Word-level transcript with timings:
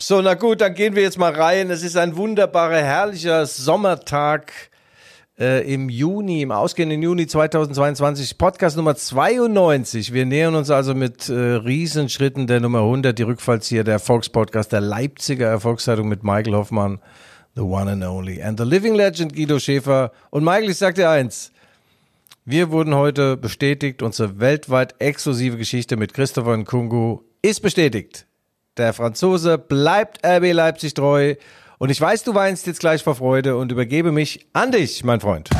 So, 0.00 0.22
na 0.22 0.34
gut, 0.34 0.60
dann 0.60 0.74
gehen 0.74 0.94
wir 0.94 1.02
jetzt 1.02 1.18
mal 1.18 1.32
rein. 1.32 1.70
Es 1.70 1.82
ist 1.82 1.96
ein 1.96 2.16
wunderbarer, 2.16 2.76
herrlicher 2.76 3.46
Sommertag 3.46 4.52
äh, 5.36 5.74
im 5.74 5.88
Juni, 5.88 6.42
im 6.42 6.52
ausgehenden 6.52 7.02
Juni 7.02 7.26
2022. 7.26 8.38
Podcast 8.38 8.76
Nummer 8.76 8.94
92. 8.94 10.12
Wir 10.12 10.24
nähern 10.24 10.54
uns 10.54 10.70
also 10.70 10.94
mit 10.94 11.28
äh, 11.28 11.34
Riesenschritten 11.34 12.46
der 12.46 12.60
Nummer 12.60 12.82
100, 12.82 13.18
die 13.18 13.24
Rückfallzieher, 13.24 13.82
der 13.82 13.94
Erfolgspodcast 13.94 14.70
der 14.70 14.82
Leipziger 14.82 15.48
Erfolgszeitung 15.48 16.08
mit 16.08 16.22
Michael 16.22 16.54
Hoffmann, 16.54 17.00
the 17.56 17.62
one 17.62 17.90
and 17.90 18.04
only, 18.04 18.40
and 18.40 18.56
the 18.56 18.64
living 18.64 18.94
legend 18.94 19.34
Guido 19.34 19.58
Schäfer. 19.58 20.12
Und 20.30 20.44
Michael, 20.44 20.70
ich 20.70 20.78
sag 20.78 20.94
dir 20.94 21.10
eins. 21.10 21.50
Wir 22.44 22.70
wurden 22.70 22.94
heute 22.94 23.36
bestätigt, 23.36 24.00
unsere 24.00 24.38
weltweit 24.38 24.94
exklusive 25.00 25.56
Geschichte 25.56 25.96
mit 25.96 26.14
Christopher 26.14 26.56
Nkungu 26.56 27.22
ist 27.42 27.62
bestätigt. 27.62 28.27
Der 28.78 28.92
Franzose 28.92 29.58
bleibt 29.58 30.24
RB 30.24 30.52
Leipzig 30.52 30.94
treu. 30.94 31.34
Und 31.78 31.90
ich 31.90 32.00
weiß, 32.00 32.22
du 32.22 32.34
weinst 32.34 32.68
jetzt 32.68 32.78
gleich 32.78 33.02
vor 33.02 33.16
Freude 33.16 33.56
und 33.56 33.72
übergebe 33.72 34.12
mich 34.12 34.46
an 34.52 34.70
dich, 34.70 35.02
mein 35.02 35.20
Freund. 35.20 35.50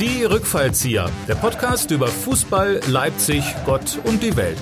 Die 0.00 0.24
Rückfallzieher, 0.24 1.08
der 1.28 1.36
Podcast 1.36 1.92
über 1.92 2.08
Fußball, 2.08 2.80
Leipzig, 2.88 3.44
Gott 3.64 4.00
und 4.04 4.22
die 4.24 4.36
Welt. 4.36 4.58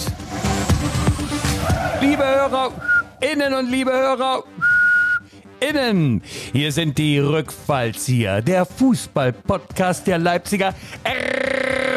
Liebe 2.02 2.23
Hörer, 2.23 2.70
innen 3.20 3.54
und 3.54 3.70
liebe 3.70 3.92
Hörer, 3.92 4.45
innen. 5.60 6.23
Hier 6.52 6.73
sind 6.73 6.98
die 6.98 7.18
Rückfallzieher, 7.18 8.42
der 8.42 8.66
Fußball-Podcast 8.66 10.06
der 10.06 10.18
Leipziger 10.18 10.74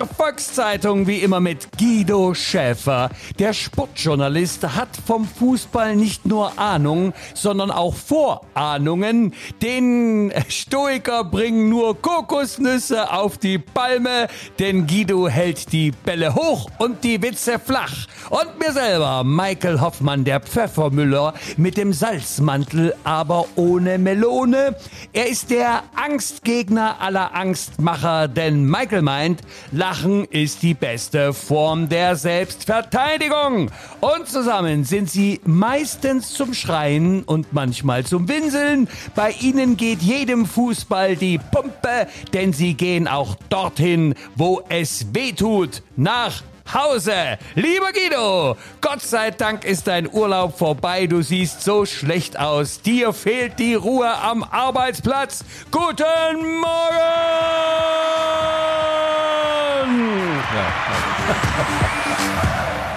Volkszeitung, 0.06 1.08
wie 1.08 1.18
immer 1.20 1.40
mit 1.40 1.70
Guido 1.78 2.34
Schäfer. 2.34 3.10
Der 3.40 3.54
Sportjournalist 3.54 4.76
hat 4.76 4.90
vom 5.06 5.28
Fußball 5.28 5.96
nicht 5.96 6.26
nur 6.26 6.58
Ahnung, 6.60 7.14
sondern 7.34 7.72
auch 7.72 7.96
Vorahnungen. 7.96 9.34
Den 9.62 10.32
Stoiker 10.48 11.24
bringen 11.24 11.70
nur 11.70 12.02
Kokosnüsse 12.02 13.12
auf 13.12 13.38
die 13.38 13.58
Palme, 13.58 14.28
denn 14.60 14.88
Guido 14.88 15.28
hält 15.28 15.72
die 15.72 15.92
Bälle 15.92 16.36
hoch 16.36 16.70
und 16.80 17.04
die 17.04 17.22
Witze 17.22 17.60
flach. 17.60 18.08
Und 18.30 18.60
mir 18.60 18.72
selber, 18.72 19.24
Michael 19.24 19.82
Hoffmann, 19.82 20.24
der 20.24 20.40
Pfeffermüller, 20.40 21.34
mit 21.58 21.78
dem 21.78 21.94
Salzmantel, 21.94 22.94
aber 23.04 23.46
ohne 23.56 23.98
Melone. 23.98 24.76
Er 25.14 25.28
ist 25.28 25.50
der 25.50 25.82
Angstgegner 25.96 26.98
aller 27.02 27.34
Angstmacher, 27.34 28.28
denn 28.28 28.66
Michael 28.66 29.02
meint, 29.02 29.42
Lachen 29.72 30.26
ist 30.26 30.62
die 30.62 30.76
beste 30.76 31.34
Form 31.34 31.90
der 31.90 32.16
Selbstverteidigung. 32.16 33.72
Und 34.00 34.28
zusammen 34.28 34.84
sind 34.84 35.10
sie 35.10 35.42
meistens 35.46 36.32
zum 36.32 36.54
Schreien 36.54 37.24
und 37.24 37.52
manchmal 37.52 38.06
zum 38.06 38.28
Winseln. 38.30 38.88
Bei 39.16 39.32
ihnen 39.42 39.76
geht 39.76 40.04
jedem 40.04 40.46
Fußball 40.46 41.16
die 41.16 41.40
Pumpe, 41.40 42.08
denn 42.32 42.54
sie 42.54 42.76
gehen 42.76 43.08
auch 43.08 43.36
dorthin, 43.50 44.14
wo 44.36 44.62
es 44.70 45.08
weh 45.14 45.32
tut. 45.32 45.82
Nach 45.96 46.44
Hause. 46.74 47.38
Lieber 47.56 47.92
Guido, 47.92 48.58
Gott 48.82 49.02
sei 49.02 49.32
Dank 49.32 49.66
ist 49.66 49.88
dein 49.88 50.12
Urlaub 50.12 50.58
vorbei. 50.58 51.08
Du 51.08 51.22
siehst 51.22 51.62
so 51.62 51.86
schlecht 51.86 52.38
aus. 52.38 52.82
Dir 52.82 53.14
fehlt 53.14 53.60
die 53.60 53.74
Ruhe 53.74 54.10
am 54.10 54.44
Arbeitsplatz. 54.44 55.44
Guten 55.72 56.60
Morgen! 56.62 56.70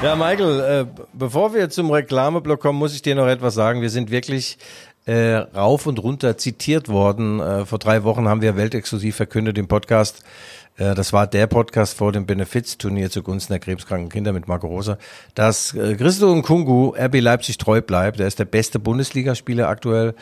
Ja, 0.03 0.17
Michael, 0.17 0.61
äh, 0.61 1.03
bevor 1.13 1.55
wir 1.55 1.71
zum 1.71 1.91
Reklameblock 1.91 2.61
kommen, 2.61 2.79
muss 2.79 2.93
ich 2.93 3.03
dir 3.03 3.15
noch 3.15 3.29
etwas 3.29 3.55
sagen. 3.55 3.83
Wir 3.83 3.91
sind 3.91 4.11
wirklich 4.11 4.59
äh, 5.07 5.35
rauf 5.35 5.87
und 5.87 6.03
runter 6.03 6.37
zitiert 6.37 6.89
worden. 6.89 7.41
Äh, 7.41 7.67
vor 7.67 7.79
drei 7.79 8.05
Wochen 8.05 8.29
haben 8.29 8.43
wir 8.43 8.57
weltexklusiv 8.57 9.17
verkündet 9.17 9.59
im 9.59 9.69
Podcast. 9.69 10.25
Äh, 10.77 10.95
das 10.95 11.13
war 11.13 11.27
der 11.27 11.47
Podcast 11.47 11.97
vor 11.97 12.13
dem 12.13 12.27
Benefizturnier 12.27 13.11
zugunsten 13.11 13.53
der 13.53 13.61
krebskranken 13.61 14.09
Kinder 14.09 14.33
mit 14.33 14.49
Marco 14.49 14.67
Rosa, 14.67 14.99
dass 15.35 15.75
äh, 15.75 15.97
Christo 15.97 16.35
Nkungu 16.35 16.95
RB 16.97 17.21
Leipzig 17.21 17.59
treu 17.59 17.81
bleibt. 17.81 18.21
Er 18.21 18.27
ist 18.27 18.39
der 18.39 18.45
beste 18.45 18.79
Bundesligaspieler 18.79 19.69
aktuell. 19.69 20.15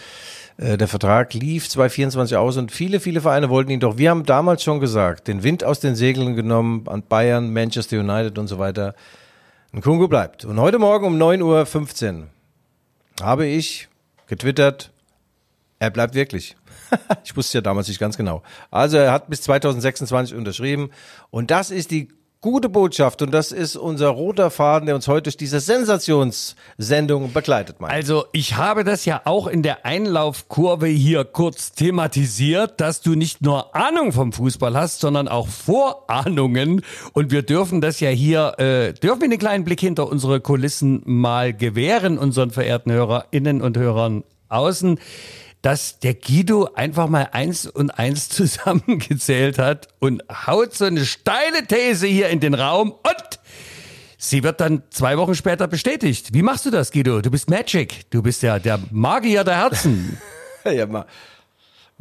Äh, 0.56 0.76
Der 0.76 0.88
Vertrag 0.88 1.34
lief 1.34 1.69
2024 1.69 2.36
aus 2.36 2.56
und 2.56 2.72
viele, 2.72 3.00
viele 3.00 3.20
Vereine 3.20 3.48
wollten 3.50 3.70
ihn 3.70 3.80
doch. 3.80 3.98
Wir 3.98 4.10
haben 4.10 4.25
damals 4.25 4.62
schon 4.62 4.80
gesagt, 4.80 5.28
den 5.28 5.42
Wind 5.42 5.64
aus 5.64 5.80
den 5.80 5.94
Segeln 5.94 6.34
genommen 6.36 6.86
an 6.86 7.02
Bayern, 7.02 7.52
Manchester 7.52 7.98
United 8.00 8.38
und 8.38 8.48
so 8.48 8.58
weiter. 8.58 8.94
Nkungu 9.72 10.08
bleibt. 10.08 10.44
Und 10.44 10.58
heute 10.58 10.78
Morgen 10.78 11.06
um 11.06 11.16
9.15 11.16 12.14
Uhr 12.14 12.26
habe 13.22 13.46
ich 13.46 13.88
getwittert, 14.26 14.91
er 15.78 15.91
bleibt 15.91 16.14
wirklich. 16.14 16.56
ich 17.24 17.36
wusste 17.36 17.58
ja 17.58 17.62
damals 17.62 17.88
nicht 17.88 18.00
ganz 18.00 18.16
genau. 18.16 18.42
Also 18.70 18.96
er 18.96 19.12
hat 19.12 19.28
bis 19.28 19.42
2026 19.42 20.36
unterschrieben 20.36 20.90
und 21.30 21.50
das 21.50 21.70
ist 21.70 21.90
die 21.90 22.08
gute 22.42 22.70
Botschaft 22.70 23.20
und 23.20 23.32
das 23.32 23.52
ist 23.52 23.76
unser 23.76 24.08
roter 24.08 24.50
Faden, 24.50 24.86
der 24.86 24.94
uns 24.94 25.08
heute 25.08 25.24
durch 25.24 25.36
diese 25.36 25.60
Sensationssendung 25.60 27.34
begleitet. 27.34 27.80
Mike. 27.80 27.92
Also 27.92 28.24
ich 28.32 28.56
habe 28.56 28.82
das 28.82 29.04
ja 29.04 29.20
auch 29.26 29.46
in 29.46 29.62
der 29.62 29.84
Einlaufkurve 29.84 30.86
hier 30.86 31.24
kurz 31.24 31.72
thematisiert, 31.72 32.80
dass 32.80 33.02
du 33.02 33.14
nicht 33.14 33.42
nur 33.42 33.74
Ahnung 33.76 34.12
vom 34.12 34.32
Fußball 34.32 34.74
hast, 34.74 35.00
sondern 35.00 35.28
auch 35.28 35.48
Vorahnungen. 35.48 36.80
Und 37.12 37.30
wir 37.30 37.42
dürfen 37.42 37.82
das 37.82 38.00
ja 38.00 38.08
hier, 38.08 38.58
äh, 38.58 38.94
dürfen 38.94 39.20
wir 39.20 39.26
einen 39.26 39.38
kleinen 39.38 39.64
Blick 39.64 39.80
hinter 39.80 40.08
unsere 40.08 40.40
Kulissen 40.40 41.02
mal 41.04 41.52
gewähren, 41.52 42.16
unseren 42.16 42.50
verehrten 42.50 42.90
HörerInnen 42.90 43.60
und 43.60 43.76
Hörern 43.76 44.24
außen 44.48 44.98
dass 45.62 45.98
der 45.98 46.15
Guido 46.15 46.71
einfach 46.75 47.09
mal 47.09 47.28
eins 47.32 47.66
und 47.66 47.91
eins 47.91 48.28
zusammengezählt 48.28 49.59
hat 49.59 49.88
und 49.98 50.22
haut 50.47 50.75
so 50.75 50.87
eine 50.87 51.04
steile 51.04 51.66
These 51.66 52.06
hier 52.06 52.28
in 52.28 52.41
den 52.41 52.54
Raum 52.54 52.91
und 52.91 53.41
sie 54.16 54.43
wird 54.43 54.60
dann 54.60 54.82
zwei 54.91 55.19
Wochen 55.19 55.34
später 55.34 55.69
bestätigt. 55.69 56.32
Wie 56.32 56.43
machst 56.43 56.66
du 56.66 56.70
das, 56.70 56.91
Guido? 56.93 57.20
Du 57.20 57.31
bist 57.31 57.50
Magic. 57.50 58.10
Du 58.10 58.22
bist 58.22 58.43
ja 58.43 58.59
der 58.59 58.81
Magier 58.91 59.44
der 59.44 59.59
Herzen. 59.59 60.19
ja, 60.65 60.87
ma 60.87 61.06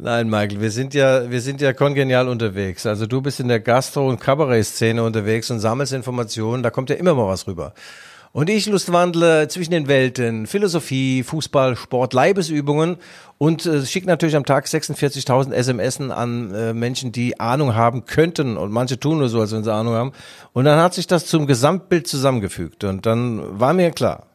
Nein, 0.02 0.30
Michael, 0.30 0.62
wir 0.62 0.70
sind 0.70 0.94
ja, 0.94 1.30
wir 1.30 1.42
sind 1.42 1.60
ja 1.60 1.74
kongenial 1.74 2.26
unterwegs. 2.28 2.86
Also 2.86 3.04
du 3.04 3.20
bist 3.20 3.38
in 3.38 3.48
der 3.48 3.60
Gastro- 3.60 4.08
und 4.08 4.18
Kabarett-Szene 4.18 5.02
unterwegs 5.02 5.50
und 5.50 5.60
sammelst 5.60 5.92
Informationen, 5.92 6.62
da 6.62 6.70
kommt 6.70 6.88
ja 6.88 6.96
immer 6.96 7.12
mal 7.12 7.26
was 7.26 7.46
rüber. 7.46 7.74
Und 8.32 8.48
ich 8.48 8.66
lustwandle 8.66 9.48
zwischen 9.48 9.72
den 9.72 9.88
Welten, 9.88 10.46
Philosophie, 10.46 11.24
Fußball, 11.24 11.74
Sport, 11.74 12.14
Leibesübungen. 12.14 12.96
Und 13.38 13.66
äh, 13.66 13.84
schicke 13.84 14.06
natürlich 14.06 14.36
am 14.36 14.44
Tag 14.44 14.66
46.000 14.66 15.52
SMS 15.52 16.00
an 16.00 16.54
äh, 16.54 16.72
Menschen, 16.72 17.10
die 17.10 17.40
Ahnung 17.40 17.74
haben 17.74 18.04
könnten. 18.04 18.56
Und 18.56 18.70
manche 18.70 19.00
tun 19.00 19.18
nur 19.18 19.28
so, 19.28 19.40
als 19.40 19.52
wenn 19.52 19.64
sie 19.64 19.72
Ahnung 19.72 19.94
haben. 19.94 20.12
Und 20.52 20.64
dann 20.64 20.78
hat 20.78 20.94
sich 20.94 21.08
das 21.08 21.26
zum 21.26 21.46
Gesamtbild 21.46 22.06
zusammengefügt. 22.06 22.84
Und 22.84 23.04
dann 23.04 23.58
war 23.58 23.72
mir 23.72 23.90
klar, 23.90 24.26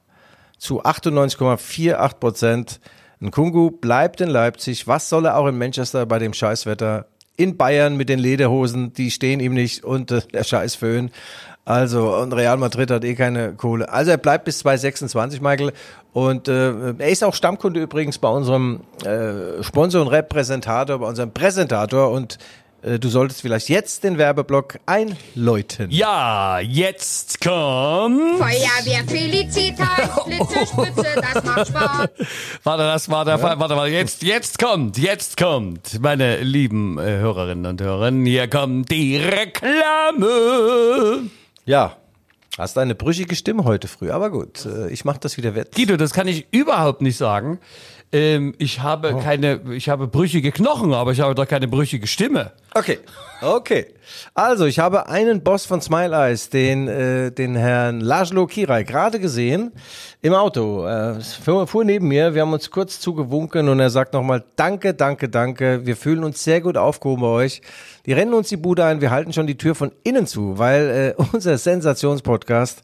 zu 0.57 0.84
98,48 0.84 2.19
Prozent, 2.19 2.79
Nkungu 3.22 3.72
bleibt 3.72 4.19
in 4.19 4.29
Leipzig, 4.29 4.88
was 4.88 5.07
soll 5.07 5.25
er 5.25 5.38
auch 5.38 5.47
in 5.47 5.57
Manchester 5.57 6.05
bei 6.05 6.19
dem 6.19 6.34
Scheißwetter, 6.34 7.05
in 7.38 7.55
Bayern 7.55 7.95
mit 7.95 8.09
den 8.09 8.19
Lederhosen, 8.19 8.94
die 8.94 9.11
stehen 9.11 9.39
ihm 9.39 9.53
nicht. 9.53 9.85
Und 9.85 10.11
äh, 10.11 10.22
der 10.34 10.44
Scheißföhn. 10.44 11.11
Also, 11.66 12.16
und 12.16 12.31
Real 12.31 12.58
Madrid 12.58 12.92
hat 12.92 13.03
eh 13.03 13.16
keine 13.16 13.53
Kohle. 13.53 13.92
Also 13.92 14.12
er 14.12 14.18
bleibt 14.18 14.46
bis 14.46 14.59
2026, 14.59 15.42
Michael. 15.42 15.74
Und 16.14 16.48
äh, 16.48 16.94
er 16.98 17.09
ist 17.09 17.24
auch 17.24 17.34
Stammkunde 17.34 17.81
übrigens 17.81 18.20
bei 18.20 18.30
unserem 18.30 18.81
äh, 19.03 19.64
Sponsor 19.64 20.03
und 20.03 20.08
Repräsentator, 20.09 21.00
bei 21.00 21.08
unserem 21.08 21.31
Präsentator. 21.31 22.12
Und 22.12 22.38
äh, 22.84 23.00
du 23.00 23.09
solltest 23.09 23.42
vielleicht 23.42 23.68
jetzt 23.70 24.03
den 24.03 24.20
Werbeblock 24.20 24.78
einläuten. 24.86 25.90
Ja, 25.90 26.59
jetzt 26.59 27.42
kommt. 27.42 28.38
Feuerwehr 28.38 29.03
Felicitas, 29.08 30.24
Blitze, 30.24 30.68
Spitze, 30.68 31.22
das 31.34 31.44
macht 31.44 31.68
Spaß. 31.68 32.09
Warte, 32.64 32.84
das 32.84 33.09
war 33.09 33.26
der 33.26 33.40
Fall. 33.40 33.59
Warte, 33.59 33.76
warte, 33.76 33.91
jetzt, 33.91 34.22
jetzt 34.22 34.59
kommt, 34.59 35.00
jetzt 35.00 35.35
kommt, 35.35 36.00
meine 36.00 36.41
lieben 36.41 37.00
äh, 37.00 37.18
Hörerinnen 37.18 37.66
und 37.66 37.82
Hörer, 37.82 38.11
hier 38.11 38.47
kommt 38.47 38.91
die 38.91 39.18
Reklame. 39.18 40.26
Ja, 41.66 41.97
hast 42.59 42.78
eine 42.78 42.94
brüchige 42.94 43.35
Stimme 43.35 43.64
heute 43.64 43.88
früh, 43.88 44.12
aber 44.12 44.29
gut, 44.29 44.66
äh, 44.66 44.90
ich 44.90 45.03
mach 45.03 45.17
das 45.17 45.35
wieder 45.35 45.56
wett. 45.56 45.76
Guido, 45.76 45.97
das 45.97 46.14
kann 46.14 46.28
ich 46.28 46.46
überhaupt 46.52 47.02
nicht 47.02 47.17
sagen. 47.17 47.59
Ähm, 48.16 48.53
ich 48.59 48.82
habe 48.82 49.17
keine, 49.22 49.59
ich 49.73 49.90
habe 49.90 50.08
brüchige 50.08 50.53
Knochen, 50.53 50.94
aber 50.94 51.12
ich 51.12 51.20
habe 51.20 51.35
doch 51.35 51.46
keine 51.46 51.67
brüchige 51.67 52.08
Stimme. 52.08 52.53
Okay, 52.73 53.00
okay. 53.41 53.88
Also, 54.34 54.66
ich 54.66 54.79
habe 54.79 55.09
einen 55.09 55.44
Boss 55.44 55.66
von 55.66 55.82
Smile 55.82 56.16
Eyes, 56.16 56.50
den, 56.50 56.88
äh, 56.88 57.32
den 57.32 57.58
Herrn 57.58 58.00
Laszlo 58.00 58.47
Kirai, 58.47 58.84
gerade 58.84 59.20
gesehen 59.20 59.73
im 60.22 60.34
Auto. 60.34 60.88
Fuhr, 61.44 61.67
fuhr 61.67 61.84
neben 61.84 62.08
mir, 62.08 62.34
wir 62.34 62.44
haben 62.44 62.53
uns 62.53 62.72
kurz 62.72 63.02
zugewunken 63.02 63.67
und 63.67 63.82
er 63.82 63.90
sagt 63.90 64.14
nochmal, 64.14 64.46
danke, 64.56 64.94
danke, 64.94 65.28
danke. 65.28 65.85
Wir 65.85 65.97
fühlen 65.97 66.23
uns 66.23 66.41
sehr 66.41 66.61
gut 66.61 66.78
aufgehoben 66.78 67.22
bei 67.22 67.28
euch. 67.28 67.61
Die 68.06 68.14
rennen 68.14 68.34
uns 68.34 68.47
die 68.47 68.58
Bude 68.58 68.85
ein, 68.85 69.02
wir 69.02 69.11
halten 69.11 69.34
schon 69.34 69.47
die 69.47 69.58
Tür 69.58 69.76
von 69.76 69.91
innen 70.03 70.26
zu, 70.26 70.58
weil 70.58 71.16
äh, 71.20 71.23
unser 71.34 71.58
Sensationspodcast 71.58 72.82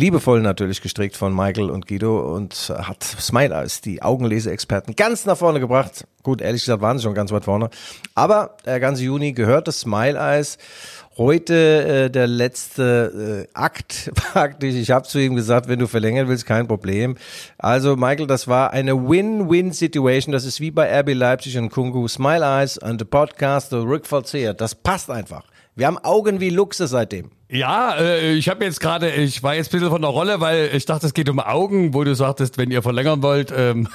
liebevoll 0.00 0.40
natürlich 0.40 0.80
gestrickt 0.80 1.14
von 1.14 1.34
Michael 1.36 1.68
und 1.68 1.86
Guido 1.86 2.34
und 2.34 2.72
hat 2.74 3.04
Smile 3.04 3.54
als 3.54 3.82
die 3.82 4.02
Augenlese-Experten 4.02 4.96
ganz 4.96 5.26
nach 5.26 5.36
vorne 5.36 5.60
gebracht. 5.60 6.06
Gut, 6.22 6.40
ehrlich 6.40 6.62
gesagt 6.62 6.80
waren 6.80 6.96
sie 6.96 7.04
schon 7.04 7.14
ganz 7.14 7.30
weit 7.32 7.44
vorne. 7.44 7.68
Aber 8.14 8.56
der 8.64 8.80
ganze 8.80 9.04
Juni 9.04 9.32
gehört 9.32 9.68
das 9.68 9.80
Smile 9.80 10.18
Eyes. 10.18 10.56
Heute 11.18 11.54
äh, 11.54 12.10
der 12.10 12.26
letzte 12.26 13.46
äh, 13.46 13.48
Akt 13.52 14.10
praktisch. 14.14 14.74
Ich 14.74 14.90
habe 14.90 15.06
zu 15.06 15.18
ihm 15.18 15.36
gesagt, 15.36 15.68
wenn 15.68 15.78
du 15.78 15.86
verlängern 15.86 16.28
willst, 16.28 16.46
kein 16.46 16.66
Problem. 16.66 17.18
Also 17.58 17.94
Michael, 17.94 18.26
das 18.26 18.48
war 18.48 18.70
eine 18.70 19.06
Win-Win-Situation. 19.06 20.32
Das 20.32 20.46
ist 20.46 20.60
wie 20.60 20.70
bei 20.70 20.98
RB 21.00 21.12
Leipzig 21.12 21.58
und 21.58 21.68
Kungu. 21.68 22.08
Smile 22.08 22.44
Eyes 22.44 22.78
und 22.78 23.00
the 23.00 23.04
Podcast, 23.04 23.68
the 23.68 23.76
Rick 23.76 24.06
Falzea. 24.06 24.54
Das 24.54 24.74
passt 24.74 25.10
einfach. 25.10 25.44
Wir 25.80 25.86
haben 25.86 25.96
Augen 25.96 26.40
wie 26.40 26.50
Luchse 26.50 26.86
seitdem. 26.86 27.30
Ja, 27.48 27.94
äh, 27.94 28.34
ich 28.34 28.50
habe 28.50 28.66
jetzt 28.66 28.80
gerade, 28.80 29.12
ich 29.12 29.42
war 29.42 29.54
jetzt 29.54 29.68
ein 29.68 29.72
bisschen 29.72 29.88
von 29.88 30.02
der 30.02 30.10
Rolle, 30.10 30.38
weil 30.38 30.68
ich 30.74 30.84
dachte, 30.84 31.06
es 31.06 31.14
geht 31.14 31.30
um 31.30 31.40
Augen, 31.40 31.94
wo 31.94 32.04
du 32.04 32.14
sagtest, 32.14 32.58
wenn 32.58 32.70
ihr 32.70 32.82
verlängern 32.82 33.22
wollt. 33.22 33.50
Ähm 33.56 33.88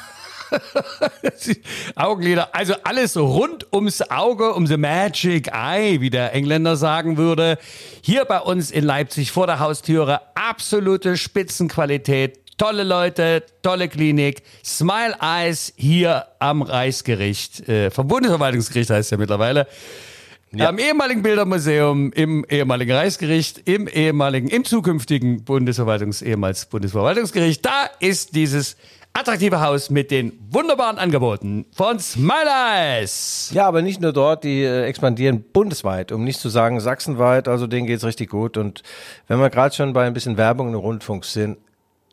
Augenlider, 1.96 2.56
also 2.56 2.74
alles 2.84 3.16
rund 3.16 3.72
ums 3.72 4.02
Auge, 4.02 4.56
um 4.56 4.66
the 4.66 4.78
magic 4.78 5.52
eye, 5.54 6.02
wie 6.02 6.10
der 6.10 6.34
Engländer 6.34 6.76
sagen 6.76 7.18
würde. 7.18 7.60
Hier 8.02 8.26
bei 8.26 8.40
uns 8.40 8.72
in 8.72 8.84
Leipzig 8.84 9.31
vor 9.31 9.46
der 9.46 9.60
Haustüre 9.60 10.22
absolute 10.34 11.18
Spitzenqualität. 11.18 12.58
Tolle 12.58 12.84
Leute, 12.84 13.44
tolle 13.62 13.90
Klinik. 13.90 14.42
Smile 14.64 15.18
Eyes 15.22 15.72
hier 15.76 16.26
am 16.40 16.64
Reichsgericht. 16.64 17.70
Äh, 17.70 17.92
vom 17.92 18.08
Bundesverwaltungsgericht 18.08 18.90
heißt 18.90 19.06
es 19.06 19.12
ja 19.12 19.18
mittlerweile. 19.18 19.68
Ja. 20.57 20.69
Am 20.69 20.78
ehemaligen 20.78 21.22
Bildermuseum, 21.22 22.13
im 22.13 22.46
ehemaligen 22.50 22.94
Reichsgericht, 22.94 23.68
im 23.68 23.88
ehemaligen, 23.90 24.48
im 24.48 24.63
zukünftigen 24.63 25.44
Bundesverwaltungs, 25.44 26.22
ehemals 26.22 26.68
Bundesverwaltungsgericht. 26.68 27.66
Da 27.66 27.90
ist 28.00 28.36
dieses 28.36 28.78
attraktive 29.12 29.60
Haus 29.62 29.90
mit 29.90 30.12
den 30.12 30.31
wunderbaren 30.50 30.98
Angeboten 30.98 31.66
von 31.74 32.00
Smile 32.00 32.50
Eyes. 32.50 33.52
Ja, 33.54 33.68
aber 33.68 33.81
nicht 33.81 34.00
nur 34.00 34.13
dort, 34.13 34.46
die 34.46 34.63
äh, 34.63 34.84
expandieren 34.86 35.44
bundesweit, 35.54 36.13
um 36.13 36.24
nicht 36.24 36.40
zu 36.40 36.48
sagen 36.48 36.80
sachsenweit, 36.80 37.50
also 37.50 37.68
denen 37.68 37.86
geht's 37.88 38.06
richtig 38.06 38.30
gut. 38.30 38.57
Und 38.57 38.81
wenn 39.28 39.40
wir 39.40 39.50
gerade 39.50 39.75
schon 39.75 39.92
bei 39.92 40.06
ein 40.06 40.13
bisschen 40.13 40.38
Werbung 40.38 40.69
im 40.69 40.80
Rundfunk 40.80 41.25
sind, 41.25 41.57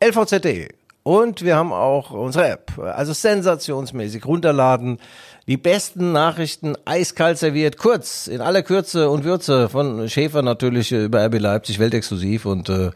lvz.de. 0.01 0.67
Und 1.03 1.43
wir 1.43 1.57
haben 1.57 1.73
auch 1.73 2.11
unsere 2.11 2.47
App, 2.47 2.77
also 2.79 3.11
sensationsmäßig 3.11 4.25
runterladen. 4.25 4.99
Die 5.45 5.57
besten 5.57 6.13
Nachrichten 6.13 6.77
eiskalt 6.85 7.37
serviert, 7.37 7.77
kurz, 7.77 8.27
in 8.27 8.39
aller 8.39 8.61
Kürze 8.63 9.09
und 9.09 9.25
Würze 9.25 9.67
von 9.67 10.07
Schäfer 10.07 10.41
natürlich 10.41 10.93
über 10.93 11.25
RB 11.25 11.37
Leipzig, 11.39 11.79
weltexklusiv 11.79 12.45
und 12.45 12.69
äh, 12.69 12.91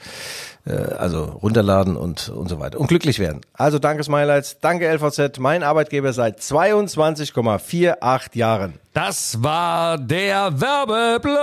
äh, 0.66 0.94
also 0.98 1.24
runterladen 1.24 1.98
und, 1.98 2.30
und 2.30 2.48
so 2.48 2.62
weiter. 2.62 2.80
Und 2.80 2.88
glücklich 2.88 3.20
werden. 3.20 3.42
Also 3.52 3.80
danke 3.80 4.02
Smileits, 4.04 4.62
danke 4.62 4.88
LVZ, 4.90 5.40
mein 5.40 5.62
Arbeitgeber 5.62 6.14
seit 6.14 6.40
22,48 6.40 8.38
Jahren. 8.38 8.76
Das 8.94 9.44
war 9.44 9.98
der 9.98 10.62
Werbeblock. 10.62 11.38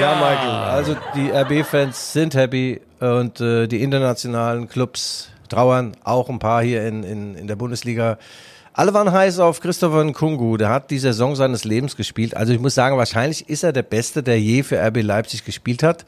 Ja, 0.00 0.14
Michael, 0.14 0.50
also 0.50 0.96
die 1.16 1.30
RB-Fans 1.30 2.12
sind 2.12 2.34
happy 2.34 2.80
und 3.00 3.40
äh, 3.40 3.66
die 3.66 3.82
internationalen 3.82 4.68
Clubs 4.68 5.30
trauern, 5.46 5.96
auch 6.04 6.28
ein 6.28 6.38
paar 6.38 6.62
hier 6.62 6.86
in, 6.86 7.02
in, 7.02 7.34
in 7.34 7.46
der 7.46 7.56
Bundesliga. 7.56 8.18
Alle 8.72 8.92
waren 8.92 9.10
heiß 9.10 9.38
auf 9.38 9.60
Christopher 9.60 10.04
Nkungu. 10.04 10.58
Der 10.58 10.68
hat 10.68 10.90
die 10.90 10.98
Saison 10.98 11.34
seines 11.34 11.64
Lebens 11.64 11.96
gespielt. 11.96 12.36
Also 12.36 12.52
ich 12.52 12.60
muss 12.60 12.74
sagen, 12.74 12.98
wahrscheinlich 12.98 13.48
ist 13.48 13.62
er 13.62 13.72
der 13.72 13.82
Beste, 13.82 14.22
der 14.22 14.38
je 14.38 14.62
für 14.62 14.78
RB 14.78 15.02
Leipzig 15.02 15.44
gespielt 15.44 15.82
hat. 15.82 16.04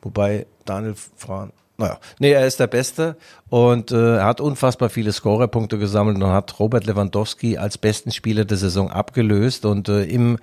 Wobei 0.00 0.46
Daniel 0.64 0.94
Fran, 1.16 1.52
naja, 1.76 1.98
nee, 2.18 2.32
er 2.32 2.46
ist 2.46 2.60
der 2.60 2.66
Beste 2.66 3.16
und 3.48 3.90
äh, 3.90 4.16
er 4.16 4.24
hat 4.24 4.40
unfassbar 4.40 4.90
viele 4.90 5.12
Scorerpunkte 5.12 5.78
gesammelt 5.78 6.16
und 6.16 6.26
hat 6.26 6.58
Robert 6.58 6.86
Lewandowski 6.86 7.58
als 7.58 7.78
besten 7.78 8.12
Spieler 8.12 8.44
der 8.44 8.58
Saison 8.58 8.90
abgelöst 8.90 9.64
und 9.64 9.88
äh, 9.88 10.04
im 10.04 10.38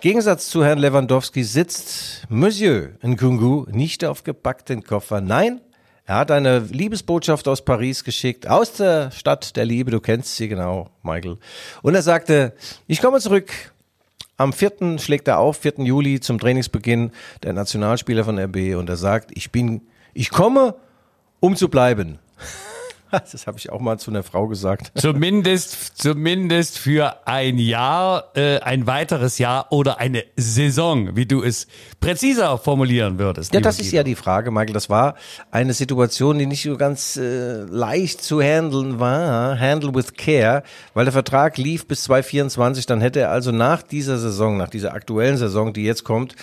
Gegensatz 0.00 0.48
zu 0.48 0.64
Herrn 0.64 0.78
Lewandowski 0.78 1.42
sitzt 1.42 2.26
Monsieur 2.28 2.90
Nkungu 3.02 3.66
nicht 3.70 4.04
auf 4.04 4.24
gepackten 4.24 4.84
Koffer. 4.84 5.20
Nein, 5.20 5.60
er 6.06 6.18
hat 6.18 6.30
eine 6.30 6.60
Liebesbotschaft 6.60 7.48
aus 7.48 7.64
Paris 7.64 8.04
geschickt, 8.04 8.46
aus 8.46 8.74
der 8.74 9.10
Stadt 9.10 9.56
der 9.56 9.64
Liebe, 9.64 9.90
du 9.90 9.98
kennst 9.98 10.36
sie 10.36 10.46
genau, 10.46 10.88
Michael. 11.02 11.38
Und 11.82 11.96
er 11.96 12.02
sagte, 12.02 12.54
ich 12.86 13.00
komme 13.00 13.18
zurück. 13.18 13.50
Am 14.36 14.52
4. 14.52 14.98
schlägt 14.98 15.26
er 15.26 15.38
auf, 15.38 15.56
4. 15.58 15.78
Juli 15.78 16.20
zum 16.20 16.38
Trainingsbeginn, 16.38 17.10
der 17.42 17.54
Nationalspieler 17.54 18.22
von 18.22 18.38
RB, 18.38 18.76
und 18.76 18.88
er 18.88 18.96
sagt, 18.96 19.30
ich 19.34 19.50
bin, 19.50 19.80
ich 20.14 20.30
komme, 20.30 20.76
um 21.40 21.56
zu 21.56 21.68
bleiben. 21.68 22.18
Das 23.36 23.46
habe 23.46 23.58
ich 23.58 23.70
auch 23.70 23.80
mal 23.80 23.98
zu 23.98 24.10
einer 24.10 24.22
Frau 24.22 24.46
gesagt. 24.46 24.92
Zumindest, 24.98 25.98
zumindest 25.98 26.78
für 26.78 27.26
ein 27.26 27.58
Jahr, 27.58 28.30
äh, 28.34 28.60
ein 28.60 28.86
weiteres 28.86 29.38
Jahr 29.38 29.70
oder 29.70 29.98
eine 29.98 30.24
Saison, 30.36 31.16
wie 31.16 31.26
du 31.26 31.42
es 31.42 31.66
präziser 32.00 32.58
formulieren 32.58 33.18
würdest. 33.18 33.54
Ja, 33.54 33.60
das 33.60 33.78
ist 33.78 33.92
ja 33.92 34.02
die 34.02 34.14
Frage, 34.14 34.50
Michael. 34.50 34.72
Das 34.74 34.90
war 34.90 35.14
eine 35.50 35.72
Situation, 35.72 36.38
die 36.38 36.46
nicht 36.46 36.62
so 36.62 36.76
ganz 36.76 37.16
äh, 37.16 37.62
leicht 37.62 38.22
zu 38.22 38.40
handeln 38.40 38.98
war. 39.00 39.58
Handle 39.58 39.94
with 39.94 40.14
care, 40.14 40.62
weil 40.94 41.04
der 41.04 41.12
Vertrag 41.12 41.58
lief 41.58 41.86
bis 41.86 42.04
2024. 42.04 42.86
Dann 42.86 43.00
hätte 43.00 43.20
er 43.20 43.30
also 43.30 43.52
nach 43.52 43.82
dieser 43.82 44.18
Saison, 44.18 44.56
nach 44.56 44.70
dieser 44.70 44.94
aktuellen 44.94 45.36
Saison, 45.36 45.72
die 45.72 45.84
jetzt 45.84 46.04
kommt, 46.04 46.36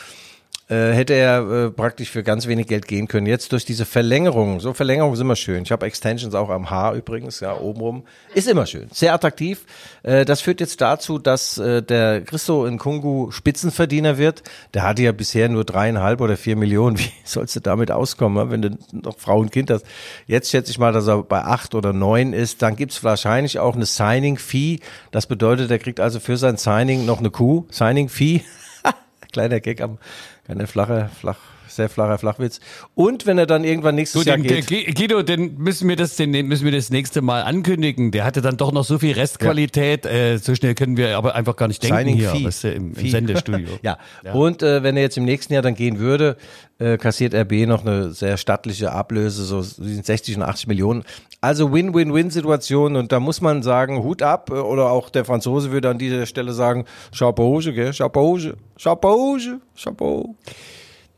hätte 0.73 1.13
er 1.13 1.65
äh, 1.65 1.71
praktisch 1.71 2.09
für 2.09 2.23
ganz 2.23 2.47
wenig 2.47 2.67
Geld 2.67 2.87
gehen 2.87 3.07
können. 3.07 3.27
Jetzt 3.27 3.51
durch 3.51 3.65
diese 3.65 3.85
Verlängerung, 3.85 4.61
so 4.61 4.73
Verlängerungen 4.73 5.15
sind 5.15 5.25
immer 5.25 5.35
schön. 5.35 5.63
Ich 5.63 5.71
habe 5.71 5.85
Extensions 5.85 6.33
auch 6.35 6.49
am 6.49 6.69
Haar 6.69 6.93
übrigens, 6.93 7.41
ja, 7.41 7.57
obenrum. 7.57 8.05
Ist 8.33 8.47
immer 8.47 8.65
schön, 8.65 8.87
sehr 8.91 9.13
attraktiv. 9.13 9.65
Äh, 10.03 10.23
das 10.23 10.41
führt 10.41 10.61
jetzt 10.61 10.79
dazu, 10.79 11.19
dass 11.19 11.57
äh, 11.57 11.83
der 11.83 12.21
Christo 12.21 12.65
in 12.65 12.77
Kungu 12.77 13.29
Spitzenverdiener 13.31 14.17
wird. 14.17 14.43
Der 14.73 14.83
hatte 14.83 15.03
ja 15.03 15.11
bisher 15.11 15.49
nur 15.49 15.65
dreieinhalb 15.65 16.21
oder 16.21 16.37
vier 16.37 16.55
Millionen. 16.55 16.97
Wie 16.99 17.11
sollst 17.25 17.55
du 17.57 17.59
damit 17.59 17.91
auskommen, 17.91 18.49
wenn 18.49 18.61
du 18.61 18.77
noch 18.93 19.19
Frau 19.19 19.39
und 19.39 19.51
Kind 19.51 19.69
hast? 19.69 19.85
Jetzt 20.27 20.49
schätze 20.49 20.71
ich 20.71 20.79
mal, 20.79 20.93
dass 20.93 21.07
er 21.07 21.23
bei 21.23 21.43
acht 21.43 21.75
oder 21.75 21.91
neun 21.91 22.31
ist. 22.31 22.61
Dann 22.61 22.77
gibt's 22.77 23.03
wahrscheinlich 23.03 23.59
auch 23.59 23.75
eine 23.75 23.85
Signing-Fee. 23.85 24.79
Das 25.11 25.27
bedeutet, 25.27 25.69
er 25.71 25.79
kriegt 25.79 25.99
also 25.99 26.21
für 26.21 26.37
sein 26.37 26.57
Signing 26.57 27.05
noch 27.05 27.19
eine 27.19 27.31
Kuh. 27.31 27.65
Signing-Fee. 27.69 28.41
Kleiner 29.33 29.59
Gag 29.59 29.81
am 29.81 29.97
keine 30.43 30.67
flache, 30.67 31.09
flach, 31.19 31.39
sehr 31.75 31.89
flacher 31.89 32.17
Flachwitz. 32.17 32.59
Und 32.95 33.25
wenn 33.25 33.37
er 33.37 33.45
dann 33.45 33.63
irgendwann 33.63 33.95
nächstes 33.95 34.23
du, 34.23 34.29
Jahr 34.29 34.37
geht. 34.37 34.67
Guido, 34.67 35.23
den 35.23 35.57
müssen 35.57 35.87
wir 35.89 35.95
das, 35.95 36.15
den 36.15 36.31
müssen 36.31 36.65
wir 36.65 36.71
das 36.71 36.89
nächste 36.89 37.21
Mal 37.21 37.43
ankündigen. 37.43 38.11
Der 38.11 38.25
hatte 38.25 38.41
dann 38.41 38.57
doch 38.57 38.71
noch 38.71 38.83
so 38.83 38.99
viel 38.99 39.13
Restqualität. 39.13 40.05
Ja. 40.05 40.11
Äh, 40.11 40.37
so 40.37 40.55
schnell 40.55 40.75
können 40.75 40.97
wir 40.97 41.17
aber 41.17 41.35
einfach 41.35 41.55
gar 41.55 41.67
nicht 41.67 41.83
denken 41.83 41.97
Signing 41.97 42.15
hier, 42.15 42.29
Fee. 42.29 42.45
weißt 42.45 42.63
du, 42.65 42.71
im, 42.71 42.93
im. 42.93 43.09
Sendestudio. 43.09 43.69
ja. 43.81 43.97
ja. 44.23 44.33
Und 44.33 44.63
äh, 44.63 44.83
wenn 44.83 44.97
er 44.97 45.03
jetzt 45.03 45.17
im 45.17 45.25
nächsten 45.25 45.53
Jahr 45.53 45.61
dann 45.61 45.75
gehen 45.75 45.99
würde, 45.99 46.37
äh, 46.79 46.97
kassiert 46.97 47.33
RB 47.33 47.67
noch 47.67 47.85
eine 47.85 48.11
sehr 48.11 48.37
stattliche 48.37 48.91
Ablöse, 48.91 49.43
so 49.43 49.61
60 49.61 50.37
und 50.37 50.43
80 50.43 50.67
Millionen. 50.67 51.03
Also 51.39 51.71
Win-Win-Win-Situation 51.73 52.95
und 52.95 53.11
da 53.11 53.19
muss 53.19 53.41
man 53.41 53.63
sagen, 53.63 54.01
Hut 54.03 54.21
ab 54.21 54.49
äh, 54.49 54.53
oder 54.53 54.89
auch 54.89 55.09
der 55.09 55.25
Franzose 55.25 55.71
würde 55.71 55.89
an 55.89 55.97
dieser 55.97 56.25
Stelle 56.25 56.53
sagen, 56.53 56.85
Chapeau, 57.17 57.59
gell? 57.59 57.91
Chapeau, 57.91 58.39
Chapeau, 58.77 59.37
Chapeau. 59.75 60.35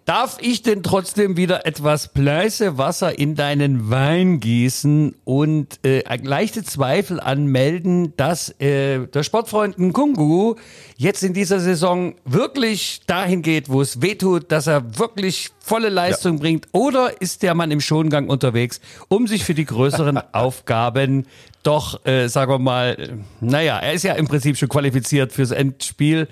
Darf 0.06 0.38
ich 0.40 0.62
denn 0.62 0.84
trotzdem 0.84 1.36
wieder 1.36 1.66
etwas 1.66 2.14
Pleiße 2.14 2.78
Wasser 2.78 3.18
in 3.18 3.34
deinen 3.34 3.90
Wein 3.90 4.40
gießen 4.40 5.16
und 5.24 5.80
äh, 5.84 6.04
leichte 6.22 6.64
Zweifel 6.64 7.20
anmelden, 7.20 8.14
dass 8.16 8.50
äh, 8.62 9.08
der 9.08 9.24
Sportfreund 9.24 9.80
Nkungu 9.80 10.58
jetzt 10.96 11.24
in 11.24 11.34
dieser 11.34 11.60
Saison 11.60 12.14
wirklich 12.24 13.02
dahin 13.08 13.42
geht, 13.42 13.68
wo 13.68 13.82
es 13.82 14.04
wehtut, 14.04 14.52
dass 14.52 14.68
er 14.68 15.00
wirklich 15.00 15.50
volle 15.60 15.90
Leistung 15.90 16.36
ja. 16.36 16.42
bringt? 16.42 16.68
Oder 16.72 17.20
ist 17.20 17.42
der 17.42 17.56
Mann 17.56 17.72
im 17.72 17.82
Schongang 17.82 18.30
unterwegs, 18.30 18.82
um 19.08 19.26
sich 19.26 19.44
für 19.44 19.56
die 19.56 19.66
größeren 19.66 20.20
Aufgaben 20.34 21.26
doch, 21.64 22.06
äh, 22.06 22.28
sagen 22.28 22.52
wir 22.52 22.60
mal, 22.60 22.96
äh, 23.00 23.18
naja, 23.42 23.80
er 23.80 23.94
ist 23.94 24.04
ja 24.04 24.14
im 24.14 24.28
Prinzip 24.28 24.56
schon 24.56 24.70
qualifiziert 24.70 25.34
fürs 25.34 25.50
Endspiel. 25.50 26.28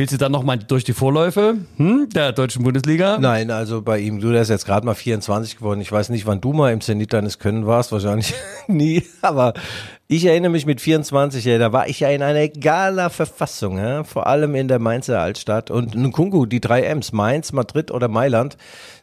Willst 0.00 0.14
du 0.14 0.16
dann 0.16 0.32
nochmal 0.32 0.58
durch 0.58 0.82
die 0.82 0.94
Vorläufe 0.94 1.58
hm, 1.76 2.08
der 2.08 2.32
deutschen 2.32 2.62
Bundesliga? 2.64 3.18
Nein, 3.18 3.50
also 3.50 3.82
bei 3.82 3.98
ihm, 3.98 4.18
du 4.18 4.32
der 4.32 4.40
ist 4.40 4.48
jetzt 4.48 4.64
gerade 4.64 4.86
mal 4.86 4.94
24 4.94 5.58
geworden. 5.58 5.82
Ich 5.82 5.92
weiß 5.92 6.08
nicht, 6.08 6.24
wann 6.24 6.40
du 6.40 6.54
mal 6.54 6.72
im 6.72 6.80
Zenit 6.80 7.12
deines 7.12 7.38
Können 7.38 7.66
warst, 7.66 7.92
wahrscheinlich 7.92 8.32
nie, 8.66 9.02
aber 9.20 9.52
Ich 10.12 10.24
erinnere 10.24 10.50
mich 10.50 10.64
mit 10.64 10.80
24, 10.80 11.44
ja, 11.44 11.58
da 11.58 11.72
war 11.72 11.86
ich 11.86 12.00
ja 12.00 12.08
in 12.08 12.22
einer 12.22 12.40
egaler 12.40 13.10
Verfassung, 13.10 13.78
ja, 13.78 14.02
vor 14.02 14.26
allem 14.26 14.54
in 14.54 14.66
der 14.66 14.78
Mainzer 14.78 15.20
Altstadt. 15.20 15.70
Und 15.70 15.94
Nkunku, 15.94 16.46
die 16.46 16.60
drei 16.60 16.82
M's, 16.82 17.12
Mainz, 17.12 17.52
Madrid 17.52 17.92
oder 17.92 18.08
Mailand, 18.08 18.56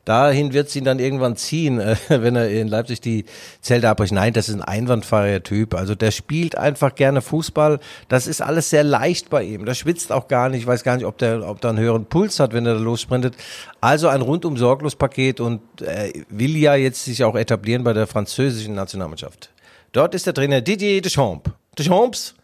dahin 0.08 0.54
wird 0.54 0.70
sie 0.70 0.80
ihn 0.80 0.86
dann 0.86 1.00
irgendwann 1.00 1.36
ziehen, 1.36 1.80
äh, 1.80 1.96
wenn 2.08 2.36
er 2.36 2.50
in 2.50 2.68
Leipzig 2.68 3.02
die 3.02 3.26
Zelte 3.62 3.90
abbricht. 3.90 4.14
Nein, 4.14 4.34
das 4.34 4.50
ist 4.50 4.56
ein 4.56 4.62
einwandfreier 4.62 5.44
Typ. 5.44 5.76
Also 5.76 5.96
der 5.96 6.12
spielt 6.12 6.58
einfach 6.58 6.96
gerne 6.96 7.22
Fußball. 7.22 7.80
Das 8.08 8.28
ist 8.28 8.42
alles 8.42 8.70
sehr 8.70 8.84
leicht 8.84 9.30
bei 9.30 9.44
ihm. 9.44 9.66
Der 9.66 9.74
schwitzt 9.74 10.12
auch 10.12 10.28
gar 10.28 10.50
nicht. 10.50 10.62
Ich 10.62 10.68
weiß 10.68 10.84
gar 10.84 10.96
nicht, 10.96 11.06
ob 11.06 11.18
der, 11.18 11.48
ob 11.48 11.62
der 11.62 11.72
einen 11.72 11.80
höheren 11.80 12.06
Puls 12.06 12.40
hat, 12.40 12.54
wenn 12.54 12.66
er 12.66 12.76
da 12.76 12.80
lossprintet. 12.80 13.36
Also 13.82 14.08
ein 14.08 14.22
rundum 14.22 14.58
sorglos 14.58 14.96
Paket 14.96 15.40
und 15.40 15.62
äh, 15.82 16.14
will 16.30 16.56
ja 16.56 16.76
jetzt 16.76 17.04
sich 17.06 17.24
auch 17.24 17.36
etablieren 17.36 17.84
bei 17.84 17.94
der 17.94 18.08
französischen 18.08 18.76
Nationalmannschaft. 18.76 19.50
Dort 19.92 20.16
ist 20.16 20.26
der 20.26 20.34
Trainer 20.34 20.62
Didier 20.62 21.02
Deschamps. 21.02 21.52
Deschamps, 21.78 22.36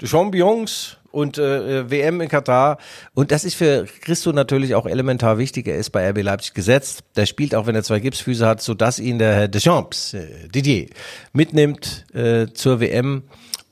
Deschamps 0.00 0.36
Jungs, 0.36 0.96
und 1.16 1.38
äh, 1.38 1.90
WM 1.90 2.20
in 2.20 2.28
Katar. 2.28 2.76
Und 3.14 3.32
das 3.32 3.44
ist 3.44 3.54
für 3.54 3.86
Christo 4.02 4.32
natürlich 4.32 4.74
auch 4.74 4.84
elementar 4.84 5.38
wichtig. 5.38 5.66
Er 5.66 5.76
ist 5.76 5.90
bei 5.90 6.08
RB 6.10 6.22
Leipzig 6.22 6.52
gesetzt. 6.52 7.04
Der 7.16 7.24
spielt 7.24 7.54
auch, 7.54 7.66
wenn 7.66 7.74
er 7.74 7.82
zwei 7.82 8.00
Gipsfüße 8.00 8.46
hat, 8.46 8.60
so 8.60 8.74
dass 8.74 8.98
ihn 8.98 9.18
der 9.18 9.34
Herr 9.34 9.48
Deschamps, 9.48 10.12
äh, 10.12 10.48
Didier, 10.54 10.88
mitnimmt 11.32 12.04
äh, 12.12 12.48
zur 12.52 12.80
WM. 12.80 13.22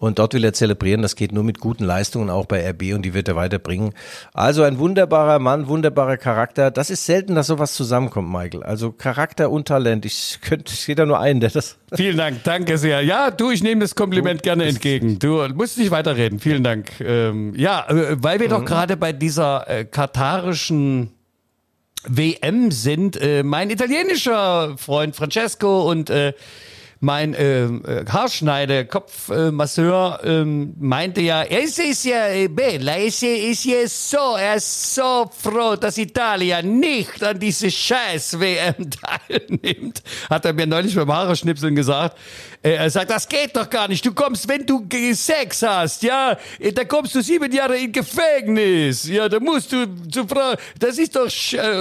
Und 0.05 0.19
dort 0.19 0.35
will 0.35 0.45
er 0.45 0.53
zelebrieren. 0.53 1.01
Das 1.01 1.17
geht 1.17 1.33
nur 1.33 1.45
mit 1.45 1.61
guten 1.61 1.83
Leistungen, 1.85 2.29
auch 2.29 2.45
bei 2.45 2.69
RB, 2.69 2.93
und 2.95 3.03
die 3.03 3.15
wird 3.15 3.27
er 3.27 3.37
weiterbringen. 3.37 3.95
Also 4.35 4.63
ein 4.63 4.79
wunderbarer 4.79 5.39
Mann, 5.39 5.67
wunderbarer 5.67 6.19
Charakter. 6.19 6.71
Das 6.71 6.91
ist 6.91 7.07
selten, 7.07 7.35
dass 7.35 7.47
sowas 7.47 7.73
zusammenkommt, 7.73 8.31
Michael. 8.31 8.63
Also 8.63 8.93
Charakter 8.93 9.51
und 9.51 9.67
Talent. 9.67 10.05
Ich 10.05 10.41
könnte, 10.43 10.75
ich 10.75 10.81
sehe 10.81 10.95
da 10.95 11.07
nur 11.07 11.21
einen, 11.21 11.41
der 11.41 11.49
das. 11.49 11.79
Vielen 11.95 12.19
Dank, 12.19 12.45
danke 12.45 12.77
sehr. 12.77 13.01
Ja, 13.01 13.31
du, 13.31 13.51
ich 13.51 13.63
nehme 13.63 13.81
das 13.81 13.95
Kompliment 13.95 14.43
gerne 14.43 14.65
entgegen. 14.65 15.19
Du 15.19 15.43
musst 15.55 15.79
nicht 15.79 15.91
weiterreden. 15.91 16.39
Vielen 16.39 16.63
Dank. 16.63 17.01
Ähm, 17.01 17.55
ja, 17.57 17.87
äh, 17.89 18.23
weil 18.23 18.41
wir 18.41 18.49
mhm. 18.49 18.51
doch 18.51 18.65
gerade 18.67 18.99
bei 18.99 19.15
dieser 19.15 19.71
äh, 19.71 19.85
katarischen 19.87 21.13
WM 22.07 22.71
sind. 22.71 23.17
Äh, 23.17 23.43
mein 23.43 23.71
italienischer 23.71 24.77
Freund 24.77 25.17
Francesco 25.17 25.91
und 25.91 26.11
äh, 26.11 26.35
mein 27.05 27.35
äh, 27.35 27.65
äh, 27.65 28.05
Haarschneide, 28.09 28.87
Kopfmasseur 28.87 30.21
äh, 30.23 30.41
ähm, 30.41 30.75
meinte 30.81 31.21
ja, 31.21 31.43
es 31.43 31.79
ist 31.79 32.05
ja 32.05 32.29
äh, 32.29 32.49
bella, 32.49 32.97
es 32.97 33.23
ist 33.23 33.65
ja 33.65 33.87
so, 33.87 34.37
er 34.37 34.57
ist 34.57 34.95
so 34.95 35.31
froh, 35.31 35.77
dass 35.77 35.99
Italien 35.99 36.81
nicht 36.81 37.23
an 37.23 37.39
diese 37.39 37.71
scheiß 37.71 38.41
WM 38.41 38.91
teilnimmt. 39.29 40.03
Hat 40.31 40.45
er 40.45 40.53
mir 40.55 40.67
neulich 40.67 40.95
beim 40.95 41.13
Haareschnipseln 41.13 41.77
gesagt. 41.77 42.17
Äh, 42.65 42.77
er 42.77 42.89
sagt, 42.89 43.11
das 43.11 43.29
geht 43.29 43.55
doch 43.55 43.69
gar 43.69 43.89
nicht. 43.89 44.05
Du 44.07 44.15
kommst, 44.15 44.49
wenn 44.49 44.65
du 44.65 44.87
Sex 45.13 45.63
hast, 45.63 46.03
ja, 46.03 46.35
äh, 46.59 46.73
da 46.73 46.85
kommst 46.85 47.15
du 47.15 47.21
sieben 47.21 47.53
Jahre 47.53 47.77
in 47.77 47.93
Gefängnis. 47.93 49.07
Ja, 49.07 49.29
da 49.29 49.39
musst 49.39 49.71
du 49.71 49.85
zu 50.11 50.27
Frau, 50.27 50.55
das 50.79 50.97
ist 50.97 51.15
doch, 51.15 51.29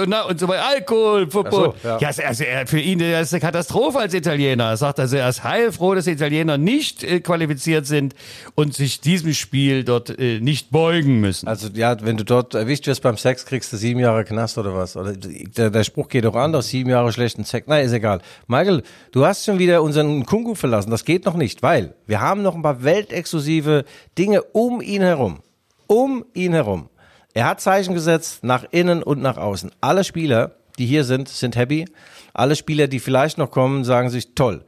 na, 0.06 0.24
und 0.24 0.38
so 0.38 0.46
weiter, 0.46 0.66
Alkoholverbot. 0.66 1.76
So, 1.82 1.88
ja, 1.88 1.98
ja 1.98 2.08
also, 2.26 2.44
für 2.66 2.78
ihn 2.78 2.98
das 2.98 3.28
ist 3.28 3.32
eine 3.32 3.40
Katastrophe 3.40 3.98
als 3.98 4.12
Italiener. 4.12 4.64
Er 4.64 4.76
sagt, 4.76 5.00
also 5.00 5.16
er 5.16 5.30
ist 5.30 5.42
heilfroh, 5.42 5.94
dass 5.94 6.06
Italiener 6.06 6.58
nicht 6.58 7.02
äh, 7.02 7.20
qualifiziert 7.20 7.86
sind 7.86 8.14
und 8.54 8.74
sich 8.74 9.00
diesem 9.00 9.32
Spiel 9.32 9.84
dort 9.84 10.18
äh, 10.18 10.38
nicht 10.40 10.70
beugen 10.70 11.18
müssen. 11.20 11.48
Also 11.48 11.68
ja, 11.72 11.96
wenn 12.04 12.18
du 12.18 12.24
dort 12.24 12.54
erwischt 12.54 12.86
wirst 12.86 13.00
beim 13.00 13.16
Sex, 13.16 13.46
kriegst 13.46 13.72
du 13.72 13.78
sieben 13.78 14.00
Jahre 14.00 14.24
Knast 14.24 14.58
oder 14.58 14.74
was. 14.74 14.98
Oder 14.98 15.14
der, 15.14 15.70
der 15.70 15.84
Spruch 15.84 16.08
geht 16.08 16.26
doch 16.26 16.34
anders, 16.34 16.68
sieben 16.68 16.90
Jahre 16.90 17.10
schlechten 17.10 17.44
Sex. 17.44 17.66
Nein, 17.68 17.86
ist 17.86 17.92
egal. 17.92 18.20
Michael, 18.48 18.82
du 19.12 19.24
hast 19.24 19.46
schon 19.46 19.58
wieder 19.58 19.82
unseren 19.82 20.26
Kungu 20.26 20.54
verlassen. 20.54 20.73
Das 20.80 21.04
geht 21.04 21.24
noch 21.24 21.34
nicht, 21.34 21.62
weil 21.62 21.94
wir 22.06 22.20
haben 22.20 22.42
noch 22.42 22.54
ein 22.54 22.62
paar 22.62 22.84
weltexklusive 22.84 23.84
Dinge 24.18 24.42
um 24.42 24.80
ihn 24.80 25.02
herum. 25.02 25.40
Um 25.86 26.24
ihn 26.34 26.52
herum. 26.52 26.88
Er 27.34 27.46
hat 27.46 27.60
Zeichen 27.60 27.94
gesetzt 27.94 28.44
nach 28.44 28.64
innen 28.70 29.02
und 29.02 29.20
nach 29.20 29.36
außen. 29.36 29.72
Alle 29.80 30.04
Spieler, 30.04 30.56
die 30.78 30.86
hier 30.86 31.04
sind, 31.04 31.28
sind 31.28 31.56
happy. 31.56 31.84
Alle 32.32 32.56
Spieler, 32.56 32.86
die 32.86 33.00
vielleicht 33.00 33.38
noch 33.38 33.50
kommen, 33.50 33.84
sagen 33.84 34.10
sich 34.10 34.34
toll. 34.34 34.64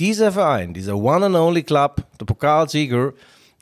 Dieser 0.00 0.32
Verein, 0.32 0.74
dieser 0.74 0.96
One 0.96 1.26
and 1.26 1.36
Only 1.36 1.62
Club, 1.62 2.04
der 2.20 2.24
Pokalsieger, 2.26 3.12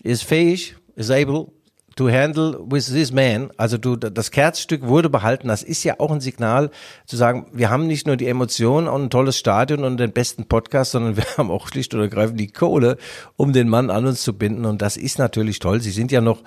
ist 0.03 0.25
fähig, 0.25 0.77
is 0.95 1.11
able 1.11 1.49
to 1.97 2.11
handle 2.11 2.59
with 2.71 2.87
this 2.87 3.11
man. 3.11 3.51
Also 3.57 3.79
du, 3.79 3.97
das 3.97 4.31
Kerzstück 4.31 4.87
wurde 4.87 5.11
behalten. 5.11 5.49
Das 5.49 5.63
ist 5.63 5.83
ja 5.83 5.99
auch 5.99 6.11
ein 6.11 6.21
Signal 6.21 6.71
zu 7.07 7.17
sagen, 7.17 7.47
wir 7.53 7.71
haben 7.71 7.87
nicht 7.87 8.07
nur 8.07 8.17
die 8.17 8.29
Emotionen 8.29 8.87
und 8.87 9.05
ein 9.05 9.11
tolles 9.11 9.39
Stadion 9.39 9.83
und 9.83 9.99
den 9.99 10.13
besten 10.13 10.45
Podcast, 10.45 10.93
sondern 10.93 11.17
wir 11.17 11.25
haben 11.39 11.51
auch 11.51 11.69
schlicht 11.69 11.95
und 11.95 12.01
ergreifend 12.01 12.39
die 12.39 12.49
Kohle, 12.49 12.99
um 13.37 13.53
den 13.53 13.69
Mann 13.69 13.91
an 13.91 14.07
uns 14.07 14.23
zu 14.23 14.35
binden. 14.35 14.67
Und 14.67 14.83
das 14.83 14.97
ist 14.97 15.19
natürlich 15.19 15.59
toll. 15.59 15.81
Sie 15.81 15.91
sind 15.91 16.13
ja 16.13 16.21
noch 16.21 16.43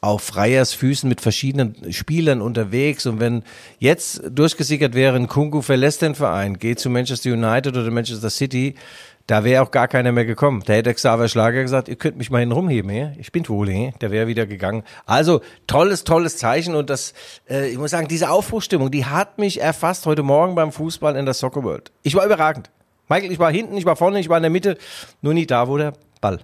auf 0.00 0.22
Freiers 0.22 0.72
Füßen 0.72 1.08
mit 1.08 1.20
verschiedenen 1.20 1.92
Spielern 1.92 2.40
unterwegs. 2.40 3.06
Und 3.06 3.20
wenn 3.20 3.42
jetzt 3.78 4.22
durchgesickert 4.30 4.94
wäre, 4.94 5.24
Kungu 5.26 5.62
verlässt 5.62 6.02
den 6.02 6.14
Verein, 6.14 6.58
geht 6.58 6.78
zu 6.78 6.90
Manchester 6.90 7.32
United 7.32 7.76
oder 7.76 7.90
Manchester 7.90 8.30
City, 8.30 8.74
da 9.26 9.42
wäre 9.42 9.62
auch 9.62 9.70
gar 9.70 9.88
keiner 9.88 10.12
mehr 10.12 10.24
gekommen. 10.24 10.62
Da 10.64 10.74
hätte 10.74 10.94
Xaver 10.94 11.28
Schlager 11.28 11.62
gesagt, 11.62 11.88
ihr 11.88 11.96
könnt 11.96 12.16
mich 12.16 12.30
mal 12.30 12.38
hin 12.38 12.52
rumheben, 12.52 12.90
he? 12.90 13.08
ich 13.18 13.32
bin 13.32 13.48
wohl, 13.48 13.68
he? 13.68 13.92
der 14.00 14.10
wäre 14.10 14.26
wieder 14.26 14.46
gegangen. 14.46 14.84
Also 15.04 15.40
tolles, 15.66 16.04
tolles 16.04 16.36
Zeichen 16.36 16.74
und 16.74 16.90
das, 16.90 17.12
äh, 17.48 17.68
ich 17.68 17.78
muss 17.78 17.90
sagen, 17.90 18.08
diese 18.08 18.30
Aufbruchstimmung, 18.30 18.90
die 18.90 19.04
hat 19.04 19.38
mich 19.38 19.60
erfasst 19.60 20.06
heute 20.06 20.22
Morgen 20.22 20.54
beim 20.54 20.70
Fußball 20.70 21.16
in 21.16 21.24
der 21.24 21.34
Soccer 21.34 21.64
World. 21.64 21.90
Ich 22.02 22.14
war 22.14 22.24
überragend. 22.24 22.70
Michael, 23.08 23.32
ich 23.32 23.38
war 23.38 23.50
hinten, 23.50 23.76
ich 23.76 23.84
war 23.84 23.96
vorne, 23.96 24.20
ich 24.20 24.28
war 24.28 24.36
in 24.36 24.42
der 24.42 24.50
Mitte, 24.50 24.78
nur 25.22 25.34
nie 25.34 25.46
da, 25.46 25.68
wo 25.68 25.76
der 25.76 25.92
Ball 26.20 26.40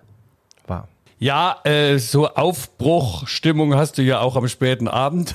war. 0.66 0.88
Ja, 1.18 1.60
äh, 1.64 1.98
so 1.98 2.28
Aufbruchstimmung 2.28 3.76
hast 3.76 3.98
du 3.98 4.02
ja 4.02 4.20
auch 4.20 4.34
am 4.34 4.48
späten 4.48 4.88
Abend. 4.88 5.34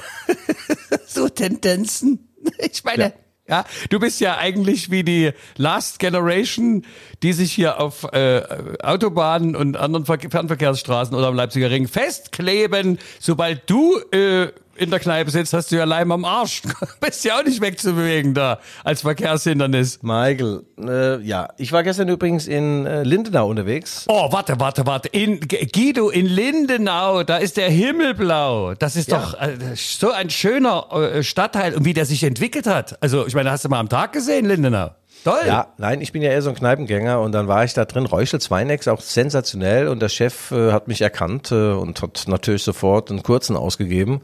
so 1.08 1.30
Tendenzen. 1.30 2.28
Ich 2.60 2.84
meine, 2.84 3.04
ja. 3.04 3.12
Ja, 3.50 3.64
du 3.90 4.00
bist 4.00 4.20
ja 4.20 4.38
eigentlich 4.38 4.92
wie 4.92 5.04
die 5.04 5.32
Last 5.56 6.00
Generation, 6.00 6.86
die 7.24 7.32
sich 7.32 7.54
hier 7.54 7.80
auf 7.80 8.04
äh, 8.12 8.42
Autobahnen 8.84 9.56
und 9.56 9.78
anderen 9.78 10.06
Fernverkehrsstraßen 10.06 11.16
oder 11.16 11.28
am 11.28 11.36
Leipziger 11.36 11.72
Ring 11.72 11.88
festkleben, 11.88 13.00
sobald 13.20 13.70
du 13.70 14.00
äh, 14.12 14.50
in 14.78 14.90
der 14.90 15.00
Kneipe 15.00 15.32
sitzt, 15.32 15.54
hast 15.54 15.72
du 15.72 15.76
ja 15.76 15.84
Leim 15.84 16.12
am 16.12 16.26
Arsch. 16.26 16.62
Bist 17.00 17.24
ja 17.26 17.40
auch 17.40 17.44
nicht 17.44 17.62
wegzubewegen 17.62 18.34
da 18.34 18.60
als 18.84 19.02
Verkehrshindernis. 19.02 20.00
Michael, 20.02 20.64
äh, 20.80 21.22
ja, 21.22 21.50
ich 21.58 21.72
war 21.72 21.84
gestern 21.84 22.10
übrigens 22.10 22.48
in 22.48 22.86
äh, 22.86 23.04
Lindenau 23.04 23.50
unterwegs. 23.50 24.06
Oh, 24.08 24.32
warte, 24.32 24.60
warte, 24.60 24.86
warte. 24.86 25.10
In, 25.10 25.40
Guido, 25.40 26.10
in 26.10 26.26
Lindenau, 26.26 27.24
da 27.24 27.38
ist 27.38 27.58
der 27.58 27.70
Himmel 27.70 28.14
blau. 28.14 28.74
Das 28.76 28.96
ist 28.96 29.10
ja. 29.10 29.20
doch 29.20 29.34
äh, 29.40 29.58
so 29.76 30.12
ein 30.12 30.30
schöner 30.30 30.88
äh, 30.92 31.24
Stadtteil 31.24 31.76
und 31.76 31.86
wie 31.86 31.94
der 31.94 32.06
sich 32.06 32.24
entwickelt 32.24 32.68
hat. 32.68 33.02
Also, 33.02 33.26
ich 33.28 33.36
meine, 33.36 33.52
hast 33.52 33.66
du 33.66 33.70
mal 33.70 33.80
am 33.80 33.90
Tag 33.90 34.14
gesehen, 34.14 34.46
Lindenau? 34.46 34.92
Toll. 35.28 35.46
Ja, 35.46 35.68
nein, 35.78 36.00
ich 36.00 36.14
bin 36.14 36.22
ja 36.22 36.32
eher 36.32 36.42
so 36.42 36.48
ein 36.48 36.56
Kneipengänger 36.56 37.20
und 37.20 37.34
dann 37.34 37.50
war 37.50 37.66
ich 37.66 37.74
da 37.74 37.84
drin, 37.84 38.06
Räuschel 38.06 38.40
Zweinex, 38.40 38.88
auch 38.88 39.02
sensationell 39.02 39.90
und 39.90 40.02
der 40.02 40.08
Chef 40.08 40.54
äh, 40.54 40.72
hat 40.72 40.88
mich 40.88 41.02
erkannt 41.02 41.52
äh, 41.52 41.72
und 41.74 42.02
hat 42.02 42.24
natürlich 42.30 42.64
sofort 42.64 43.12
einen 43.12 43.24
kurzen 43.24 43.58
ausgegeben. 43.58 44.22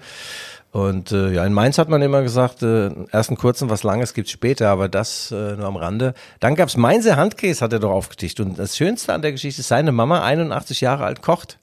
Und 0.72 1.12
äh, 1.12 1.33
ja, 1.33 1.43
in 1.45 1.51
Mainz 1.51 1.77
hat 1.77 1.89
man 1.89 2.01
immer 2.01 2.22
gesagt, 2.22 2.63
äh, 2.63 2.89
erst 3.12 3.29
einen 3.29 3.38
kurzen, 3.38 3.69
was 3.69 3.83
Langes 3.83 4.13
gibt's 4.13 4.31
später, 4.31 4.69
aber 4.69 4.88
das 4.88 5.29
äh, 5.31 5.57
nur 5.57 5.65
am 5.65 5.75
Rande. 5.75 6.13
Dann 6.39 6.55
gab's 6.55 6.77
Mainzer 6.77 7.17
Handkäse, 7.17 7.60
hat 7.60 7.74
er 7.74 7.79
doch 7.79 7.91
aufgeticht. 7.91 8.39
Und 8.39 8.57
das 8.57 8.77
Schönste 8.77 9.12
an 9.12 9.22
der 9.22 9.33
Geschichte 9.33 9.60
ist, 9.60 9.67
seine 9.67 9.91
Mama, 9.91 10.24
81 10.24 10.79
Jahre 10.79 11.03
alt, 11.03 11.22
kocht. 11.22 11.60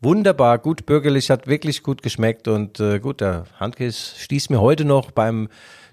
Wunderbar, 0.00 0.56
gut 0.58 0.86
bürgerlich, 0.86 1.30
hat 1.30 1.46
wirklich 1.46 1.82
gut 1.82 2.02
geschmeckt 2.02 2.48
und 2.48 2.80
äh, 2.80 3.00
gut, 3.00 3.20
der 3.20 3.44
Handkäse 3.60 3.98
stieß 4.16 4.48
mir 4.48 4.62
heute 4.62 4.86
noch 4.86 5.10
beim 5.10 5.48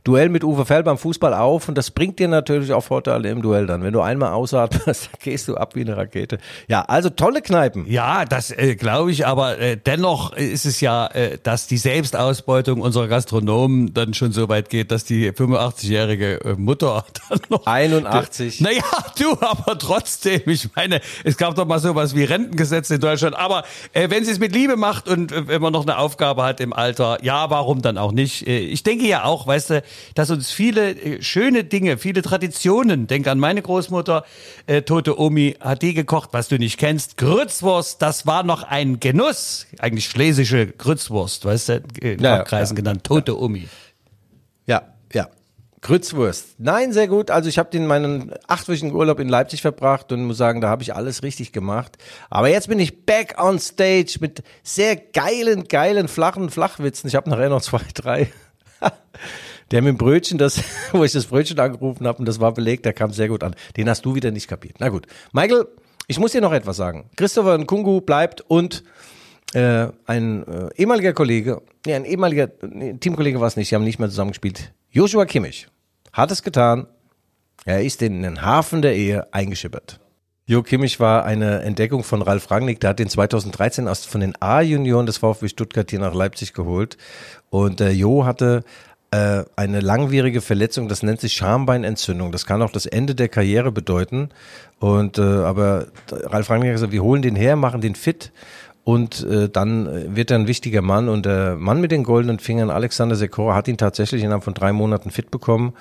Duell 0.06 0.30
mit 0.30 0.44
Uwe 0.44 0.66
Fell 0.66 0.84
beim 0.84 1.00
Fußball 1.00 1.34
auf 1.34 1.68
und 1.68 1.76
das 1.76 1.90
bringt 1.90 2.20
dir 2.20 2.28
natürlich 2.28 2.72
auch 2.74 2.84
Vorteile 2.84 3.28
im 3.28 3.42
Duell 3.42 3.66
dann. 3.66 3.82
Wenn 3.82 3.92
du 3.92 4.02
einmal 4.02 4.34
ausatmest, 4.34 5.10
gehst 5.20 5.48
du 5.48 5.56
ab 5.58 5.74
wie 5.74 5.82
eine 5.82 5.98
Rakete. 5.98 6.38
Ja, 6.68 6.84
also 6.84 7.10
tolle 7.10 7.42
Kneipen. 7.42 7.88
Ja, 7.88 8.24
das 8.26 8.52
äh, 8.52 8.76
glaube 8.76 9.12
ich, 9.12 9.26
aber 9.26 9.58
äh, 9.58 9.78
dennoch 9.78 10.34
ist 10.34 10.68
es 10.68 10.80
ja, 10.80 11.08
äh, 11.08 11.40
dass 11.42 11.66
die 11.66 11.78
Selbstausbeutung 11.78 12.82
unserer 12.82 13.08
Gastronomen 13.08 13.96
dann 13.96 14.14
schon 14.14 14.32
so 14.32 14.48
weit 14.48 14.70
geht, 14.70 14.92
dass 14.92 15.06
die 15.06 15.32
85-jährige 15.32 16.40
äh, 16.46 16.54
Mutter 16.54 17.04
dann 17.30 17.40
noch 17.50 17.66
81. 17.66 18.62
Naja, 18.62 18.84
du, 19.20 19.32
aber 19.42 19.76
trotzdem, 19.80 20.42
ich 20.46 20.70
meine, 20.76 21.02
es 21.24 21.36
gab 21.36 21.56
doch 21.56 21.66
mal 21.66 21.80
sowas 21.80 22.14
wie 22.14 22.26
Rentengesetze 22.26 22.94
in 22.94 23.02
Deutschland, 23.02 23.36
aber 23.36 23.64
äh, 23.94 24.12
wenn 24.12 24.24
sie 24.24 24.34
es 24.34 24.38
mit 24.38 24.54
Liebe 24.54 24.78
macht 24.78 25.10
und 25.10 25.32
äh, 25.32 25.48
wenn 25.48 25.64
man 25.64 25.74
noch 25.74 25.82
eine 25.82 25.98
Aufgabe 25.98 26.44
hat 26.44 26.60
im 26.60 26.74
Alter, 26.74 27.18
ja, 27.24 27.50
warum 27.50 27.82
dann 27.82 27.98
auch 27.98 28.12
nicht? 28.12 28.46
Ich 28.46 28.84
denke 28.84 29.08
ja 29.08 29.24
auch, 29.24 29.48
weißt 29.48 29.72
du, 29.72 29.84
dass 30.14 30.30
uns 30.30 30.52
viele 30.52 30.92
äh, 30.92 31.22
schöne 31.22 31.64
Dinge, 31.64 31.98
viele 31.98 32.22
Traditionen, 32.22 33.08
denk 33.08 33.28
an 33.28 33.40
meine 33.40 33.62
Großmutter, 33.62 34.25
äh, 34.68 34.82
tote 34.82 35.20
Omi, 35.20 35.56
hat 35.60 35.82
die 35.82 35.94
gekocht, 35.94 36.30
was 36.34 36.48
du 36.48 36.58
nicht 36.58 36.78
kennst. 36.78 37.18
Grützwurst, 37.18 38.02
das 38.02 38.25
war 38.25 38.44
noch 38.44 38.64
ein 38.64 39.00
Genuss. 39.00 39.68
Eigentlich 39.80 40.06
schlesische 40.06 40.68
Grützwurst, 40.68 41.46
weißt 41.46 41.70
du, 41.70 41.84
in 42.02 42.20
ja, 42.20 42.44
Kreisen 42.44 42.75
ja, 42.75 42.82
genannt, 42.82 43.04
tote 43.04 43.34
ja. 43.34 43.38
Omi. 43.38 43.68
Ja, 44.68 44.82
ja. 45.14 45.30
Grützwurst. 45.86 46.56
Nein, 46.58 46.94
sehr 46.94 47.08
gut. 47.08 47.30
Also 47.30 47.48
ich 47.48 47.60
habe 47.60 47.70
den 47.70 47.86
meinen 47.86 48.34
achtwöchigen 48.48 48.92
Urlaub 48.92 49.20
in 49.20 49.30
Leipzig 49.30 49.62
verbracht 49.62 50.12
und 50.12 50.25
muss 50.25 50.38
sagen, 50.38 50.60
da 50.60 50.68
habe 50.68 50.82
ich 50.82 50.96
alles 50.96 51.22
richtig 51.22 51.52
gemacht. 51.52 52.00
Aber 52.32 52.50
jetzt 52.50 52.70
bin 52.70 52.80
ich 52.80 53.06
back 53.06 53.36
on 53.40 53.60
stage 53.60 54.18
mit 54.20 54.42
sehr 54.64 54.96
geilen, 54.96 55.68
geilen, 55.68 56.08
flachen 56.08 56.50
Flachwitzen. 56.50 57.08
Ich 57.08 57.16
habe 57.16 57.30
nachher 57.30 57.50
noch 57.50 57.62
zwei, 57.62 57.82
drei. 57.94 58.32
Der 59.72 59.81
mit 59.81 59.89
dem 59.89 59.98
Brötchen, 59.98 60.38
das, 60.38 60.62
wo 60.91 61.03
ich 61.03 61.12
das 61.12 61.25
Brötchen 61.25 61.60
angerufen 61.60 62.07
habe 62.07 62.19
und 62.19 62.25
das 62.25 62.39
war 62.39 62.53
belegt, 62.53 62.86
der 62.86 62.93
kam 62.93 63.12
sehr 63.12 63.27
gut 63.27 63.43
an. 63.43 63.55
Den 63.77 63.89
hast 63.89 64.05
du 64.05 64.15
wieder 64.15 64.31
nicht 64.31 64.48
kapiert. 64.48 64.75
Na 64.79 64.89
gut. 64.89 65.07
Michael, 65.31 65.65
ich 66.07 66.19
muss 66.19 66.31
dir 66.31 66.41
noch 66.41 66.53
etwas 66.53 66.77
sagen. 66.77 67.10
Christopher 67.15 67.57
Nkungu 67.57 68.01
bleibt 68.01 68.41
und 68.41 68.84
äh, 69.53 69.88
ein 70.05 70.48
äh, 70.48 70.69
ehemaliger 70.75 71.13
Kollege, 71.13 71.62
nee, 71.86 71.93
ein 71.93 72.05
ehemaliger 72.05 72.50
nee, 72.62 72.93
Teamkollege 72.93 73.39
war 73.39 73.48
es 73.48 73.55
nicht, 73.55 73.72
die 73.72 73.75
haben 73.75 73.84
nicht 73.84 74.00
mehr 74.00 74.10
zusammengespielt. 74.10 74.74
Joshua 74.89 75.25
Kimmich 75.25 75.67
hat 76.13 76.31
es 76.31 76.43
getan. 76.43 76.88
Er 77.65 77.84
ist 77.84 78.01
in 78.01 78.22
den 78.22 78.41
Hafen 78.41 78.81
der 78.81 78.95
Ehe 78.95 79.34
eingeschippert. 79.34 80.00
Jo 80.45 80.62
Kimmich 80.62 81.00
war 81.00 81.25
eine 81.25 81.62
Entdeckung 81.62 82.03
von 82.03 82.22
Ralf 82.22 82.51
Rangnick. 82.51 82.79
Der 82.79 82.91
hat 82.91 83.00
den 83.00 83.10
2013 83.10 83.88
erst 83.88 84.05
von 84.05 84.22
den 84.22 84.39
A-Junioren 84.39 85.07
des 85.07 85.17
VfB 85.17 85.48
Stuttgart 85.48 85.89
hier 85.89 86.00
nach 86.00 86.13
Leipzig 86.13 86.53
geholt. 86.53 86.98
Und 87.50 87.81
äh, 87.81 87.89
Jo 87.89 88.25
hatte 88.25 88.63
eine 89.12 89.80
langwierige 89.80 90.42
Verletzung, 90.42 90.90
das 90.90 91.02
nennt 91.02 91.22
sich 91.22 91.34
Schambeinentzündung. 91.34 92.34
Das 92.34 92.46
kann 92.46 92.62
auch 92.62 92.72
das 92.72 92.86
Ende 92.86 93.16
der 93.16 93.30
Karriere 93.30 93.72
bedeuten. 93.72 94.30
Und 94.80 95.18
äh, 95.18 95.22
aber 95.22 95.88
Ralf 96.12 96.50
Rangnick 96.50 96.70
hat 96.70 96.76
gesagt, 96.76 96.92
wir 96.92 97.04
holen 97.04 97.22
den 97.22 97.36
her, 97.36 97.56
machen 97.56 97.80
den 97.80 97.96
fit 97.96 98.34
und 98.86 99.24
äh, 99.24 99.50
dann 99.50 100.16
wird 100.16 100.32
er 100.32 100.38
ein 100.38 100.48
wichtiger 100.48 100.84
Mann. 100.84 101.10
Und 101.10 101.26
der 101.26 101.56
Mann 101.56 101.82
mit 101.82 101.92
den 101.92 102.04
goldenen 102.04 102.40
Fingern, 102.40 102.70
Alexander 102.70 103.16
Sekora, 103.16 103.56
hat 103.56 103.68
ihn 103.68 103.78
tatsächlich 103.78 104.22
innerhalb 104.22 104.44
von 104.44 104.54
drei 104.54 104.74
Monaten 104.74 105.10
fit 105.10 105.32
bekommen. 105.32 105.74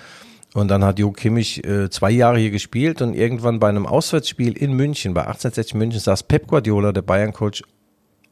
Und 0.54 0.68
dann 0.68 0.82
hat 0.84 0.98
Jo 0.98 1.10
Kimmich 1.10 1.66
äh, 1.66 1.90
zwei 1.90 2.10
Jahre 2.10 2.38
hier 2.38 2.50
gespielt 2.50 3.02
und 3.02 3.12
irgendwann 3.12 3.58
bei 3.58 3.68
einem 3.68 3.86
Auswärtsspiel 3.86 4.56
in 4.56 4.72
München, 4.72 5.12
bei 5.12 5.22
1860 5.22 5.74
München, 5.74 6.00
saß 6.00 6.22
Pep 6.22 6.46
Guardiola, 6.46 6.92
der 6.92 7.02
Bayern-Coach, 7.02 7.64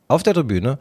auf 0.09 0.23
der 0.23 0.33
Tribüne 0.33 0.79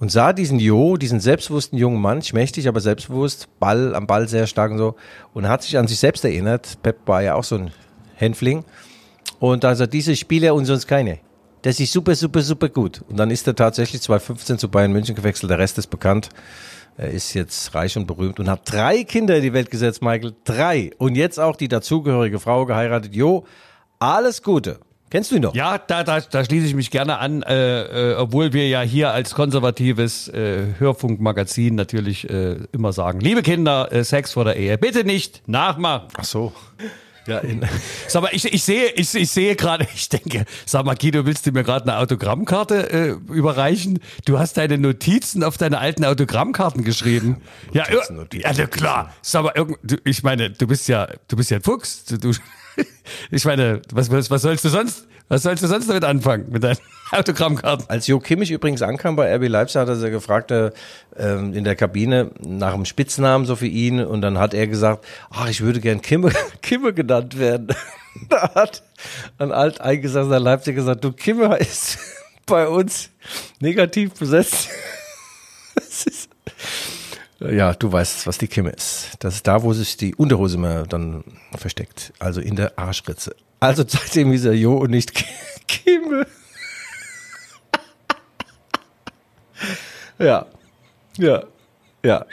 und 0.00 0.10
sah 0.10 0.32
diesen 0.32 0.58
Jo, 0.58 0.96
diesen 0.96 1.20
selbstbewussten 1.20 1.78
jungen 1.78 2.00
Mann, 2.00 2.22
schmächtig, 2.22 2.66
aber 2.66 2.80
selbstbewusst, 2.80 3.48
Ball 3.60 3.94
am 3.94 4.06
Ball 4.06 4.26
sehr 4.26 4.46
stark 4.46 4.72
und 4.72 4.78
so, 4.78 4.96
und 5.34 5.46
hat 5.46 5.62
sich 5.62 5.78
an 5.78 5.86
sich 5.86 5.98
selbst 5.98 6.24
erinnert. 6.24 6.78
Pep 6.82 6.96
war 7.06 7.22
ja 7.22 7.34
auch 7.34 7.44
so 7.44 7.56
ein 7.56 7.70
Hänfling. 8.16 8.64
Und 9.38 9.64
also 9.64 9.86
diese 9.86 10.16
Spieler 10.16 10.54
und 10.54 10.64
sonst 10.64 10.86
keine. 10.86 11.18
Das 11.62 11.78
ist 11.78 11.92
super, 11.92 12.14
super, 12.14 12.40
super 12.40 12.70
gut. 12.70 13.02
Und 13.08 13.18
dann 13.18 13.30
ist 13.30 13.46
er 13.46 13.54
tatsächlich 13.54 14.00
2015 14.00 14.58
zu 14.58 14.70
Bayern 14.70 14.92
München 14.92 15.14
gewechselt. 15.14 15.50
Der 15.50 15.58
Rest 15.58 15.76
ist 15.76 15.88
bekannt. 15.88 16.30
Er 16.96 17.10
ist 17.10 17.34
jetzt 17.34 17.74
reich 17.74 17.96
und 17.96 18.06
berühmt 18.06 18.40
und 18.40 18.48
hat 18.48 18.62
drei 18.64 19.04
Kinder 19.04 19.36
in 19.36 19.42
die 19.42 19.52
Welt 19.52 19.70
gesetzt, 19.70 20.02
Michael. 20.02 20.34
Drei. 20.44 20.90
Und 20.96 21.14
jetzt 21.14 21.38
auch 21.38 21.56
die 21.56 21.68
dazugehörige 21.68 22.40
Frau 22.40 22.64
geheiratet. 22.64 23.14
Jo, 23.14 23.44
alles 23.98 24.42
Gute. 24.42 24.80
Kennst 25.10 25.32
du 25.32 25.36
ihn 25.36 25.42
noch? 25.42 25.54
Ja, 25.56 25.76
da, 25.76 26.04
da, 26.04 26.20
da 26.20 26.44
schließe 26.44 26.66
ich 26.66 26.74
mich 26.74 26.92
gerne 26.92 27.18
an, 27.18 27.42
äh, 27.42 28.12
äh, 28.12 28.14
obwohl 28.14 28.52
wir 28.52 28.68
ja 28.68 28.80
hier 28.80 29.10
als 29.10 29.34
konservatives 29.34 30.28
äh, 30.28 30.66
Hörfunkmagazin 30.78 31.74
natürlich 31.74 32.30
äh, 32.30 32.58
immer 32.70 32.92
sagen, 32.92 33.18
liebe 33.18 33.42
Kinder, 33.42 33.92
äh, 33.92 34.04
Sex 34.04 34.32
vor 34.32 34.44
der 34.44 34.54
Ehe, 34.56 34.78
bitte 34.78 35.02
nicht 35.02 35.42
nachmachen. 35.48 36.08
Ach 36.16 36.24
so. 36.24 36.52
Ja, 37.26 37.38
in 37.38 37.66
Sag 38.08 38.22
mal, 38.22 38.30
ich, 38.32 38.52
ich 38.52 38.62
sehe, 38.62 38.90
ich, 38.90 39.12
ich 39.14 39.30
sehe 39.30 39.56
gerade, 39.56 39.86
ich 39.94 40.08
denke, 40.08 40.44
sag 40.64 40.84
mal, 40.84 40.94
Guido, 40.94 41.26
willst 41.26 41.44
du 41.44 41.50
mir 41.50 41.64
gerade 41.64 41.90
eine 41.90 41.98
Autogrammkarte 41.98 42.90
äh, 42.92 43.08
überreichen? 43.32 43.98
Du 44.26 44.38
hast 44.38 44.56
deine 44.58 44.78
Notizen 44.78 45.42
auf 45.42 45.56
deine 45.56 45.78
alten 45.78 46.04
Autogrammkarten 46.04 46.84
geschrieben. 46.84 47.38
ja, 47.72 47.90
Notizen, 47.90 48.16
Notizen, 48.16 48.56
ja, 48.56 48.66
klar. 48.66 49.12
Sag 49.22 49.42
mal, 49.42 49.54
ich 50.04 50.22
meine, 50.22 50.50
du 50.50 50.68
bist 50.68 50.88
ja, 50.88 51.08
du 51.26 51.36
bist 51.36 51.50
ja 51.50 51.56
ein 51.56 51.62
Fuchs. 51.62 52.04
Du, 52.04 52.16
du, 52.16 52.32
ich 53.30 53.44
meine, 53.44 53.82
was, 53.92 54.10
was, 54.10 54.30
was 54.30 54.42
sollst 54.42 54.64
du 54.64 54.68
sonst, 54.68 55.06
was 55.28 55.42
sollst 55.42 55.62
du 55.62 55.68
sonst 55.68 55.88
damit 55.88 56.04
anfangen 56.04 56.46
mit 56.50 56.64
deinen 56.64 56.78
Autogrammkarten? 57.10 57.86
Als 57.88 58.06
Jo 58.06 58.18
Kimmich 58.18 58.50
übrigens 58.50 58.82
ankam 58.82 59.16
bei 59.16 59.34
RB 59.34 59.48
Leipzig, 59.48 59.80
hat 59.80 59.88
er 59.88 59.96
sie 59.96 60.10
gefragt 60.10 60.50
äh, 60.50 60.70
ähm, 61.16 61.54
in 61.54 61.64
der 61.64 61.76
Kabine 61.76 62.30
nach 62.40 62.74
einem 62.74 62.84
Spitznamen 62.84 63.46
so 63.46 63.56
für 63.56 63.66
ihn 63.66 64.04
und 64.04 64.22
dann 64.22 64.38
hat 64.38 64.54
er 64.54 64.66
gesagt, 64.66 65.04
ach, 65.30 65.48
ich 65.48 65.60
würde 65.60 65.80
gern 65.80 66.02
Kimme, 66.02 66.32
Kimme 66.62 66.92
genannt 66.92 67.38
werden. 67.38 67.68
da 68.28 68.54
hat 68.54 68.82
ein 69.38 69.52
alteingesessener 69.52 70.40
Leipzig 70.40 70.74
gesagt, 70.74 71.04
du 71.04 71.12
Kimme 71.12 71.56
ist 71.56 71.98
bei 72.46 72.68
uns 72.68 73.10
negativ 73.60 74.14
besetzt. 74.14 74.68
Ja, 77.40 77.72
du 77.72 77.90
weißt, 77.90 78.26
was 78.26 78.36
die 78.36 78.48
Kimme 78.48 78.70
ist. 78.70 79.16
Das 79.20 79.36
ist 79.36 79.46
da, 79.46 79.62
wo 79.62 79.72
sich 79.72 79.96
die 79.96 80.14
Unterhose 80.14 80.56
immer 80.56 80.82
dann 80.86 81.24
versteckt. 81.56 82.12
Also 82.18 82.40
in 82.40 82.54
der 82.54 82.78
Arschritze. 82.78 83.34
Also 83.60 83.82
seitdem 83.86 84.32
ist 84.32 84.44
er 84.44 84.52
Jo 84.52 84.76
und 84.76 84.90
nicht 84.90 85.12
Kimme. 85.66 86.26
ja. 90.18 90.46
Ja. 91.16 91.44
Ja. 92.04 92.26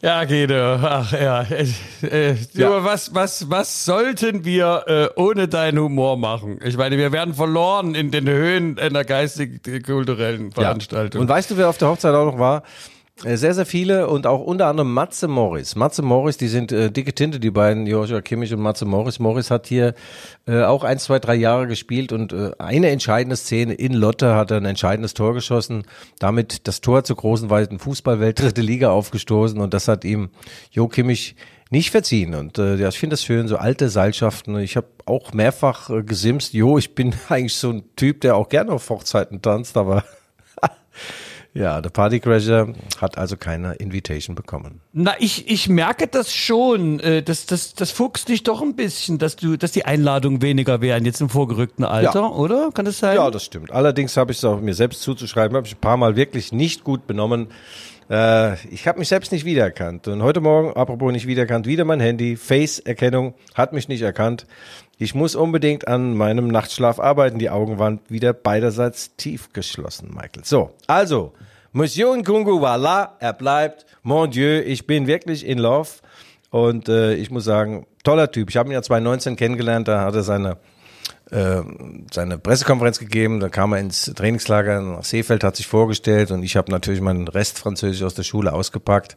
Ja, 0.00 0.24
Guido, 0.24 0.74
ach 0.76 1.12
ja. 1.12 1.42
Äh, 1.42 1.66
äh, 2.02 2.36
Ja. 2.52 2.84
Was, 2.84 3.14
was, 3.14 3.50
was 3.50 3.84
sollten 3.84 4.44
wir 4.44 4.84
äh, 4.86 5.20
ohne 5.20 5.48
deinen 5.48 5.78
Humor 5.80 6.16
machen? 6.16 6.60
Ich 6.62 6.76
meine, 6.76 6.96
wir 6.98 7.10
werden 7.10 7.34
verloren 7.34 7.96
in 7.96 8.12
den 8.12 8.28
Höhen 8.28 8.78
einer 8.78 9.04
geistig-kulturellen 9.04 10.52
Veranstaltung. 10.52 11.22
Und 11.22 11.28
weißt 11.28 11.50
du, 11.50 11.56
wer 11.56 11.68
auf 11.68 11.78
der 11.78 11.88
Hochzeit 11.88 12.14
auch 12.14 12.26
noch 12.26 12.38
war? 12.38 12.62
Äh, 13.24 13.36
Sehr, 13.36 13.52
sehr 13.52 13.66
viele 13.66 14.08
und 14.08 14.26
auch 14.26 14.40
unter 14.40 14.66
anderem 14.66 14.94
Matze 14.94 15.26
Morris. 15.26 15.74
Matze 15.74 16.02
Morris, 16.02 16.36
die 16.36 16.46
sind 16.46 16.70
äh, 16.70 16.90
dicke 16.90 17.12
Tinte, 17.14 17.40
die 17.40 17.50
beiden, 17.50 17.86
Joshua 17.86 18.20
Kimmich 18.20 18.52
und 18.54 18.60
Matze 18.60 18.84
Morris. 18.84 19.18
Morris 19.18 19.50
hat 19.50 19.66
hier 19.66 19.94
äh, 20.46 20.62
auch 20.62 20.84
ein, 20.84 20.98
zwei, 20.98 21.18
drei 21.18 21.34
Jahre 21.34 21.66
gespielt 21.66 22.12
und 22.12 22.32
äh, 22.32 22.52
eine 22.58 22.90
entscheidende 22.90 23.36
Szene 23.36 23.74
in 23.74 23.92
Lotte 23.92 24.36
hat 24.36 24.52
er 24.52 24.58
ein 24.58 24.66
entscheidendes 24.66 25.14
Tor 25.14 25.34
geschossen, 25.34 25.82
damit 26.20 26.68
das 26.68 26.80
Tor 26.80 27.02
zur 27.02 27.16
großen, 27.16 27.50
weiten 27.50 27.80
Fußballwelt 27.80 28.40
dritte 28.40 28.60
Liga 28.60 28.90
aufgestoßen 28.90 29.58
und 29.60 29.74
das 29.74 29.88
hat 29.88 30.04
ihm 30.04 30.30
Jo 30.70 30.86
Kimmich 30.86 31.34
nicht 31.70 31.90
verziehen. 31.90 32.34
Und 32.34 32.58
äh, 32.58 32.76
ja, 32.76 32.88
ich 32.88 32.98
finde 32.98 33.14
das 33.14 33.24
schön, 33.24 33.48
so 33.48 33.56
alte 33.56 33.88
Seilschaften. 33.88 34.58
Ich 34.58 34.76
habe 34.76 34.86
auch 35.06 35.32
mehrfach 35.32 35.90
äh, 35.90 36.02
gesimst, 36.02 36.54
jo, 36.54 36.78
ich 36.78 36.94
bin 36.94 37.14
eigentlich 37.28 37.54
so 37.54 37.70
ein 37.70 37.82
Typ, 37.96 38.20
der 38.20 38.36
auch 38.36 38.48
gerne 38.48 38.72
auf 38.72 38.88
Hochzeiten 38.88 39.42
tanzt, 39.42 39.76
aber 39.76 40.04
ja, 41.54 41.80
der 41.80 41.90
Partycrasher 41.90 42.72
hat 43.00 43.18
also 43.18 43.36
keine 43.36 43.74
Invitation 43.74 44.36
bekommen. 44.36 44.80
Na, 44.92 45.14
ich, 45.18 45.50
ich 45.50 45.68
merke 45.68 46.06
das 46.06 46.32
schon. 46.32 47.00
Äh, 47.00 47.22
das, 47.22 47.46
das, 47.46 47.74
das 47.74 47.90
fuchst 47.90 48.28
dich 48.28 48.42
doch 48.44 48.62
ein 48.62 48.76
bisschen, 48.76 49.18
dass 49.18 49.36
du, 49.36 49.56
dass 49.56 49.72
die 49.72 49.84
Einladungen 49.84 50.40
weniger 50.42 50.80
wären 50.80 51.04
jetzt 51.04 51.20
im 51.20 51.28
vorgerückten 51.28 51.84
Alter, 51.84 52.20
Ja. 52.20 52.28
oder? 52.28 52.70
Kann 52.72 52.84
das 52.84 52.98
sein? 52.98 53.16
Ja, 53.16 53.30
das 53.30 53.44
stimmt. 53.44 53.72
Allerdings 53.72 54.16
habe 54.16 54.30
ich 54.32 54.38
es 54.38 54.44
auch 54.44 54.60
mir 54.60 54.74
selbst 54.74 55.02
zuzuschreiben, 55.02 55.56
habe 55.56 55.66
ich 55.66 55.74
ein 55.74 55.80
paar 55.80 55.96
Mal 55.96 56.16
wirklich 56.16 56.52
nicht 56.52 56.84
gut 56.84 57.06
benommen. 57.06 57.48
Äh, 58.10 58.54
ich 58.72 58.86
habe 58.86 58.98
mich 58.98 59.08
selbst 59.08 59.32
nicht 59.32 59.44
wiedererkannt. 59.44 60.06
Und 60.08 60.22
heute 60.22 60.40
Morgen, 60.40 60.72
apropos 60.74 61.12
nicht 61.12 61.26
wiedererkannt, 61.26 61.66
wieder 61.66 61.84
mein 61.84 62.00
Handy, 62.00 62.36
Face-Erkennung, 62.36 63.34
hat 63.54 63.72
mich 63.72 63.88
nicht 63.88 64.02
erkannt. 64.02 64.46
Ich 64.98 65.14
muss 65.14 65.36
unbedingt 65.36 65.86
an 65.86 66.16
meinem 66.16 66.48
Nachtschlaf 66.48 66.98
arbeiten. 66.98 67.38
Die 67.38 67.50
Augen 67.50 67.78
waren 67.78 68.00
wieder 68.08 68.32
beiderseits 68.32 69.14
tief 69.16 69.52
geschlossen, 69.52 70.10
Michael. 70.12 70.44
So, 70.44 70.74
also, 70.88 71.32
Monsieur 71.72 72.16
Nkungu 72.16 72.60
war 72.60 72.76
là, 72.76 73.16
er 73.20 73.32
bleibt. 73.32 73.86
Mon 74.02 74.28
Dieu, 74.28 74.60
ich 74.60 74.88
bin 74.88 75.06
wirklich 75.06 75.46
in 75.46 75.58
love. 75.58 75.88
Und 76.50 76.88
äh, 76.88 77.14
ich 77.14 77.30
muss 77.30 77.44
sagen, 77.44 77.86
toller 78.02 78.30
Typ. 78.30 78.50
Ich 78.50 78.56
habe 78.56 78.68
ihn 78.68 78.72
ja 78.72 78.82
2019 78.82 79.36
kennengelernt, 79.36 79.86
da 79.86 80.00
hat 80.00 80.14
er 80.14 80.22
seine 80.22 80.56
äh, 81.30 81.62
seine 82.10 82.38
Pressekonferenz 82.38 82.98
gegeben, 82.98 83.38
dann 83.38 83.50
kam 83.50 83.72
er 83.74 83.80
ins 83.80 84.10
Trainingslager 84.14 84.80
nach 84.80 85.04
Seefeld, 85.04 85.44
hat 85.44 85.56
sich 85.56 85.66
vorgestellt 85.66 86.30
und 86.30 86.42
ich 86.42 86.56
habe 86.56 86.70
natürlich 86.70 87.02
meinen 87.02 87.28
Rest 87.28 87.58
Französisch 87.58 88.02
aus 88.02 88.14
der 88.14 88.22
Schule 88.22 88.52
ausgepackt. 88.52 89.14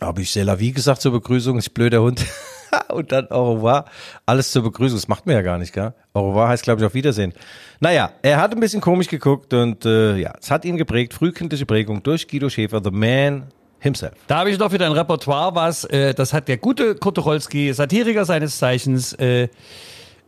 Habe 0.00 0.22
ich 0.22 0.30
C'est 0.30 0.44
la 0.44 0.58
vie 0.58 0.72
gesagt 0.72 1.00
zur 1.00 1.12
Begrüßung, 1.12 1.58
ich 1.58 1.72
blöder 1.72 2.02
Hund. 2.02 2.24
und 2.88 3.12
dann 3.12 3.30
au 3.30 3.54
revoir, 3.54 3.84
alles 4.26 4.52
zur 4.52 4.62
Begrüßung. 4.62 4.96
Das 4.96 5.08
macht 5.08 5.26
man 5.26 5.34
ja 5.34 5.42
gar 5.42 5.58
nicht, 5.58 5.72
gell? 5.72 5.92
Au 6.12 6.28
revoir 6.28 6.48
heißt, 6.48 6.64
glaube 6.64 6.80
ich, 6.80 6.86
auf 6.86 6.94
Wiedersehen. 6.94 7.32
Naja, 7.80 8.10
er 8.22 8.40
hat 8.40 8.52
ein 8.52 8.60
bisschen 8.60 8.80
komisch 8.80 9.08
geguckt 9.08 9.52
und 9.52 9.84
äh, 9.84 10.16
ja, 10.16 10.32
es 10.40 10.50
hat 10.50 10.64
ihn 10.64 10.76
geprägt, 10.76 11.14
frühkindliche 11.14 11.66
Prägung 11.66 12.02
durch 12.02 12.28
Guido 12.28 12.48
Schäfer, 12.48 12.80
the 12.82 12.90
man 12.90 13.44
himself. 13.80 14.14
Da 14.26 14.38
habe 14.38 14.50
ich 14.50 14.58
noch 14.58 14.72
wieder 14.72 14.86
ein 14.86 14.92
Repertoire, 14.92 15.54
was, 15.54 15.84
äh, 15.84 16.14
das 16.14 16.32
hat 16.32 16.48
der 16.48 16.56
gute 16.56 16.98
Tucholsky, 16.98 17.72
Satiriker 17.72 18.24
seines 18.24 18.58
Zeichens, 18.58 19.12
äh, 19.14 19.48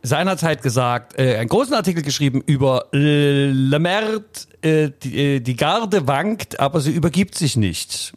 seinerzeit 0.02 0.62
gesagt, 0.62 1.18
äh, 1.18 1.36
einen 1.36 1.48
großen 1.48 1.74
Artikel 1.74 2.02
geschrieben 2.02 2.42
über 2.46 2.86
äh, 2.92 3.46
Lemert, 3.46 4.46
äh, 4.62 4.90
die, 5.02 5.18
äh, 5.18 5.40
die 5.40 5.56
Garde 5.56 6.06
wankt, 6.06 6.60
aber 6.60 6.80
sie 6.80 6.92
übergibt 6.92 7.34
sich 7.34 7.56
nicht. 7.56 8.12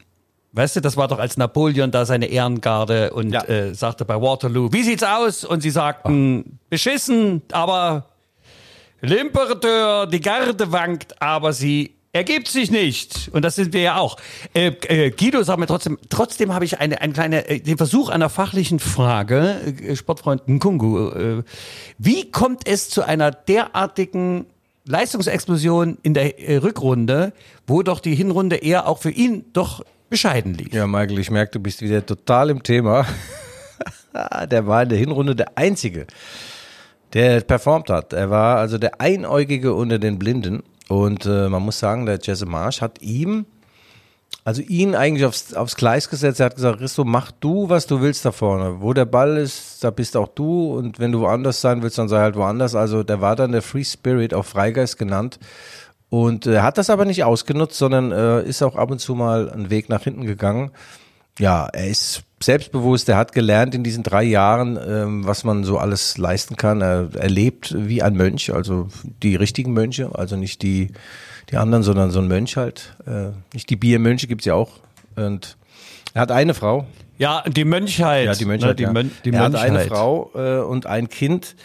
Weißt 0.52 0.76
du, 0.76 0.82
das 0.82 0.98
war 0.98 1.08
doch 1.08 1.20
als 1.20 1.38
Napoleon 1.38 1.92
da 1.92 2.06
seine 2.06 2.26
Ehrengarde 2.26 3.14
und 3.14 3.32
Ja. 3.32 3.44
äh, 3.44 3.76
sagte 3.76 4.04
bei 4.06 4.20
Waterloo, 4.20 4.70
wie 4.72 4.84
sieht's 4.84 5.04
aus? 5.04 5.46
Und 5.46 5.62
sie 5.62 5.70
sagten, 5.70 6.60
beschissen, 6.70 7.42
aber 7.52 8.06
L'Imperateur, 9.02 10.08
die 10.08 10.20
Garde 10.20 10.72
wankt, 10.72 11.22
aber 11.22 11.54
sie 11.54 11.96
Ergibt 12.12 12.48
sich 12.48 12.72
nicht. 12.72 13.30
Und 13.34 13.44
das 13.46 13.54
sind 13.54 13.72
wir 13.72 13.82
ja 13.82 13.98
auch. 13.98 14.18
Äh, 14.56 14.72
äh, 14.88 15.12
Guido, 15.12 15.44
sag 15.44 15.60
mir 15.60 15.68
trotzdem, 15.68 16.00
trotzdem 16.10 16.56
habe 16.56 16.66
ich 16.66 16.80
eine, 16.80 17.00
eine 17.02 17.14
kleine, 17.14 17.48
äh, 17.48 17.60
den 17.60 17.78
Versuch 17.78 18.10
einer 18.10 18.30
fachlichen 18.30 18.80
Frage, 18.80 19.62
äh, 19.64 19.96
Sportfreund 19.96 20.48
Nkungu. 20.48 21.10
Äh, 21.12 21.44
wie 22.00 22.32
kommt 22.32 22.68
es 22.68 22.90
zu 22.90 23.04
einer 23.04 23.30
derartigen 23.30 24.48
Leistungsexplosion 24.86 26.00
in 26.02 26.16
der 26.16 26.40
äh, 26.40 26.58
Rückrunde, 26.58 27.32
wo 27.68 27.84
doch 27.84 28.00
die 28.00 28.16
Hinrunde 28.16 28.56
eher 28.56 28.88
auch 28.88 28.98
für 28.98 29.12
ihn 29.12 29.46
doch 29.54 29.86
bescheiden 30.10 30.54
lief? 30.54 30.74
Ja, 30.74 30.88
Michael, 30.88 31.20
ich 31.20 31.32
merke, 31.32 31.54
du 31.54 31.60
bist 31.60 31.82
wieder 31.82 32.06
total 32.06 32.50
im 32.50 32.64
Thema. 32.64 33.06
der 34.50 34.68
war 34.68 34.84
in 34.84 34.90
der 34.90 34.98
Hinrunde 34.98 35.36
der 35.36 35.58
Einzige, 35.58 36.08
der 37.14 37.42
performt 37.42 37.90
hat. 37.90 38.14
Er 38.14 38.30
war 38.30 38.58
also 38.58 38.78
der 38.78 39.00
Einäugige 39.02 39.74
unter 39.74 40.00
den 40.00 40.20
Blinden. 40.20 40.64
Und 40.88 41.26
äh, 41.26 41.50
man 41.50 41.62
muss 41.62 41.80
sagen, 41.80 42.06
der 42.06 42.20
Jesse 42.22 42.48
Marsch 42.48 42.82
hat 42.82 43.02
ihm, 43.02 43.46
also 44.44 44.62
ihn 44.64 44.96
eigentlich 44.96 45.26
aufs, 45.26 45.54
aufs 45.54 45.76
Gleis 45.76 46.10
gesetzt. 46.10 46.40
Er 46.40 46.48
hat 46.48 46.56
gesagt, 46.56 46.82
Risto, 46.82 47.04
mach 47.04 47.32
du, 47.32 47.70
was 47.70 47.86
du 47.86 48.02
willst 48.02 48.26
da 48.26 48.32
vorne. 48.32 48.82
Wo 48.82 48.94
der 48.94 49.06
Ball 49.06 49.38
ist, 49.38 49.84
da 49.84 49.92
bist 49.92 50.18
auch 50.18 50.30
du. 50.30 50.74
Und 50.76 50.98
wenn 50.98 51.12
du 51.12 51.20
woanders 51.22 51.62
sein 51.62 51.84
willst, 51.84 52.00
dann 52.00 52.10
sei 52.10 52.20
halt 52.20 52.36
woanders. 52.36 52.74
Also 52.74 53.04
der 53.04 53.22
war 53.22 53.36
dann 53.36 53.52
der 53.52 53.62
Free 53.62 53.84
Spirit, 53.84 54.34
auch 54.34 54.46
Freigeist 54.46 54.98
genannt. 54.98 55.40
Und 56.10 56.48
er 56.48 56.54
äh, 56.54 56.62
hat 56.62 56.78
das 56.78 56.90
aber 56.90 57.06
nicht 57.06 57.24
ausgenutzt, 57.24 57.78
sondern 57.78 58.12
äh, 58.12 58.42
ist 58.44 58.64
auch 58.64 58.76
ab 58.76 58.92
und 58.92 59.00
zu 59.00 59.16
mal 59.16 59.50
einen 59.50 59.70
Weg 59.70 59.90
nach 59.90 60.04
hinten 60.04 60.26
gegangen. 60.26 60.72
Ja, 61.38 61.68
er 61.68 61.88
ist 61.88 62.24
selbstbewusst, 62.42 63.08
er 63.10 63.18
hat 63.18 63.32
gelernt 63.32 63.76
in 63.76 63.84
diesen 63.84 64.04
drei 64.04 64.24
Jahren, 64.24 64.78
ähm, 64.86 65.26
was 65.26 65.44
man 65.44 65.64
so 65.64 65.78
alles 65.78 66.18
leisten 66.18 66.56
kann. 66.56 66.82
Er, 66.82 67.10
er 67.14 67.30
lebt 67.30 67.76
wie 67.78 68.02
ein 68.02 68.16
Mönch, 68.16 68.54
also 68.54 68.88
die 69.24 69.36
richtigen 69.36 69.74
Mönche, 69.74 70.10
also 70.14 70.36
nicht 70.36 70.62
die, 70.64 70.92
die 71.50 71.58
anderen, 71.58 71.84
sondern 71.84 72.12
so 72.12 72.20
ein 72.20 72.28
Mönch 72.28 72.58
halt. 72.58 72.96
Äh, 73.06 73.30
nicht 73.54 73.70
die 73.70 73.76
Biermönche 73.76 74.28
gibt's 74.28 74.46
ja 74.46 74.56
auch. 74.56 74.72
Und 75.16 75.58
er 76.14 76.22
hat 76.22 76.32
eine 76.32 76.54
Frau. 76.54 76.88
Ja, 77.18 77.44
die 77.46 77.66
Mönchheit. 77.66 78.26
Ja, 78.26 78.34
die 78.34 78.46
Mönchheit. 78.46 78.70
Ne, 78.70 78.76
die 78.76 78.84
ja. 78.84 78.94
Mön 78.94 79.12
die 79.26 79.32
er 79.32 79.42
hat 79.42 79.52
Mönchheit. 79.52 79.72
eine 79.72 79.86
Frau 79.86 80.32
äh, 80.36 80.60
und 80.60 80.86
ein 80.86 81.10
Kind. 81.10 81.56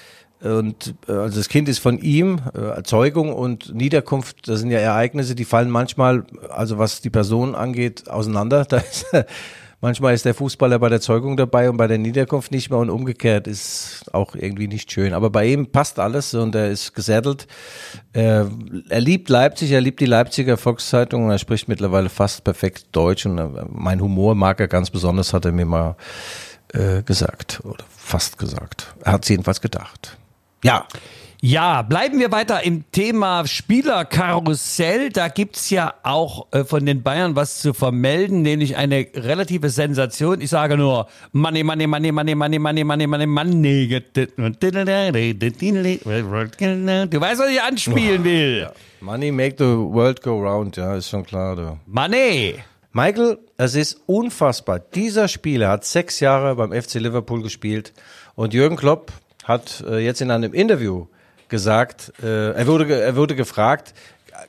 Und 0.45 0.95
äh, 1.09 1.13
also 1.13 1.39
das 1.39 1.49
Kind 1.49 1.69
ist 1.69 1.79
von 1.79 1.99
ihm, 1.99 2.41
äh, 2.55 2.61
Erzeugung 2.61 3.33
und 3.33 3.75
Niederkunft, 3.75 4.47
das 4.47 4.61
sind 4.61 4.71
ja 4.71 4.79
Ereignisse, 4.79 5.35
die 5.35 5.47
fallen 5.47 5.71
manchmal, 5.71 6.25
also 6.51 6.79
was 6.79 7.01
die 7.01 7.11
Person 7.11 7.55
angeht, 7.55 8.09
auseinander. 8.11 8.67
Da 8.75 8.79
ist, 8.79 9.07
manchmal 9.81 10.15
ist 10.15 10.25
der 10.25 10.35
Fußballer 10.35 10.79
bei 10.79 10.89
der 10.89 11.01
Zeugung 11.01 11.37
dabei 11.37 11.71
und 11.71 11.77
bei 11.77 11.87
der 11.87 11.99
Niederkunft 11.99 12.51
nicht 12.51 12.71
mehr 12.71 12.79
und 12.79 12.91
umgekehrt 12.91 13.47
ist 13.47 14.05
auch 14.13 14.35
irgendwie 14.35 14.67
nicht 14.67 14.91
schön. 14.91 15.15
Aber 15.15 15.31
bei 15.31 15.47
ihm 15.47 15.71
passt 15.71 15.99
alles 15.99 16.35
und 16.35 16.55
er 16.55 16.71
ist 16.71 16.95
gesettelt. 16.95 17.47
Er, 18.13 18.51
er 18.89 19.01
liebt 19.01 19.29
Leipzig, 19.29 19.71
er 19.71 19.81
liebt 19.81 20.01
die 20.01 20.07
Leipziger 20.07 20.57
Volkszeitung 20.57 21.25
und 21.27 21.31
er 21.31 21.39
spricht 21.39 21.69
mittlerweile 21.69 22.09
fast 22.09 22.45
perfekt 22.45 22.87
Deutsch 22.93 23.25
und 23.27 23.39
äh, 23.39 23.49
mein 23.71 24.01
Humor 24.01 24.35
mag 24.35 24.59
er 24.61 24.69
ganz 24.69 24.91
besonders, 24.91 25.33
hat 25.33 25.45
er 25.45 25.53
mir 25.53 25.67
mal 25.67 25.97
äh, 26.73 27.03
gesagt 27.03 27.61
oder 27.65 27.85
fast 27.97 28.39
gesagt. 28.39 28.95
Er 29.05 29.13
hat 29.13 29.23
es 29.23 29.29
jedenfalls 29.29 29.61
gedacht. 29.61 30.19
Ja, 30.65 30.87
Ja, 31.43 31.83
bleiben 31.83 32.19
wir 32.21 32.33
weiter 32.33 32.65
im 32.65 32.91
Thema 32.91 33.47
Spielerkarussell. 33.47 35.11
Da 35.11 35.29
gibt's 35.29 35.69
ja 35.69 35.93
auch 36.03 36.47
äh, 36.53 36.65
von 36.65 36.87
den 36.87 37.03
Bayern 37.03 37.37
was 37.37 37.61
zu 37.61 37.75
vermelden, 37.75 38.41
nämlich 38.41 38.79
eine 38.79 39.07
relative 39.15 39.69
Sensation. 39.69 40.41
Ich 40.41 40.49
sage 40.49 40.79
nur 40.79 41.07
Money, 41.33 41.63
Money, 41.63 41.87
Money, 41.87 42.13
Money, 42.13 42.35
Money, 42.35 42.59
Money, 42.59 42.85
Money, 42.85 43.07
Money, 43.07 43.27
Money. 43.27 43.89
Du 47.11 47.21
weißt, 47.21 47.41
was 47.41 47.51
ich 47.51 47.63
anspielen 47.63 48.25
will. 48.25 48.71
Money 49.03 49.31
make 49.31 49.57
the 49.59 49.65
world 49.65 50.23
go 50.23 50.41
round, 50.41 50.79
ja, 50.79 50.97
ist 50.97 51.11
schon 51.11 51.27
klar. 51.27 51.57
Du. 51.57 51.79
Money. 51.85 52.55
Michael, 52.93 53.39
es 53.59 53.75
ist 53.75 54.01
unfassbar. 54.07 54.79
Dieser 54.79 55.29
Spieler 55.29 55.69
hat 55.69 55.85
sechs 55.85 56.21
Jahre 56.21 56.55
beim 56.55 56.73
FC 56.73 56.95
Liverpool 56.95 57.43
gespielt 57.43 57.93
und 58.35 58.55
Jürgen 58.55 58.77
Klopp 58.77 59.13
hat 59.45 59.85
äh, 59.87 59.99
jetzt 59.99 60.21
in 60.21 60.31
einem 60.31 60.53
Interview 60.53 61.07
gesagt, 61.49 62.13
äh, 62.23 62.53
er, 62.53 62.67
wurde, 62.67 63.01
er 63.01 63.17
wurde 63.17 63.37
gefragt, 63.37 63.95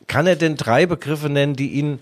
kann 0.07 0.25
er 0.25 0.35
denn 0.35 0.55
drei 0.55 0.85
Begriffe 0.85 1.29
nennen, 1.29 1.55
die 1.55 1.73
ihn, 1.73 1.99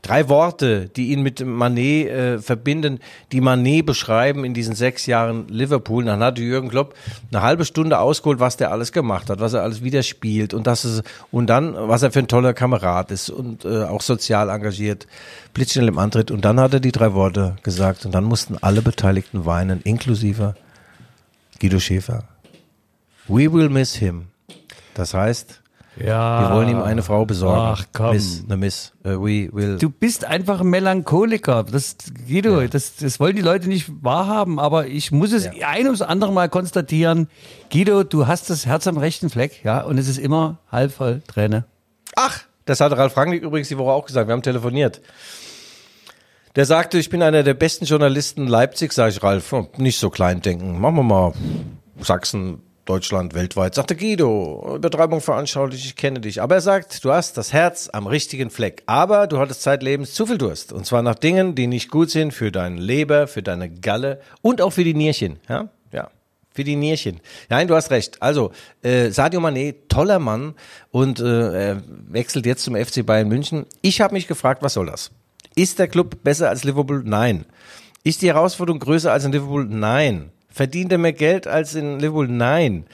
drei 0.00 0.28
Worte, 0.28 0.88
die 0.88 1.12
ihn 1.12 1.22
mit 1.22 1.44
Manet 1.44 2.08
äh, 2.08 2.38
verbinden, 2.38 2.98
die 3.30 3.40
Manet 3.40 3.86
beschreiben 3.86 4.44
in 4.44 4.54
diesen 4.54 4.74
sechs 4.74 5.06
Jahren 5.06 5.46
Liverpool. 5.48 6.04
Dann 6.04 6.20
hatte 6.20 6.42
Jürgen 6.42 6.70
Klopp 6.70 6.94
eine 7.30 7.42
halbe 7.42 7.64
Stunde 7.64 8.00
ausgeholt, 8.00 8.40
was 8.40 8.56
der 8.56 8.72
alles 8.72 8.90
gemacht 8.90 9.30
hat, 9.30 9.38
was 9.38 9.52
er 9.52 9.62
alles 9.62 9.84
wieder 9.84 10.02
spielt 10.02 10.54
und 10.54 10.66
das 10.66 10.84
ist, 10.84 11.04
und 11.30 11.46
dann, 11.46 11.74
was 11.76 12.02
er 12.02 12.10
für 12.10 12.18
ein 12.18 12.28
toller 12.28 12.54
Kamerad 12.54 13.12
ist 13.12 13.30
und 13.30 13.64
äh, 13.64 13.84
auch 13.84 14.00
sozial 14.00 14.48
engagiert, 14.48 15.06
blitzschnell 15.54 15.88
im 15.88 15.98
Antritt. 15.98 16.30
Und 16.30 16.44
dann 16.44 16.58
hat 16.58 16.72
er 16.72 16.80
die 16.80 16.92
drei 16.92 17.12
Worte 17.14 17.56
gesagt 17.62 18.04
und 18.06 18.12
dann 18.12 18.24
mussten 18.24 18.56
alle 18.60 18.82
Beteiligten 18.82 19.46
weinen, 19.46 19.82
inklusive 19.82 20.56
Guido 21.62 21.78
Schäfer. 21.78 22.24
We 23.28 23.52
will 23.52 23.68
miss 23.68 23.94
him. 23.94 24.26
Das 24.94 25.14
heißt, 25.14 25.62
Ja. 25.96 26.40
wir 26.48 26.56
wollen 26.56 26.68
ihm 26.70 26.82
eine 26.82 27.04
Frau 27.04 27.24
besorgen. 27.24 27.60
Ach, 27.60 27.84
komm. 27.92 28.14
Miss, 28.14 28.42
eine 28.44 28.56
Miss. 28.56 28.92
Uh, 29.04 29.10
we 29.10 29.48
will. 29.52 29.78
Du 29.78 29.88
bist 29.88 30.24
einfach 30.24 30.60
ein 30.60 30.66
Melancholiker. 30.66 31.62
Das, 31.62 31.94
Guido, 32.26 32.66
das, 32.66 32.96
das 32.96 33.20
wollen 33.20 33.36
die 33.36 33.42
Leute 33.42 33.68
nicht 33.68 33.92
wahrhaben, 34.02 34.58
aber 34.58 34.88
ich 34.88 35.12
muss 35.12 35.30
es 35.30 35.46
ein 35.46 35.86
ums 35.86 36.02
andere 36.02 36.32
Mal 36.32 36.48
konstatieren. 36.48 37.28
Guido, 37.70 38.02
du 38.02 38.26
hast 38.26 38.50
das 38.50 38.66
Herz 38.66 38.88
am 38.88 38.96
rechten 38.98 39.30
Fleck, 39.30 39.62
ja, 39.62 39.82
und 39.82 39.98
es 39.98 40.08
ist 40.08 40.18
immer 40.18 40.58
halb 40.72 40.92
voll 40.92 41.22
Träne. 41.28 41.64
Ach, 42.16 42.40
das 42.64 42.80
hat 42.80 42.90
Ralf 42.90 43.16
Rangnick 43.16 43.44
übrigens 43.44 43.68
die 43.68 43.78
Woche 43.78 43.92
auch 43.92 44.06
gesagt. 44.06 44.26
Wir 44.26 44.32
haben 44.32 44.42
telefoniert. 44.42 45.00
Der 46.54 46.66
sagte, 46.66 46.98
ich 46.98 47.08
bin 47.08 47.22
einer 47.22 47.42
der 47.42 47.54
besten 47.54 47.86
Journalisten 47.86 48.46
Leipzig, 48.46 48.92
sage 48.92 49.12
ich 49.12 49.22
Ralf. 49.22 49.54
Nicht 49.78 49.98
so 49.98 50.10
klein 50.10 50.42
denken. 50.42 50.78
Machen 50.78 50.96
wir 50.96 51.02
mal 51.02 51.32
Sachsen, 51.98 52.60
Deutschland, 52.84 53.32
weltweit. 53.32 53.74
Sagte 53.74 53.96
Guido, 53.96 54.74
Übertreibung 54.76 55.22
veranschaulich, 55.22 55.86
ich 55.86 55.96
kenne 55.96 56.20
dich. 56.20 56.42
Aber 56.42 56.56
er 56.56 56.60
sagt, 56.60 57.02
du 57.04 57.10
hast 57.10 57.38
das 57.38 57.54
Herz 57.54 57.88
am 57.90 58.06
richtigen 58.06 58.50
Fleck. 58.50 58.82
Aber 58.84 59.28
du 59.28 59.38
hattest 59.38 59.62
zeitlebens 59.62 60.12
zu 60.12 60.26
viel 60.26 60.36
Durst. 60.36 60.74
Und 60.74 60.84
zwar 60.84 61.00
nach 61.00 61.14
Dingen, 61.14 61.54
die 61.54 61.68
nicht 61.68 61.90
gut 61.90 62.10
sind 62.10 62.32
für 62.34 62.52
deinen 62.52 62.76
Leber, 62.76 63.28
für 63.28 63.42
deine 63.42 63.70
Galle 63.70 64.20
und 64.42 64.60
auch 64.60 64.74
für 64.74 64.84
die 64.84 64.94
Nierchen. 64.94 65.38
Ja, 65.48 65.70
ja. 65.90 66.10
Für 66.50 66.64
die 66.64 66.76
Nierchen. 66.76 67.20
Nein, 67.48 67.66
du 67.66 67.74
hast 67.74 67.90
recht. 67.90 68.20
Also, 68.20 68.52
äh, 68.82 69.08
Sadio 69.08 69.40
Mané, 69.40 69.74
toller 69.88 70.18
Mann 70.18 70.54
und 70.90 71.18
äh, 71.18 71.68
er 71.70 71.82
wechselt 72.08 72.44
jetzt 72.44 72.64
zum 72.64 72.76
FC 72.76 73.06
Bayern 73.06 73.28
München. 73.28 73.64
Ich 73.80 74.02
habe 74.02 74.12
mich 74.12 74.26
gefragt, 74.26 74.62
was 74.62 74.74
soll 74.74 74.84
das? 74.84 75.12
Ist 75.54 75.78
der 75.78 75.88
Club 75.88 76.22
besser 76.22 76.48
als 76.48 76.64
Liverpool? 76.64 77.02
Nein. 77.04 77.44
Ist 78.04 78.22
die 78.22 78.28
Herausforderung 78.28 78.80
größer 78.80 79.12
als 79.12 79.24
in 79.24 79.32
Liverpool? 79.32 79.66
Nein. 79.66 80.30
Verdient 80.48 80.92
er 80.92 80.98
mehr 80.98 81.12
Geld 81.12 81.46
als 81.46 81.74
in 81.74 81.98
Liverpool? 81.98 82.28
Nein. 82.28 82.86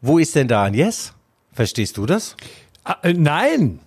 Wo 0.00 0.18
ist 0.18 0.34
denn 0.34 0.48
da 0.48 0.64
ein 0.64 0.74
Yes? 0.74 1.14
Verstehst 1.52 1.96
du 1.96 2.06
das? 2.06 2.36
Ah, 2.84 2.96
äh, 3.02 3.12
nein. 3.12 3.80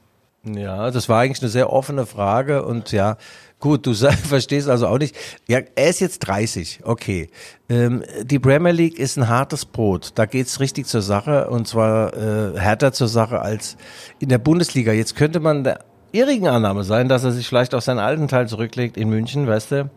Ja, 0.44 0.92
das 0.92 1.10
war 1.10 1.22
eigentlich 1.22 1.42
eine 1.42 1.50
sehr 1.50 1.72
offene 1.72 2.06
Frage 2.06 2.64
und 2.64 2.92
ja, 2.92 3.18
gut, 3.60 3.86
du 3.86 3.94
verstehst 4.28 4.70
also 4.70 4.88
auch 4.88 4.98
nicht. 4.98 5.16
Ja, 5.48 5.60
er 5.76 5.90
ist 5.90 6.00
jetzt 6.00 6.20
30, 6.20 6.82
okay. 6.84 7.30
Ähm, 7.70 8.04
die 8.24 8.40
Premier 8.40 8.72
League 8.72 8.98
ist 8.98 9.18
ein 9.18 9.28
hartes 9.28 9.66
Brot. 9.66 10.12
Da 10.16 10.26
geht's 10.26 10.60
richtig 10.60 10.88
zur 10.88 11.02
Sache 11.02 11.50
und 11.50 11.68
zwar 11.68 12.16
äh, 12.16 12.58
härter 12.58 12.94
zur 12.94 13.08
Sache 13.08 13.42
als 13.42 13.78
in 14.20 14.30
der 14.30 14.38
Bundesliga. 14.38 14.94
Jetzt 14.94 15.16
könnte 15.16 15.40
man 15.40 15.64
irrigen 16.12 16.48
Annahme 16.48 16.84
sein, 16.84 17.10
dass 17.10 17.24
er 17.24 17.32
sich 17.32 17.48
vielleicht 17.48 17.74
auf 17.76 17.84
seinen 17.84 18.00
alten 18.00 18.28
Teil 18.28 18.48
zurücklegt 18.48 18.98
in 18.98 19.10
München, 19.10 19.48
weißt 19.48 19.72
du? 19.72 19.90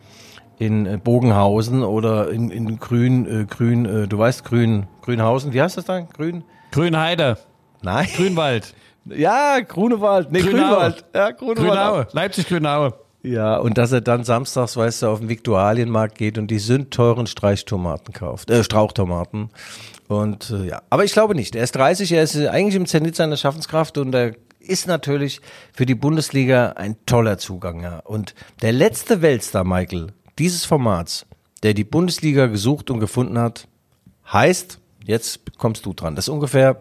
In 0.58 0.86
äh, 0.86 0.98
Bogenhausen 0.98 1.82
oder 1.82 2.30
in, 2.30 2.50
in 2.50 2.78
Grün, 2.78 3.26
äh, 3.26 3.44
Grün, 3.46 3.86
äh, 3.86 4.08
du 4.08 4.18
weißt 4.18 4.44
Grün, 4.44 4.86
Grünhausen, 5.02 5.52
wie 5.52 5.62
heißt 5.62 5.76
das 5.76 5.86
dann? 5.86 6.08
Grün? 6.08 6.44
Grünheide, 6.70 7.38
Nein. 7.82 8.06
Grünwald, 8.14 8.74
Ja, 9.06 9.60
Grunewald. 9.60 10.30
Nee, 10.30 10.40
Grünau. 10.40 10.68
Grünwald. 10.68 11.04
Ja, 11.14 11.30
Grunewald. 11.30 11.68
Grünaue, 11.68 12.06
Leipzig-Grünaue. 12.12 12.94
Ja, 13.22 13.58
und 13.58 13.76
dass 13.76 13.92
er 13.92 14.00
dann 14.00 14.24
samstags, 14.24 14.76
weißt 14.76 15.02
du, 15.02 15.08
auf 15.08 15.20
den 15.20 15.28
Viktualienmarkt 15.28 16.16
geht 16.16 16.38
und 16.38 16.50
die 16.50 16.58
sündteuren 16.58 17.26
Streichtomaten 17.26 18.14
kauft, 18.14 18.50
äh, 18.50 18.64
Strauchtomaten. 18.64 19.50
Und 20.08 20.50
äh, 20.50 20.68
ja, 20.68 20.82
aber 20.90 21.04
ich 21.04 21.12
glaube 21.12 21.34
nicht. 21.34 21.54
Er 21.54 21.64
ist 21.64 21.72
30, 21.76 22.12
er 22.12 22.22
ist 22.22 22.36
eigentlich 22.36 22.74
im 22.76 22.86
Zenit 22.86 23.16
seiner 23.16 23.36
Schaffenskraft 23.36 23.98
und 23.98 24.14
er 24.14 24.32
ist 24.60 24.86
natürlich 24.86 25.40
für 25.72 25.86
die 25.86 25.94
Bundesliga 25.94 26.70
ein 26.76 26.96
toller 27.06 27.38
Zugang. 27.38 27.82
Ja. 27.82 27.98
Und 28.00 28.34
der 28.62 28.72
letzte 28.72 29.22
Weltstar, 29.22 29.64
Michael, 29.64 30.12
dieses 30.38 30.64
Formats, 30.64 31.26
der 31.62 31.74
die 31.74 31.84
Bundesliga 31.84 32.46
gesucht 32.46 32.90
und 32.90 33.00
gefunden 33.00 33.38
hat, 33.38 33.66
heißt, 34.32 34.78
jetzt 35.04 35.40
kommst 35.58 35.84
du 35.86 35.92
dran. 35.92 36.14
Das 36.14 36.26
ist 36.26 36.30
ungefähr 36.30 36.76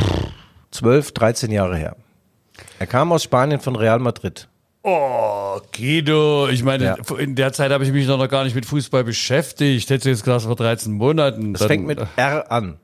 pff, 0.00 0.26
12, 0.72 1.12
13 1.12 1.50
Jahre 1.50 1.76
her. 1.76 1.96
Er 2.78 2.86
kam 2.86 3.12
aus 3.12 3.22
Spanien 3.22 3.60
von 3.60 3.76
Real 3.76 3.98
Madrid. 3.98 4.48
Oh, 4.82 5.58
Guido, 5.74 6.48
ich 6.48 6.62
meine, 6.62 6.84
Ja. 6.84 6.96
in 7.18 7.34
der 7.36 7.52
Zeit 7.54 7.70
habe 7.72 7.84
ich 7.84 7.92
mich 7.92 8.06
noch 8.06 8.28
gar 8.28 8.44
nicht 8.44 8.54
mit 8.54 8.66
Fußball 8.66 9.02
beschäftigt. 9.02 9.88
Hättest 9.88 10.04
du 10.04 10.10
jetzt 10.10 10.24
gesagt, 10.24 10.42
vor 10.42 10.56
13 10.56 10.92
Monaten. 10.92 11.54
Dann- 11.54 11.68
fängt 11.68 11.86
mit 11.86 12.00
R 12.16 12.52
an. 12.52 12.78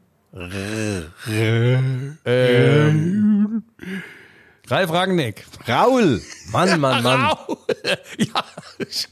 Ralf 4.70 4.92
Rangnick. 4.92 5.44
Raul! 5.66 6.20
Mann, 6.52 6.78
Mann, 6.80 7.02
Mann. 7.02 7.20
Raul. 7.20 7.56
Ja, 8.16 8.44
ich, 8.78 9.08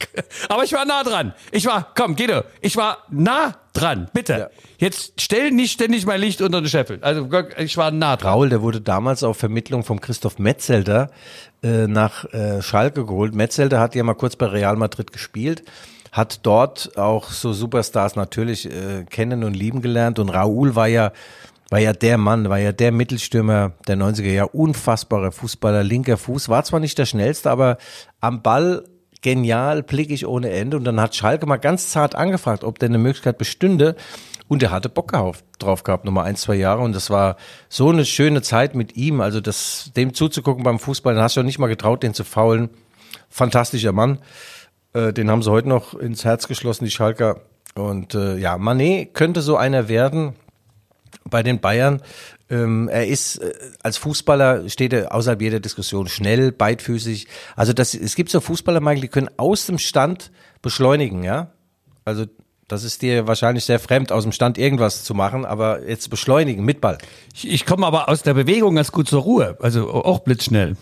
aber 0.47 0.63
ich 0.63 0.71
war 0.71 0.85
nah 0.85 1.03
dran. 1.03 1.33
Ich 1.51 1.65
war, 1.65 1.93
komm, 1.93 2.15
Guido, 2.15 2.43
ich 2.61 2.77
war 2.77 2.99
nah 3.09 3.55
dran. 3.73 4.09
Bitte. 4.13 4.33
Ja. 4.33 4.49
Jetzt 4.77 5.19
stell 5.19 5.51
nicht 5.51 5.73
ständig 5.73 6.05
mein 6.05 6.21
Licht 6.21 6.41
unter 6.41 6.61
den 6.61 6.69
Scheffel. 6.69 6.99
Also 7.01 7.29
ich 7.57 7.75
war 7.75 7.91
nah 7.91 8.15
dran. 8.15 8.31
Raul, 8.31 8.49
der 8.49 8.61
wurde 8.61 8.79
damals 8.79 9.23
auf 9.23 9.35
Vermittlung 9.37 9.83
von 9.83 9.99
Christoph 9.99 10.39
Metzelder 10.39 11.11
äh, 11.61 11.87
nach 11.87 12.23
äh, 12.33 12.61
Schalke 12.61 13.05
geholt. 13.05 13.35
Metzelder 13.35 13.81
hat 13.81 13.93
ja 13.95 14.03
mal 14.03 14.13
kurz 14.13 14.37
bei 14.37 14.45
Real 14.45 14.77
Madrid 14.77 15.11
gespielt, 15.11 15.63
hat 16.11 16.39
dort 16.43 16.97
auch 16.97 17.29
so 17.29 17.53
Superstars 17.53 18.15
natürlich 18.15 18.65
äh, 18.65 19.05
kennen 19.09 19.43
und 19.43 19.53
lieben 19.53 19.81
gelernt. 19.81 20.19
Und 20.19 20.29
Raul 20.29 20.75
war 20.75 20.87
ja 20.87 21.11
war 21.69 21.79
ja 21.79 21.93
der 21.93 22.17
Mann, 22.17 22.49
war 22.49 22.57
ja 22.57 22.71
der 22.71 22.91
Mittelstürmer 22.91 23.73
der 23.87 23.95
90er 23.95 24.31
Jahre, 24.31 24.49
unfassbarer 24.49 25.31
Fußballer, 25.31 25.83
linker 25.83 26.17
Fuß, 26.17 26.49
war 26.49 26.63
zwar 26.63 26.79
nicht 26.79 26.97
der 26.97 27.05
schnellste, 27.05 27.51
aber 27.51 27.77
am 28.21 28.41
Ball 28.41 28.85
genial, 29.21 29.83
blickig 29.83 30.25
ohne 30.25 30.49
Ende. 30.49 30.77
Und 30.77 30.85
dann 30.85 30.99
hat 30.99 31.15
Schalke 31.15 31.45
mal 31.45 31.57
ganz 31.57 31.89
zart 31.89 32.15
angefragt, 32.15 32.63
ob 32.63 32.79
denn 32.79 32.91
eine 32.91 32.97
Möglichkeit 32.97 33.37
bestünde. 33.37 33.95
Und 34.47 34.63
er 34.63 34.71
hatte 34.71 34.89
Bock 34.89 35.11
drauf 35.59 35.83
gehabt, 35.83 36.05
nochmal 36.05 36.25
ein, 36.25 36.35
zwei 36.35 36.55
Jahre. 36.55 36.81
Und 36.81 36.95
das 36.95 37.11
war 37.11 37.35
so 37.67 37.89
eine 37.89 38.03
schöne 38.03 38.41
Zeit 38.41 38.73
mit 38.73 38.97
ihm, 38.97 39.21
also 39.21 39.41
das, 39.41 39.91
dem 39.95 40.13
zuzugucken 40.15 40.63
beim 40.63 40.79
Fußball, 40.79 41.13
dann 41.13 41.23
hast 41.23 41.37
du 41.37 41.41
auch 41.41 41.45
nicht 41.45 41.59
mal 41.59 41.67
getraut, 41.67 42.01
den 42.01 42.15
zu 42.15 42.23
faulen. 42.23 42.69
Fantastischer 43.29 43.91
Mann, 43.91 44.17
äh, 44.93 45.13
den 45.13 45.29
haben 45.29 45.43
sie 45.43 45.51
heute 45.51 45.69
noch 45.69 45.93
ins 45.93 46.25
Herz 46.25 46.47
geschlossen, 46.47 46.85
die 46.85 46.91
Schalker 46.91 47.41
und 47.75 48.15
äh, 48.15 48.37
ja, 48.37 48.57
Manet 48.57 49.13
könnte 49.13 49.41
so 49.41 49.55
einer 49.55 49.87
werden, 49.87 50.33
bei 51.29 51.43
den 51.43 51.59
Bayern. 51.59 52.01
Ähm, 52.49 52.87
er 52.87 53.07
ist 53.07 53.37
äh, 53.37 53.53
als 53.83 53.97
Fußballer 53.97 54.69
steht 54.69 54.93
er 54.93 55.13
außerhalb 55.13 55.41
jeder 55.41 55.59
Diskussion 55.59 56.07
schnell, 56.07 56.51
beidfüßig. 56.51 57.27
Also 57.55 57.73
das, 57.73 57.93
es 57.93 58.15
gibt 58.15 58.29
so 58.29 58.41
Fußballer, 58.41 58.79
Michael, 58.79 59.01
die 59.01 59.07
können 59.07 59.29
aus 59.37 59.65
dem 59.65 59.77
Stand 59.77 60.31
beschleunigen, 60.61 61.23
ja. 61.23 61.51
Also 62.05 62.25
das 62.67 62.83
ist 62.83 63.01
dir 63.01 63.27
wahrscheinlich 63.27 63.65
sehr 63.65 63.79
fremd, 63.79 64.11
aus 64.11 64.23
dem 64.23 64.31
Stand 64.31 64.57
irgendwas 64.57 65.03
zu 65.03 65.13
machen, 65.13 65.45
aber 65.45 65.87
jetzt 65.87 66.09
beschleunigen 66.09 66.63
mit 66.63 66.81
Ball. 66.81 66.97
Ich, 67.33 67.49
ich 67.49 67.65
komme 67.65 67.85
aber 67.85 68.09
aus 68.09 68.23
der 68.23 68.33
Bewegung 68.33 68.75
ganz 68.75 68.91
gut 68.91 69.07
zur 69.07 69.21
Ruhe. 69.21 69.57
Also 69.59 69.89
auch 69.91 70.19
blitzschnell. 70.19 70.75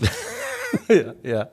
ja, 0.88 1.14
ja. 1.22 1.48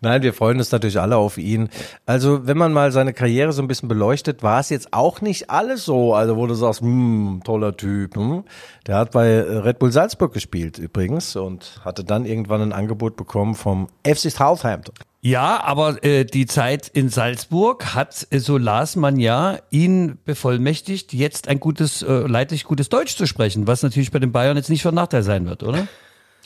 Nein, 0.00 0.22
wir 0.22 0.32
freuen 0.32 0.58
uns 0.58 0.70
natürlich 0.72 1.00
alle 1.00 1.16
auf 1.16 1.38
ihn. 1.38 1.68
Also, 2.06 2.46
wenn 2.46 2.56
man 2.56 2.72
mal 2.72 2.92
seine 2.92 3.12
Karriere 3.12 3.52
so 3.52 3.62
ein 3.62 3.68
bisschen 3.68 3.88
beleuchtet, 3.88 4.42
war 4.42 4.60
es 4.60 4.70
jetzt 4.70 4.92
auch 4.92 5.20
nicht 5.20 5.50
alles 5.50 5.84
so. 5.84 6.14
Also, 6.14 6.36
wo 6.36 6.46
du 6.46 6.54
sagst, 6.54 6.80
hm, 6.80 7.42
toller 7.44 7.76
Typ. 7.76 8.16
Hm. 8.16 8.44
Der 8.86 8.96
hat 8.96 9.12
bei 9.12 9.40
Red 9.40 9.78
Bull 9.78 9.92
Salzburg 9.92 10.32
gespielt 10.32 10.78
übrigens 10.78 11.36
und 11.36 11.80
hatte 11.84 12.04
dann 12.04 12.24
irgendwann 12.24 12.62
ein 12.62 12.72
Angebot 12.72 13.16
bekommen 13.16 13.54
vom 13.54 13.88
FC 14.04 14.30
Southampton. 14.30 14.94
Ja, 15.20 15.60
aber 15.64 16.04
äh, 16.04 16.24
die 16.24 16.46
Zeit 16.46 16.86
in 16.88 17.08
Salzburg 17.08 17.94
hat, 17.94 18.28
äh, 18.30 18.38
so 18.38 18.56
las 18.56 18.94
man 18.94 19.18
ja, 19.18 19.58
ihn 19.70 20.18
bevollmächtigt, 20.24 21.12
jetzt 21.12 21.48
ein 21.48 21.58
gutes, 21.58 22.02
äh, 22.02 22.26
leidlich 22.26 22.64
gutes 22.64 22.88
Deutsch 22.88 23.16
zu 23.16 23.26
sprechen, 23.26 23.66
was 23.66 23.82
natürlich 23.82 24.12
bei 24.12 24.20
den 24.20 24.30
Bayern 24.30 24.56
jetzt 24.56 24.70
nicht 24.70 24.82
von 24.82 24.94
Nachteil 24.94 25.24
sein 25.24 25.46
wird, 25.46 25.64
oder? 25.64 25.88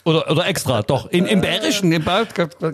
Oder, 0.05 0.29
oder 0.29 0.45
extra, 0.45 0.81
doch. 0.81 1.09
In, 1.11 1.25
Im 1.25 1.39
Bayerischen, 1.39 1.89
im 1.93 2.03
Bayern. 2.03 2.27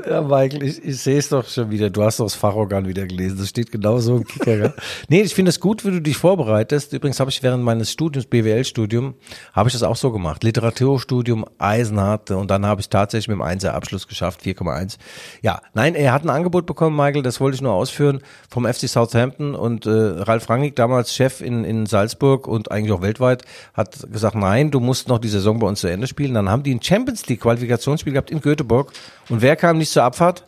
Ja, 0.10 0.22
Michael, 0.24 0.64
ich, 0.64 0.84
ich 0.84 0.98
sehe 0.98 1.20
es 1.20 1.30
doch 1.30 1.48
schon 1.48 1.70
wieder. 1.70 1.92
Du 1.92 2.02
hast 2.02 2.20
doch 2.20 2.26
das 2.26 2.34
Fachorgan 2.34 2.88
wieder 2.88 3.06
gelesen. 3.06 3.38
Das 3.38 3.50
steht 3.50 3.72
genauso 3.72 4.18
im 4.18 4.26
Kicker. 4.26 4.58
Ja? 4.58 4.74
nee, 5.10 5.22
ich 5.22 5.36
finde 5.36 5.50
es 5.50 5.60
gut, 5.60 5.86
wie 5.86 5.92
du 5.92 6.02
dich 6.02 6.18
vorbereitest. 6.18 6.92
Übrigens 6.94 7.20
habe 7.20 7.30
ich 7.30 7.44
während 7.44 7.64
meines 7.64 7.92
Studiums, 7.92 8.26
BWL-Studium, 8.26 9.14
habe 9.54 9.70
ich 9.70 9.74
das 9.74 9.84
auch 9.84 9.96
so 9.96 10.12
gemacht. 10.12 10.44
Literaturstudium, 10.44 11.46
eisenhart. 11.60 12.32
Und 12.32 12.50
dann 12.50 12.66
habe 12.66 12.82
ich 12.82 12.90
tatsächlich 12.90 13.28
mit 13.28 13.38
dem 13.38 13.44
1er 13.44 13.70
Abschluss 13.70 14.08
geschafft, 14.08 14.42
4,1. 14.42 14.98
Ja, 15.44 15.62
nein, 15.76 15.94
er 15.94 16.14
hat 16.14 16.24
ein 16.24 16.32
Angebot 16.32 16.66
bekommen, 16.66 16.96
Michael, 16.96 17.22
das 17.22 17.40
wollte 17.40 17.54
ich 17.54 17.62
nur 17.62 17.74
ausführen, 17.74 18.22
vom 18.50 18.66
FC 18.66 18.90
Southampton. 18.90 19.54
Und 19.54 19.86
äh, 19.86 19.92
Ralf 19.92 20.50
Rangnick, 20.50 20.76
damals 20.76 21.14
Chef 21.14 21.42
in, 21.42 21.64
in 21.64 21.86
Salzburg 21.86 22.48
und 22.48 22.72
eigentlich 22.72 22.92
auch 22.92 23.04
weltweit, 23.04 23.44
hat 23.76 24.12
gesagt, 24.12 24.34
nein, 24.34 24.72
du 24.72 24.80
musst 24.80 25.10
noch 25.10 25.20
die 25.20 25.30
Saison 25.30 25.60
bei 25.60 25.68
uns 25.68 25.82
zu 25.82 25.88
Ende 25.88 26.08
spielen. 26.08 26.34
Dann 26.34 26.50
haben 26.50 26.64
die 26.64 26.74
ein 26.74 26.82
Champions 26.82 27.19
League 27.28 27.42
Qualifikationsspiel 27.42 28.14
gehabt 28.14 28.32
in 28.32 28.42
Göteborg. 28.42 28.92
Und 29.30 29.42
wer 29.42 29.56
kam 29.56 29.78
nicht 29.78 29.92
zur 29.92 30.04
Abfahrt? 30.04 30.46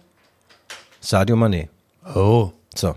Sadio 0.99 1.36
Mané. 1.36 1.67
Oh. 2.15 2.51
So. 2.75 2.95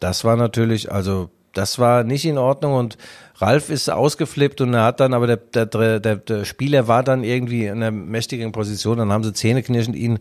Das 0.00 0.24
war 0.24 0.36
natürlich, 0.36 0.92
also, 0.92 1.30
das 1.52 1.78
war 1.78 2.04
nicht 2.04 2.24
in 2.24 2.36
Ordnung 2.36 2.74
und 2.74 2.98
Ralf 3.36 3.70
ist 3.70 3.90
ausgeflippt 3.90 4.60
und 4.60 4.74
er 4.74 4.84
hat 4.84 5.00
dann, 5.00 5.14
aber 5.14 5.26
der, 5.26 5.66
der, 5.66 5.98
der, 6.00 6.16
der 6.16 6.44
Spieler 6.44 6.86
war 6.88 7.02
dann 7.02 7.24
irgendwie 7.24 7.66
in 7.66 7.82
einer 7.82 7.90
mächtigen 7.90 8.52
Position, 8.52 8.98
dann 8.98 9.12
haben 9.12 9.24
sie 9.24 9.32
zähneknirschend 9.32 9.96
ihn 9.96 10.18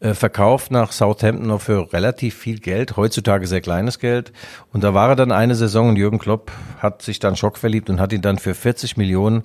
äh, 0.00 0.14
verkauft 0.14 0.70
nach 0.70 0.92
Southampton 0.92 1.46
noch 1.46 1.60
für 1.60 1.92
relativ 1.92 2.34
viel 2.34 2.58
Geld, 2.58 2.96
heutzutage 2.96 3.46
sehr 3.46 3.60
kleines 3.60 3.98
Geld. 3.98 4.32
Und 4.72 4.84
da 4.84 4.92
war 4.92 5.10
er 5.10 5.16
dann 5.16 5.32
eine 5.32 5.54
Saison 5.54 5.90
und 5.90 5.96
Jürgen 5.96 6.18
Klopp 6.18 6.50
hat 6.78 7.02
sich 7.02 7.20
dann 7.20 7.36
schockverliebt 7.36 7.88
und 7.88 8.00
hat 8.00 8.12
ihn 8.12 8.22
dann 8.22 8.38
für 8.38 8.54
40 8.54 8.96
Millionen 8.96 9.40
äh, 9.40 9.44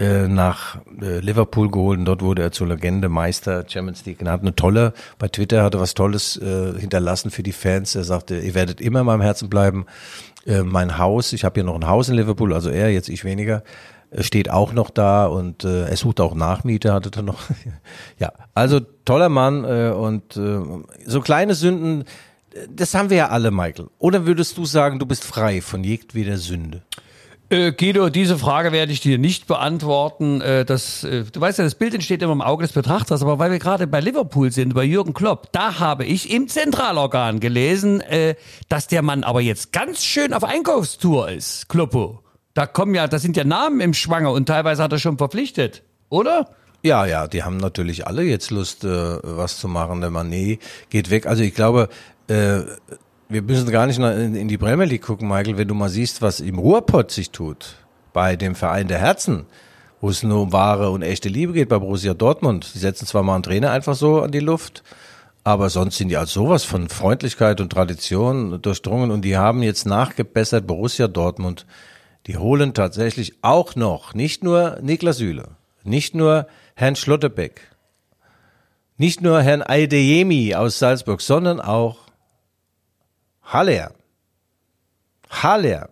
nach 0.00 0.78
äh, 1.00 1.18
Liverpool 1.18 1.70
geholt 1.70 1.98
und 1.98 2.04
dort 2.04 2.22
wurde 2.22 2.42
er 2.42 2.52
zur 2.52 2.68
Legende 2.68 3.08
Meister 3.08 3.64
Champions 3.66 4.04
League. 4.06 4.22
Er 4.22 4.30
hat 4.30 4.42
eine 4.42 4.54
tolle, 4.54 4.92
bei 5.18 5.26
Twitter 5.26 5.64
hat 5.64 5.74
er 5.74 5.80
was 5.80 5.94
Tolles 5.94 6.36
äh, 6.36 6.78
hinterlassen 6.78 7.32
für 7.32 7.42
die 7.42 7.52
Fans. 7.52 7.96
Er 7.96 8.04
sagte, 8.04 8.38
ihr 8.38 8.54
werdet 8.54 8.80
immer 8.80 9.00
in 9.00 9.06
meinem 9.06 9.22
Herzen 9.22 9.50
bleiben. 9.50 9.86
Äh, 10.46 10.62
mein 10.62 10.98
Haus, 10.98 11.32
ich 11.32 11.44
habe 11.44 11.54
hier 11.54 11.64
noch 11.64 11.74
ein 11.74 11.88
Haus 11.88 12.08
in 12.08 12.14
Liverpool, 12.14 12.54
also 12.54 12.70
er, 12.70 12.92
jetzt 12.92 13.08
ich 13.08 13.24
weniger, 13.24 13.64
äh, 14.10 14.22
steht 14.22 14.50
auch 14.50 14.72
noch 14.72 14.90
da 14.90 15.26
und 15.26 15.64
äh, 15.64 15.88
er 15.88 15.96
sucht 15.96 16.20
auch 16.20 16.34
Nachmieter, 16.34 16.94
hatte 16.94 17.10
er 17.16 17.22
noch. 17.22 17.40
ja, 18.18 18.32
also 18.54 18.80
toller 19.04 19.28
Mann 19.28 19.64
äh, 19.64 19.90
und 19.90 20.36
äh, 20.36 20.60
so 21.06 21.20
kleine 21.20 21.54
Sünden, 21.54 22.04
das 22.70 22.94
haben 22.94 23.10
wir 23.10 23.16
ja 23.16 23.28
alle, 23.28 23.50
Michael. 23.50 23.88
Oder 23.98 24.26
würdest 24.26 24.56
du 24.58 24.64
sagen, 24.64 24.98
du 24.98 25.06
bist 25.06 25.24
frei 25.24 25.60
von 25.60 25.84
jedweder 25.84 26.36
Sünde? 26.38 26.82
Äh, 27.50 27.72
Guido, 27.72 28.10
diese 28.10 28.36
Frage 28.36 28.72
werde 28.72 28.92
ich 28.92 29.00
dir 29.00 29.16
nicht 29.16 29.46
beantworten. 29.46 30.42
Äh, 30.42 30.66
das, 30.66 31.02
äh, 31.04 31.24
du 31.24 31.40
weißt 31.40 31.58
ja, 31.58 31.64
das 31.64 31.76
Bild 31.76 31.94
entsteht 31.94 32.20
immer 32.20 32.32
im 32.32 32.42
Auge 32.42 32.64
des 32.64 32.72
Betrachters, 32.72 33.22
aber 33.22 33.38
weil 33.38 33.50
wir 33.50 33.58
gerade 33.58 33.86
bei 33.86 34.00
Liverpool 34.00 34.52
sind, 34.52 34.74
bei 34.74 34.84
Jürgen 34.84 35.14
Klopp, 35.14 35.50
da 35.52 35.78
habe 35.78 36.04
ich 36.04 36.30
im 36.30 36.48
Zentralorgan 36.48 37.40
gelesen, 37.40 38.02
äh, 38.02 38.34
dass 38.68 38.86
der 38.86 39.00
Mann 39.00 39.24
aber 39.24 39.40
jetzt 39.40 39.72
ganz 39.72 40.04
schön 40.04 40.34
auf 40.34 40.44
Einkaufstour 40.44 41.30
ist, 41.30 41.70
Kloppo. 41.70 42.20
Da 42.52 42.66
kommen 42.66 42.94
ja, 42.94 43.08
da 43.08 43.18
sind 43.18 43.34
ja 43.36 43.44
Namen 43.44 43.80
im 43.80 43.94
Schwanger 43.94 44.32
und 44.32 44.46
teilweise 44.46 44.82
hat 44.82 44.92
er 44.92 44.98
schon 44.98 45.16
verpflichtet, 45.16 45.84
oder? 46.10 46.50
Ja, 46.82 47.06
ja, 47.06 47.28
die 47.28 47.44
haben 47.44 47.56
natürlich 47.56 48.06
alle 48.06 48.24
jetzt 48.24 48.50
Lust, 48.50 48.84
äh, 48.84 48.88
was 49.22 49.58
zu 49.58 49.68
machen. 49.68 50.02
Der 50.02 50.10
Mané 50.10 50.58
geht 50.90 51.08
weg. 51.08 51.26
Also 51.26 51.42
ich 51.42 51.54
glaube, 51.54 51.88
äh, 52.28 52.60
wir 53.28 53.42
müssen 53.42 53.70
gar 53.70 53.86
nicht 53.86 53.98
in 53.98 54.48
die 54.48 54.58
Premier 54.58 54.86
League 54.86 55.02
gucken, 55.02 55.28
Michael, 55.28 55.58
wenn 55.58 55.68
du 55.68 55.74
mal 55.74 55.90
siehst, 55.90 56.22
was 56.22 56.40
im 56.40 56.58
Ruhrpott 56.58 57.10
sich 57.10 57.30
tut, 57.30 57.76
bei 58.12 58.36
dem 58.36 58.54
Verein 58.54 58.88
der 58.88 58.98
Herzen, 58.98 59.44
wo 60.00 60.08
es 60.08 60.22
nur 60.22 60.40
um 60.40 60.52
wahre 60.52 60.90
und 60.90 61.02
echte 61.02 61.28
Liebe 61.28 61.52
geht, 61.52 61.68
bei 61.68 61.78
Borussia 61.78 62.14
Dortmund. 62.14 62.70
Die 62.74 62.78
setzen 62.78 63.06
zwar 63.06 63.22
mal 63.22 63.34
einen 63.34 63.42
Trainer 63.42 63.70
einfach 63.70 63.94
so 63.94 64.22
an 64.22 64.32
die 64.32 64.40
Luft, 64.40 64.82
aber 65.44 65.68
sonst 65.68 65.98
sind 65.98 66.08
die 66.08 66.16
als 66.16 66.32
sowas 66.32 66.64
von 66.64 66.88
Freundlichkeit 66.88 67.60
und 67.60 67.70
Tradition 67.70 68.62
durchdrungen 68.62 69.10
und 69.10 69.22
die 69.22 69.36
haben 69.36 69.62
jetzt 69.62 69.84
nachgebessert 69.84 70.66
Borussia 70.66 71.06
Dortmund. 71.06 71.66
Die 72.26 72.38
holen 72.38 72.72
tatsächlich 72.72 73.34
auch 73.42 73.76
noch 73.76 74.14
nicht 74.14 74.42
nur 74.42 74.78
Niklas 74.80 75.18
Süle, 75.18 75.50
nicht 75.84 76.14
nur 76.14 76.46
Herrn 76.74 76.96
Schlotterbeck, 76.96 77.60
nicht 78.96 79.20
nur 79.20 79.42
Herrn 79.42 79.62
Aideyemi 79.62 80.54
aus 80.54 80.78
Salzburg, 80.78 81.20
sondern 81.20 81.60
auch 81.60 82.07
Haller. 83.52 83.92
Haller. 85.30 85.88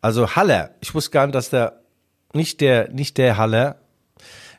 Also 0.00 0.34
Haller. 0.34 0.70
Ich 0.80 0.94
wusste 0.94 1.10
gar 1.10 1.26
nicht, 1.26 1.34
dass 1.34 1.50
der, 1.50 1.80
nicht 2.32 2.60
der, 2.60 2.90
nicht 2.90 3.16
der 3.18 3.36
Haller, 3.36 3.76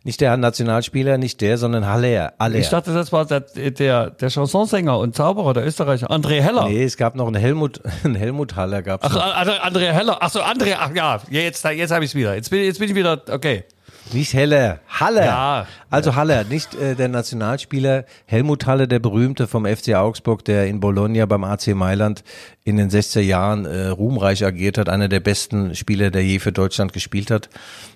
nicht 0.03 0.21
der 0.21 0.35
Nationalspieler, 0.37 1.17
nicht 1.17 1.41
der, 1.41 1.57
sondern 1.57 1.85
Haller. 1.85 2.33
Haller. 2.39 2.55
Ich 2.55 2.69
dachte, 2.69 2.93
das 2.93 3.11
war 3.11 3.25
der, 3.25 3.41
der, 3.41 4.09
der 4.11 4.29
Chansonsänger 4.29 4.97
und 4.97 5.15
Zauberer, 5.15 5.53
der 5.53 5.65
Österreicher, 5.65 6.09
André 6.09 6.41
Heller. 6.41 6.67
Nee, 6.67 6.83
es 6.83 6.97
gab 6.97 7.15
noch 7.15 7.27
einen 7.27 7.35
Helmut, 7.35 7.81
einen 8.03 8.15
Helmut 8.15 8.55
Haller 8.55 8.81
gab's. 8.81 9.05
Ach, 9.05 9.13
noch. 9.13 9.21
André 9.21 9.91
Heller. 9.91 10.17
Ach 10.21 10.29
so, 10.29 10.41
André, 10.41 10.75
ach 10.79 10.91
ja, 10.95 11.21
jetzt, 11.29 11.63
jetzt 11.63 11.91
habe 11.91 12.03
ich 12.03 12.11
es 12.11 12.15
wieder. 12.15 12.35
Jetzt 12.35 12.49
bin, 12.49 12.63
jetzt 12.63 12.79
bin 12.79 12.89
ich 12.89 12.95
wieder, 12.95 13.21
okay. 13.29 13.65
Nicht 14.13 14.33
Heller, 14.33 14.79
Haller. 14.89 15.25
Ja. 15.25 15.67
Also 15.89 16.15
Haller, 16.15 16.43
nicht 16.43 16.75
äh, 16.75 16.95
der 16.95 17.07
Nationalspieler 17.07 18.05
Helmut 18.25 18.65
Haller, 18.65 18.87
der 18.87 18.99
berühmte 18.99 19.47
vom 19.47 19.65
FC 19.65 19.93
Augsburg, 19.93 20.43
der 20.43 20.67
in 20.67 20.79
Bologna 20.81 21.25
beim 21.25 21.43
AC 21.45 21.67
Mailand 21.67 22.23
in 22.65 22.77
den 22.77 22.89
60er 22.89 23.21
Jahren 23.21 23.65
äh, 23.65 23.87
ruhmreich 23.87 24.43
agiert 24.43 24.77
hat, 24.77 24.89
einer 24.89 25.07
der 25.07 25.21
besten 25.21 25.75
Spieler, 25.75 26.11
der 26.11 26.25
je 26.25 26.39
für 26.39 26.51
Deutschland 26.51 26.91
gespielt 26.91 27.31
hat. 27.31 27.49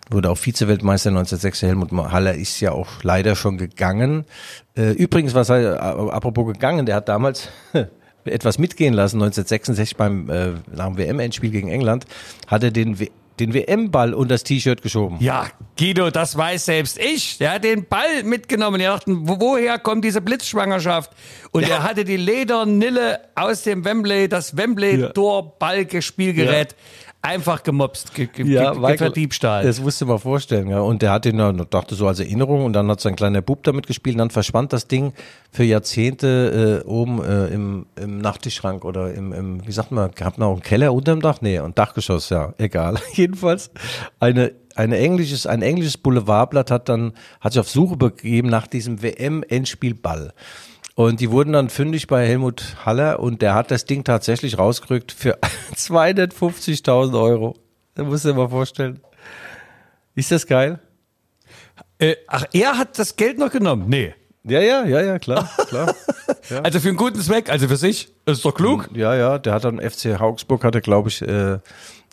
Wurde 0.10 0.30
auch 0.30 0.38
Vize-Weltmeister 0.38 1.10
1906. 1.10 1.64
Helmut 1.64 1.92
Haller 1.92 2.36
ist 2.36 2.62
ja 2.62 2.72
auch 2.72 3.04
leider 3.04 3.36
schon 3.36 3.58
gegangen. 3.58 4.26
Äh, 4.78 4.92
übrigens, 4.92 5.34
was 5.34 5.50
er, 5.50 5.82
apropos 5.82 6.48
gegangen, 6.54 6.86
der 6.86 6.96
hat 6.96 7.10
damals 7.10 7.50
etwas 8.26 8.58
mitgehen 8.58 8.94
lassen, 8.94 9.18
1966 9.18 9.98
beim 9.98 10.30
äh, 10.30 10.54
nach 10.74 10.88
dem 10.88 10.98
WM-Endspiel 10.98 11.52
gegen 11.52 11.68
England, 11.68 12.06
hat 12.48 12.64
er 12.64 12.72
den 12.72 12.98
den 13.40 13.54
WM-Ball 13.54 14.14
unter 14.14 14.36
das 14.36 14.44
T-Shirt 14.44 14.82
geschoben. 14.82 15.18
Ja, 15.20 15.48
Guido, 15.78 16.10
das 16.10 16.38
weiß 16.38 16.66
selbst 16.66 16.98
ich. 16.98 17.38
Der 17.38 17.52
hat 17.54 17.64
den 17.64 17.88
Ball 17.88 18.24
mitgenommen. 18.24 18.80
Die 18.80 18.86
dachten, 18.86 19.28
wo, 19.28 19.40
woher 19.40 19.78
kommt 19.80 20.04
diese 20.06 20.22
Blitzschwangerschaft? 20.22 21.12
Und 21.52 21.70
er 21.70 21.84
hatte 21.84 22.04
die 22.06 22.18
Ledernille 22.18 23.20
aus 23.36 23.62
dem 23.64 23.86
Wembley, 23.86 24.30
das 24.30 24.58
Wembley-Tor-Ball-Spielgerät 24.58 26.76
einfach 27.26 27.64
gemobst, 27.64 28.14
ge, 28.14 28.28
ge, 28.28 28.46
Ja, 28.46 28.74
verdiebstahlt. 28.74 29.68
Das 29.68 29.80
musst 29.82 30.00
du 30.00 30.06
dir 30.06 30.12
mal 30.12 30.18
vorstellen, 30.18 30.70
ja. 30.70 30.80
Und 30.80 31.02
der 31.02 31.12
hat 31.12 31.26
ihn 31.26 31.38
dann, 31.38 31.66
dachte 31.70 31.96
so 31.96 32.08
als 32.08 32.20
Erinnerung 32.20 32.66
und 32.66 32.74
dann 32.74 32.90
hat 32.90 33.02
sein 33.02 33.16
kleiner 33.16 33.42
Bub 33.42 33.64
damit 33.64 33.88
gespielt 33.88 34.16
und 34.16 34.20
dann 34.20 34.30
verschwand 34.30 34.74
das 34.74 34.88
Ding 34.88 35.14
für 35.52 35.64
Jahrzehnte 35.64 36.84
äh, 36.86 36.88
oben 36.88 37.24
äh, 37.24 37.48
im, 37.48 37.86
im 37.96 38.20
Nachttischschrank 38.20 38.86
oder 38.86 39.14
im, 39.14 39.34
im, 39.34 39.68
wie 39.68 39.72
sagt 39.72 39.92
man, 39.92 40.12
gehabt 40.12 40.38
noch 40.38 40.52
einen 40.52 40.62
Keller 40.62 40.94
unterm 40.94 41.22
Dach? 41.22 41.42
Nee, 41.42 41.60
ein 41.60 41.76
Dachgeschoss, 41.76 42.30
ja, 42.30 42.54
egal. 42.58 42.96
Jedenfalls 43.14 43.72
eine 44.20 44.54
eine 44.76 44.98
englisches, 44.98 45.48
ein 45.48 45.62
englisches 45.62 45.98
Boulevardblatt 45.98 46.70
hat 46.70 46.90
dann, 46.90 47.14
hat 47.40 47.54
sich 47.54 47.60
auf 47.62 47.70
Suche 47.70 47.96
begeben 47.96 48.50
nach 48.50 48.68
diesem 48.68 49.02
WM-Endspielball. 49.02 50.34
Und 50.96 51.20
die 51.20 51.30
wurden 51.30 51.52
dann 51.54 51.70
fündig 51.70 52.08
bei 52.08 52.26
Helmut 52.26 52.78
Haller 52.86 53.20
und 53.20 53.42
der 53.42 53.54
hat 53.54 53.70
das 53.70 53.86
Ding 53.86 54.04
tatsächlich 54.06 54.58
rausgerückt 54.58 55.12
für 55.12 55.38
250.000 55.76 57.22
Euro. 57.22 57.56
Da 57.96 58.04
musst 58.04 58.26
du 58.26 58.30
dir 58.30 58.36
mal 58.36 58.50
vorstellen. 58.50 59.02
Ist 60.16 60.32
das 60.32 60.48
geil? 60.48 60.80
äh, 62.00 62.16
ach, 62.28 62.46
er 62.54 62.78
hat 62.78 62.98
das 63.00 63.16
Geld 63.16 63.38
noch 63.38 63.52
genommen? 63.52 63.86
Nee. 63.88 64.14
Ja, 64.44 64.62
ja, 64.62 64.86
ja, 64.86 65.02
ja, 65.02 65.20
klar, 65.20 65.50
klar. 65.70 65.96
Also 66.64 66.80
für 66.80 66.90
einen 66.90 66.98
guten 66.98 67.20
Zweck, 67.20 67.50
also 67.50 67.68
für 67.68 67.78
sich. 67.78 68.10
Das 68.26 68.38
ist 68.38 68.46
doch 68.46 68.54
klug. 68.54 68.90
Ja, 68.94 69.16
ja, 69.16 69.40
der 69.40 69.54
hat 69.54 69.64
dann 69.64 69.80
FC 69.80 70.20
Augsburg, 70.20 70.64
hatte, 70.64 70.82
glaube 70.82 71.10
ich, 71.10 71.22
äh, 71.24 71.60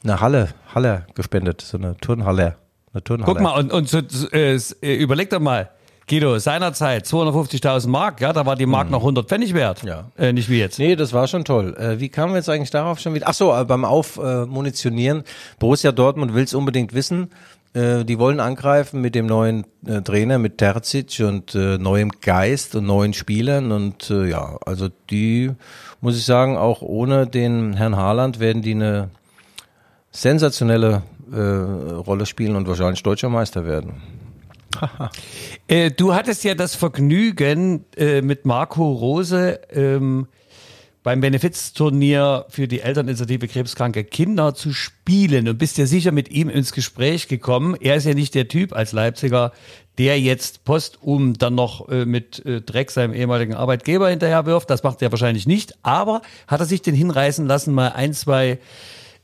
eine 0.02 0.20
Halle, 0.20 0.48
Halle 0.74 1.06
gespendet, 1.14 1.60
so 1.60 1.76
eine 1.76 1.96
Turnhalle. 1.98 2.56
Eine 2.92 3.04
Turnhalle. 3.04 3.34
Guck 3.34 3.42
mal, 3.42 3.58
und, 3.58 3.70
und 3.72 3.88
so, 3.88 3.98
äh, 4.32 4.54
äh, 4.54 4.94
überleg 4.94 5.28
doch 5.30 5.40
mal, 5.40 5.70
Guido, 6.08 6.38
seinerzeit 6.38 7.06
250.000 7.06 7.88
Mark, 7.88 8.20
ja, 8.20 8.32
da 8.32 8.44
war 8.44 8.56
die 8.56 8.66
Mark 8.66 8.90
noch 8.90 9.00
100 9.00 9.28
Pfennig 9.28 9.54
wert. 9.54 9.82
Mhm. 9.82 9.88
Ja. 9.88 10.04
Äh, 10.18 10.32
nicht 10.32 10.48
wie 10.48 10.58
jetzt. 10.58 10.78
Nee, 10.78 10.96
das 10.96 11.12
war 11.12 11.28
schon 11.28 11.44
toll. 11.44 11.74
Äh, 11.78 12.00
wie 12.00 12.08
kamen 12.08 12.32
wir 12.32 12.38
jetzt 12.38 12.48
eigentlich 12.48 12.70
darauf 12.70 12.98
schon 12.98 13.14
wieder? 13.14 13.26
Ach 13.28 13.34
so, 13.34 13.54
äh, 13.54 13.64
beim 13.64 13.84
Aufmunitionieren. 13.84 15.22
Borussia 15.58 15.92
Dortmund 15.92 16.34
will 16.34 16.44
es 16.44 16.54
unbedingt 16.54 16.92
wissen. 16.92 17.30
Äh, 17.74 18.04
die 18.04 18.18
wollen 18.18 18.40
angreifen 18.40 19.00
mit 19.00 19.14
dem 19.14 19.26
neuen 19.26 19.64
äh, 19.86 20.02
Trainer, 20.02 20.38
mit 20.38 20.58
Terzic 20.58 21.20
und 21.20 21.54
äh, 21.54 21.78
neuem 21.78 22.10
Geist 22.20 22.74
und 22.74 22.84
neuen 22.84 23.14
Spielern. 23.14 23.72
Und 23.72 24.10
äh, 24.10 24.28
ja, 24.28 24.58
also 24.66 24.88
die, 25.10 25.52
muss 26.00 26.18
ich 26.18 26.24
sagen, 26.24 26.56
auch 26.56 26.82
ohne 26.82 27.26
den 27.26 27.74
Herrn 27.74 27.96
Haaland 27.96 28.40
werden 28.40 28.60
die 28.60 28.72
eine 28.74 29.08
sensationelle 30.10 31.02
äh, 31.32 31.38
Rolle 31.38 32.26
spielen 32.26 32.56
und 32.56 32.68
wahrscheinlich 32.68 33.02
deutscher 33.02 33.30
Meister 33.30 33.64
werden. 33.64 34.02
Äh, 35.68 35.90
du 35.90 36.14
hattest 36.14 36.44
ja 36.44 36.54
das 36.54 36.74
Vergnügen, 36.74 37.84
äh, 37.96 38.22
mit 38.22 38.44
Marco 38.44 38.90
Rose 38.92 39.60
ähm, 39.70 40.26
beim 41.02 41.20
Benefizturnier 41.20 42.46
für 42.48 42.68
die 42.68 42.80
Elterninitiative 42.80 43.48
Krebskranke 43.48 44.04
Kinder 44.04 44.54
zu 44.54 44.72
spielen 44.72 45.48
und 45.48 45.58
bist 45.58 45.78
ja 45.78 45.86
sicher 45.86 46.12
mit 46.12 46.30
ihm 46.30 46.48
ins 46.48 46.72
Gespräch 46.72 47.28
gekommen. 47.28 47.76
Er 47.80 47.96
ist 47.96 48.06
ja 48.06 48.14
nicht 48.14 48.34
der 48.34 48.48
Typ 48.48 48.72
als 48.72 48.92
Leipziger, 48.92 49.52
der 49.98 50.20
jetzt 50.20 50.64
postum 50.64 51.34
dann 51.34 51.54
noch 51.54 51.88
äh, 51.88 52.04
mit 52.04 52.44
äh, 52.46 52.60
Dreck 52.60 52.90
seinem 52.90 53.14
ehemaligen 53.14 53.54
Arbeitgeber 53.54 54.08
hinterherwirft. 54.08 54.70
Das 54.70 54.82
macht 54.82 55.02
er 55.02 55.10
wahrscheinlich 55.10 55.46
nicht. 55.46 55.74
Aber 55.82 56.22
hat 56.46 56.60
er 56.60 56.66
sich 56.66 56.82
denn 56.82 56.94
hinreißen 56.94 57.46
lassen, 57.46 57.74
mal 57.74 57.88
ein, 57.88 58.14
zwei 58.14 58.58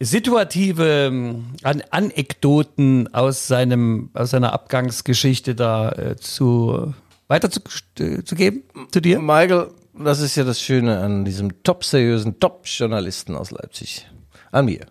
situative 0.01 1.09
ähm, 1.09 1.55
An 1.63 1.83
Anekdoten 1.91 3.13
aus 3.15 3.49
seinem 3.49 4.11
aus 4.15 4.31
seiner 4.31 4.53
Abgangsgeschichte 4.53 5.55
da 5.55 5.91
äh, 5.93 6.17
zu 6.17 6.95
weiter 7.27 7.51
zu, 7.51 7.61
äh, 7.99 8.23
zu 8.23 8.35
geben 8.35 8.63
zu 8.91 9.01
dir? 9.01 9.21
Michael, 9.21 9.69
das 9.95 10.21
ist 10.21 10.37
ja 10.37 10.45
das 10.45 10.61
Schöne 10.61 11.01
an 11.01 11.25
diesem 11.25 11.63
top 11.63 11.85
seriösen 11.85 12.39
Top-Journalisten 12.39 13.35
aus 13.35 13.51
Leipzig. 13.51 14.07
An 14.51 14.67
mir. 14.67 14.87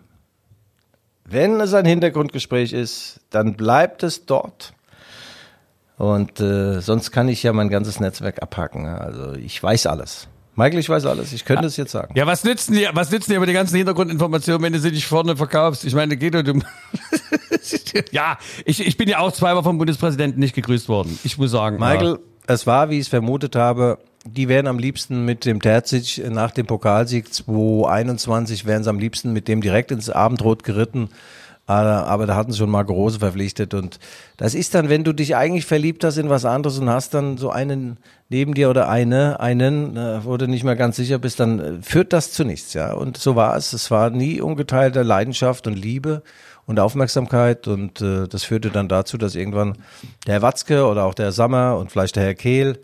Wenn 1.24 1.60
es 1.60 1.74
ein 1.74 1.84
Hintergrundgespräch 1.84 2.72
ist, 2.72 3.20
dann 3.30 3.54
bleibt 3.54 4.02
es 4.02 4.24
dort. 4.24 4.72
Und 5.98 6.40
äh, 6.40 6.80
sonst 6.80 7.10
kann 7.10 7.28
ich 7.28 7.42
ja 7.42 7.52
mein 7.52 7.68
ganzes 7.68 7.98
Netzwerk 8.00 8.40
abhaken. 8.40 8.86
Also 8.86 9.32
ich 9.34 9.60
weiß 9.60 9.86
alles. 9.86 10.28
Michael, 10.58 10.80
ich 10.80 10.88
weiß 10.88 11.06
alles. 11.06 11.32
Ich 11.32 11.44
könnte 11.44 11.66
es 11.66 11.76
jetzt 11.76 11.92
sagen. 11.92 12.12
Ja, 12.16 12.26
was 12.26 12.42
nützen 12.42 12.74
dir, 12.74 12.90
was 12.92 13.12
nützen 13.12 13.30
dir 13.30 13.36
aber 13.36 13.46
die 13.46 13.52
ganzen 13.52 13.76
Hintergrundinformationen, 13.76 14.60
wenn 14.60 14.72
du 14.72 14.80
sie 14.80 14.90
nicht 14.90 15.06
vorne 15.06 15.36
verkaufst? 15.36 15.84
Ich 15.84 15.94
meine, 15.94 16.16
Guido, 16.16 16.42
du, 16.42 16.58
ja, 18.10 18.36
ich, 18.64 18.84
ich 18.84 18.96
bin 18.96 19.08
ja 19.08 19.20
auch 19.20 19.30
zweimal 19.30 19.62
vom 19.62 19.78
Bundespräsidenten 19.78 20.40
nicht 20.40 20.56
gegrüßt 20.56 20.88
worden. 20.88 21.16
Ich 21.22 21.38
muss 21.38 21.52
sagen. 21.52 21.78
Michael, 21.78 22.18
es 22.48 22.66
war, 22.66 22.90
wie 22.90 22.94
ich 22.94 23.02
es 23.02 23.08
vermutet 23.08 23.54
habe, 23.54 23.98
die 24.24 24.48
wären 24.48 24.66
am 24.66 24.80
liebsten 24.80 25.24
mit 25.24 25.44
dem 25.44 25.62
Terzic 25.62 26.28
nach 26.28 26.50
dem 26.50 26.66
Pokalsieg 26.66 27.32
2021, 27.32 28.66
wären 28.66 28.82
sie 28.82 28.90
am 28.90 28.98
liebsten 28.98 29.32
mit 29.32 29.46
dem 29.46 29.60
direkt 29.60 29.92
ins 29.92 30.10
Abendrot 30.10 30.64
geritten. 30.64 31.10
Aber, 31.68 32.26
da 32.26 32.34
hatten 32.34 32.50
sie 32.50 32.58
schon 32.58 32.70
Marco 32.70 32.94
Rose 32.94 33.18
verpflichtet. 33.18 33.74
Und 33.74 33.98
das 34.38 34.54
ist 34.54 34.74
dann, 34.74 34.88
wenn 34.88 35.04
du 35.04 35.12
dich 35.12 35.36
eigentlich 35.36 35.66
verliebt 35.66 36.02
hast 36.02 36.16
in 36.16 36.30
was 36.30 36.46
anderes 36.46 36.78
und 36.78 36.88
hast 36.88 37.12
dann 37.12 37.36
so 37.36 37.50
einen 37.50 37.98
neben 38.30 38.54
dir 38.54 38.70
oder 38.70 38.88
eine, 38.88 39.38
einen, 39.40 39.96
äh, 39.96 40.24
wo 40.24 40.38
du 40.38 40.48
nicht 40.48 40.64
mehr 40.64 40.76
ganz 40.76 40.96
sicher 40.96 41.18
bist, 41.18 41.40
dann 41.40 41.58
äh, 41.58 41.82
führt 41.82 42.14
das 42.14 42.32
zu 42.32 42.44
nichts, 42.44 42.72
ja. 42.72 42.94
Und 42.94 43.18
so 43.18 43.36
war 43.36 43.54
es. 43.54 43.74
Es 43.74 43.90
war 43.90 44.08
nie 44.08 44.40
ungeteilte 44.40 45.02
Leidenschaft 45.02 45.66
und 45.66 45.74
Liebe 45.74 46.22
und 46.64 46.80
Aufmerksamkeit 46.80 47.68
und 47.68 48.00
äh, 48.00 48.28
das 48.28 48.44
führte 48.44 48.70
dann 48.70 48.88
dazu, 48.88 49.18
dass 49.18 49.34
irgendwann 49.34 49.76
der 50.26 50.34
Herr 50.34 50.42
Watzke 50.42 50.86
oder 50.86 51.04
auch 51.04 51.14
der 51.14 51.32
Sammer 51.32 51.76
und 51.76 51.92
vielleicht 51.92 52.16
der 52.16 52.24
Herr 52.24 52.34
Kehl 52.34 52.78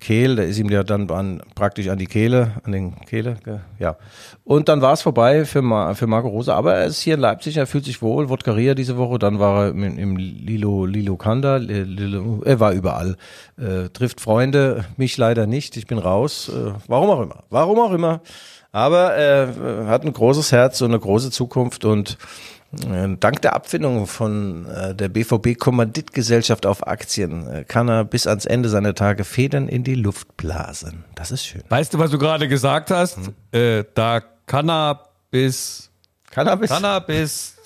Kehl, 0.00 0.36
der 0.36 0.46
ist 0.46 0.58
ihm 0.58 0.68
ja 0.70 0.82
dann 0.82 1.10
an, 1.10 1.42
praktisch 1.54 1.88
an 1.88 1.98
die 1.98 2.06
Kehle, 2.06 2.52
an 2.64 2.72
den 2.72 2.96
Kehle, 3.06 3.36
ja. 3.78 3.96
Und 4.44 4.68
dann 4.68 4.80
war 4.80 4.92
es 4.92 5.02
vorbei 5.02 5.44
für, 5.44 5.62
Ma, 5.62 5.94
für 5.94 6.06
Marco 6.06 6.28
Rose, 6.28 6.54
aber 6.54 6.74
er 6.74 6.86
ist 6.86 7.00
hier 7.00 7.14
in 7.14 7.20
Leipzig, 7.20 7.56
er 7.56 7.66
fühlt 7.66 7.84
sich 7.84 8.00
wohl, 8.02 8.28
Wodkaria 8.28 8.74
diese 8.74 8.96
Woche, 8.96 9.18
dann 9.18 9.38
war 9.38 9.64
er 9.64 9.70
im, 9.70 9.98
im 9.98 10.16
Lilo, 10.16 10.86
Lilo 10.86 11.16
Kanda, 11.16 11.56
Li- 11.56 11.82
Lilo, 11.82 12.42
er 12.44 12.60
war 12.60 12.72
überall, 12.72 13.16
äh, 13.58 13.88
trifft 13.92 14.20
Freunde, 14.20 14.84
mich 14.96 15.16
leider 15.16 15.46
nicht, 15.46 15.76
ich 15.76 15.86
bin 15.86 15.98
raus, 15.98 16.48
äh, 16.48 16.72
warum 16.86 17.10
auch 17.10 17.20
immer, 17.22 17.44
warum 17.50 17.78
auch 17.78 17.92
immer, 17.92 18.20
aber 18.72 19.14
er 19.14 19.48
äh, 19.48 19.86
hat 19.86 20.04
ein 20.04 20.12
großes 20.12 20.52
Herz 20.52 20.80
und 20.80 20.90
eine 20.90 21.00
große 21.00 21.30
Zukunft 21.30 21.84
und 21.84 22.18
Dank 22.70 23.40
der 23.40 23.54
Abfindung 23.54 24.06
von 24.06 24.66
äh, 24.66 24.94
der 24.94 25.08
BVB 25.08 25.58
Kommanditgesellschaft 25.58 26.66
auf 26.66 26.86
Aktien 26.86 27.48
äh, 27.48 27.64
kann 27.64 27.88
er 27.88 28.04
bis 28.04 28.26
ans 28.26 28.44
Ende 28.44 28.68
seiner 28.68 28.94
Tage 28.94 29.24
Federn 29.24 29.68
in 29.68 29.84
die 29.84 29.94
Luft 29.94 30.36
blasen. 30.36 31.04
Das 31.14 31.30
ist 31.30 31.46
schön. 31.46 31.62
Weißt 31.70 31.94
du, 31.94 31.98
was 31.98 32.10
du 32.10 32.18
gerade 32.18 32.46
gesagt 32.46 32.90
hast? 32.90 33.16
Hm. 33.16 33.34
Äh, 33.58 33.84
da 33.94 34.20
Cannabis, 34.44 35.90
Cannabis? 36.30 36.68
Cannabis, 36.68 37.56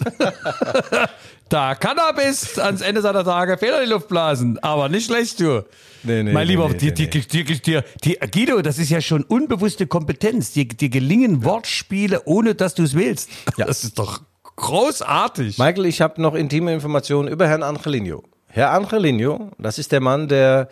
da 1.49 1.75
Cannabis 1.75 2.61
ans 2.61 2.81
Ende 2.81 3.03
seiner 3.03 3.25
Tage 3.25 3.59
Fehler 3.59 3.81
in 3.81 3.87
die 3.87 3.93
Luft 3.93 4.07
blasen. 4.07 4.61
Aber 4.63 4.89
nicht 4.89 5.07
schlecht, 5.07 5.41
du. 5.41 5.65
Nee, 6.05 6.23
nee, 6.23 6.33
mein 6.33 6.47
Lieber, 6.47 6.69
nee, 6.69 6.77
dir, 6.77 6.93
dir, 6.93 7.09
dir, 7.09 7.85
dir, 8.03 8.17
Guido, 8.33 8.63
das 8.63 8.79
ist 8.79 8.91
ja 8.91 9.01
schon 9.01 9.25
unbewusste 9.25 9.89
Kompetenz. 9.89 10.53
Dir, 10.53 10.67
dir 10.67 10.91
gelingen 10.91 11.45
Wortspiele, 11.45 12.23
ohne 12.25 12.55
dass 12.55 12.75
du 12.75 12.85
es 12.85 12.95
willst. 12.95 13.31
Ja. 13.57 13.67
Das 13.67 13.83
ist 13.83 13.99
doch 13.99 14.21
großartig. 14.57 15.59
Michael, 15.59 15.87
ich 15.87 16.01
habe 16.01 16.21
noch 16.21 16.35
intime 16.35 16.73
Informationen 16.73 17.29
über 17.29 17.49
Herrn 17.49 17.63
Angelino. 17.63 18.23
Herr 18.47 18.73
Angelino, 18.73 19.51
das 19.59 19.79
ist 19.79 19.93
der 19.93 20.01
Mann, 20.01 20.29
der 20.29 20.69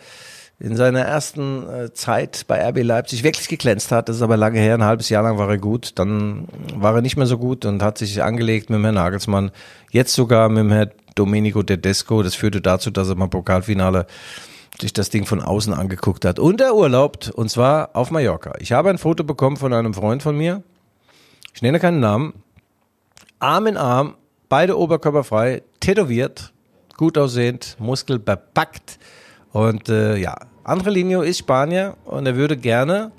in 0.59 0.75
seiner 0.75 1.01
ersten 1.01 1.67
äh, 1.67 1.93
Zeit 1.93 2.45
bei 2.47 2.63
RB 2.69 2.83
Leipzig 2.83 3.23
wirklich 3.23 3.47
geglänzt 3.47 3.91
hat. 3.91 4.07
Das 4.07 4.17
ist 4.17 4.21
aber 4.21 4.37
lange 4.37 4.59
her, 4.59 4.75
ein 4.75 4.83
halbes 4.83 5.09
Jahr 5.09 5.23
lang 5.23 5.39
war 5.39 5.49
er 5.49 5.57
gut. 5.57 5.93
Dann 5.95 6.47
war 6.75 6.93
er 6.93 7.01
nicht 7.01 7.17
mehr 7.17 7.25
so 7.25 7.39
gut 7.39 7.65
und 7.65 7.81
hat 7.81 7.97
sich 7.97 8.21
angelegt 8.21 8.69
mit 8.69 8.77
dem 8.77 8.83
Herrn 8.83 8.95
Nagelsmann. 8.95 9.51
Jetzt 9.89 10.13
sogar 10.13 10.49
mit 10.49 10.59
dem 10.59 10.71
Herrn 10.71 10.91
Domenico 11.15 11.63
Tedesco. 11.63 12.21
Das 12.21 12.35
führte 12.35 12.61
dazu, 12.61 12.91
dass 12.91 13.09
er 13.09 13.15
beim 13.15 13.31
Pokalfinale 13.31 14.05
sich 14.79 14.93
das 14.93 15.09
Ding 15.09 15.25
von 15.25 15.41
außen 15.41 15.73
angeguckt 15.73 16.25
hat. 16.25 16.37
Und 16.37 16.61
er 16.61 16.75
urlaubt, 16.75 17.31
und 17.31 17.49
zwar 17.49 17.95
auf 17.95 18.11
Mallorca. 18.11 18.53
Ich 18.59 18.71
habe 18.71 18.91
ein 18.91 18.99
Foto 18.99 19.23
bekommen 19.23 19.57
von 19.57 19.73
einem 19.73 19.95
Freund 19.95 20.21
von 20.21 20.37
mir. 20.37 20.61
Ich 21.55 21.63
nenne 21.63 21.79
keinen 21.79 21.99
Namen. 21.99 22.33
Arm 23.41 23.65
in 23.65 23.75
Arm, 23.75 24.15
beide 24.49 24.77
oberkörperfrei, 24.77 25.63
tätowiert, 25.79 26.53
gut 26.95 27.17
aussehend, 27.17 27.75
Muskel 27.79 28.19
bepackt. 28.19 28.99
Und 29.51 29.89
äh, 29.89 30.15
ja, 30.17 30.35
Angelino 30.63 31.21
ist 31.21 31.39
Spanier 31.39 31.97
und 32.05 32.27
er 32.27 32.35
würde 32.35 32.55
gerne, 32.55 33.11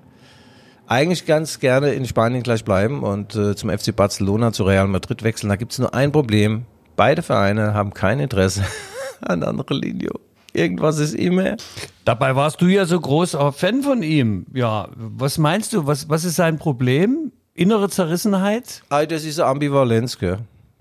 eigentlich 0.87 1.27
ganz 1.27 1.59
gerne 1.59 1.93
in 1.95 2.07
Spanien 2.07 2.45
gleich 2.45 2.65
bleiben 2.65 3.03
und 3.03 3.35
äh, 3.35 3.57
zum 3.57 3.71
FC 3.71 3.95
Barcelona, 3.97 4.53
zu 4.53 4.63
Real 4.63 4.87
Madrid 4.87 5.25
wechseln. 5.25 5.49
Da 5.49 5.57
gibt 5.57 5.73
es 5.73 5.81
nur 5.81 5.93
ein 5.93 6.13
Problem. 6.13 6.67
Beide 6.95 7.23
Vereine 7.23 7.75
haben 7.75 7.93
kein 7.93 8.21
Interesse 8.21 8.65
an 9.23 9.43
Angelino. 9.43 10.21
Irgendwas 10.53 10.99
ist 10.99 11.15
immer. 11.15 11.57
Dabei 12.05 12.37
warst 12.37 12.61
du 12.61 12.67
ja 12.67 12.85
so 12.85 13.01
großer 13.01 13.53
Fan 13.53 13.83
von 13.83 14.05
ihm. 14.05 14.47
Ja, 14.55 14.89
was 14.95 15.39
meinst 15.39 15.73
du? 15.73 15.87
Was, 15.87 16.09
was 16.09 16.25
ist 16.25 16.37
sein 16.37 16.59
Problem? 16.59 17.32
Innere 17.55 17.89
Zerrissenheit? 17.91 18.83
Ah, 18.89 19.05
das 19.05 19.25
ist 19.25 19.39
eine 19.39 19.49
Ambivalenz, 19.51 20.19
gell? 20.19 20.39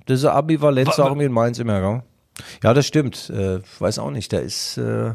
diese 0.08 0.34
Ambivalenz 0.34 0.98
Wa- 0.98 1.04
auch 1.04 1.16
in 1.18 1.32
Mainz 1.32 1.60
immer, 1.60 1.80
gell? 1.80 2.04
Ja, 2.64 2.74
das 2.74 2.88
stimmt. 2.88 3.30
Äh, 3.30 3.58
ich 3.58 3.80
weiß 3.82 4.00
auch 4.00 4.10
nicht. 4.12 4.32
Der 4.32 4.42
ist, 4.42 4.78
äh, 4.78 5.14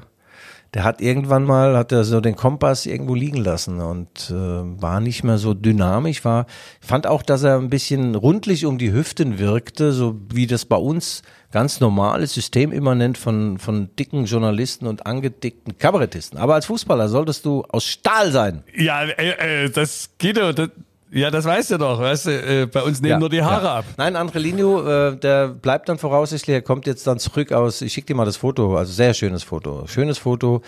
der 0.74 0.84
hat 0.84 1.00
irgendwann 1.00 1.44
mal, 1.44 1.76
hat 1.76 1.92
er 1.92 2.04
so 2.04 2.20
den 2.20 2.36
Kompass 2.36 2.86
irgendwo 2.86 3.14
liegen 3.14 3.38
lassen 3.38 3.80
und 3.80 4.30
äh, 4.30 4.34
war 4.34 5.00
nicht 5.00 5.24
mehr 5.24 5.38
so 5.38 5.52
dynamisch. 5.54 6.24
War, 6.24 6.46
ich 6.80 6.86
fand 6.86 7.06
auch, 7.06 7.22
dass 7.22 7.42
er 7.42 7.56
ein 7.58 7.68
bisschen 7.70 8.14
rundlich 8.14 8.64
um 8.64 8.78
die 8.78 8.92
Hüften 8.92 9.38
wirkte, 9.38 9.92
so 9.92 10.16
wie 10.32 10.46
das 10.46 10.64
bei 10.66 10.76
uns 10.76 11.22
ganz 11.52 11.80
normales 11.80 12.32
System 12.34 12.70
immanent 12.70 13.18
von, 13.18 13.58
von 13.58 13.90
dicken 13.98 14.24
Journalisten 14.26 14.86
und 14.86 15.06
angedickten 15.06 15.78
Kabarettisten. 15.78 16.38
Aber 16.38 16.54
als 16.54 16.66
Fußballer 16.66 17.08
solltest 17.08 17.44
du 17.44 17.64
aus 17.64 17.84
Stahl 17.84 18.30
sein. 18.30 18.62
Ja, 18.76 19.02
äh, 19.04 19.64
äh, 19.64 19.70
das 19.70 20.10
Guido, 20.20 20.52
das, 20.52 20.68
ja, 21.10 21.30
das 21.30 21.44
weißt 21.44 21.72
du 21.72 21.78
doch, 21.78 22.00
weißt 22.00 22.26
du, 22.26 22.30
äh, 22.30 22.66
bei 22.66 22.82
uns 22.82 23.00
nehmen 23.00 23.12
Ja, 23.12 23.18
nur 23.18 23.28
die 23.28 23.42
Haare 23.42 23.66
ja. 23.66 23.74
ab. 23.76 23.84
Nein, 23.96 24.16
Andrelinho, 24.16 24.82
äh, 24.82 25.16
der 25.16 25.48
bleibt 25.48 25.88
dann 25.88 25.98
voraussichtlich, 25.98 26.54
er 26.54 26.62
kommt 26.62 26.86
jetzt 26.86 27.06
dann 27.06 27.18
zurück 27.18 27.52
aus, 27.52 27.80
ich 27.82 27.92
schicke 27.92 28.08
dir 28.08 28.14
mal 28.14 28.24
das 28.24 28.36
Foto, 28.36 28.76
also 28.76 28.92
sehr 28.92 29.14
schönes 29.14 29.42
Foto, 29.42 29.86
schönes 29.86 30.18
Foto. 30.18 30.62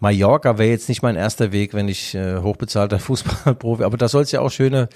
Mallorca 0.00 0.58
wäre 0.58 0.70
jetzt 0.70 0.88
nicht 0.88 1.02
mein 1.02 1.16
erster 1.16 1.52
Weg, 1.52 1.74
wenn 1.74 1.88
ich 1.88 2.14
äh, 2.14 2.38
hochbezahlter 2.38 2.98
Fußballprofi, 3.00 3.84
aber 3.84 3.96
da 3.96 4.08
soll 4.08 4.22
es 4.22 4.32
ja 4.32 4.40
auch 4.40 4.50
schöne 4.50 4.88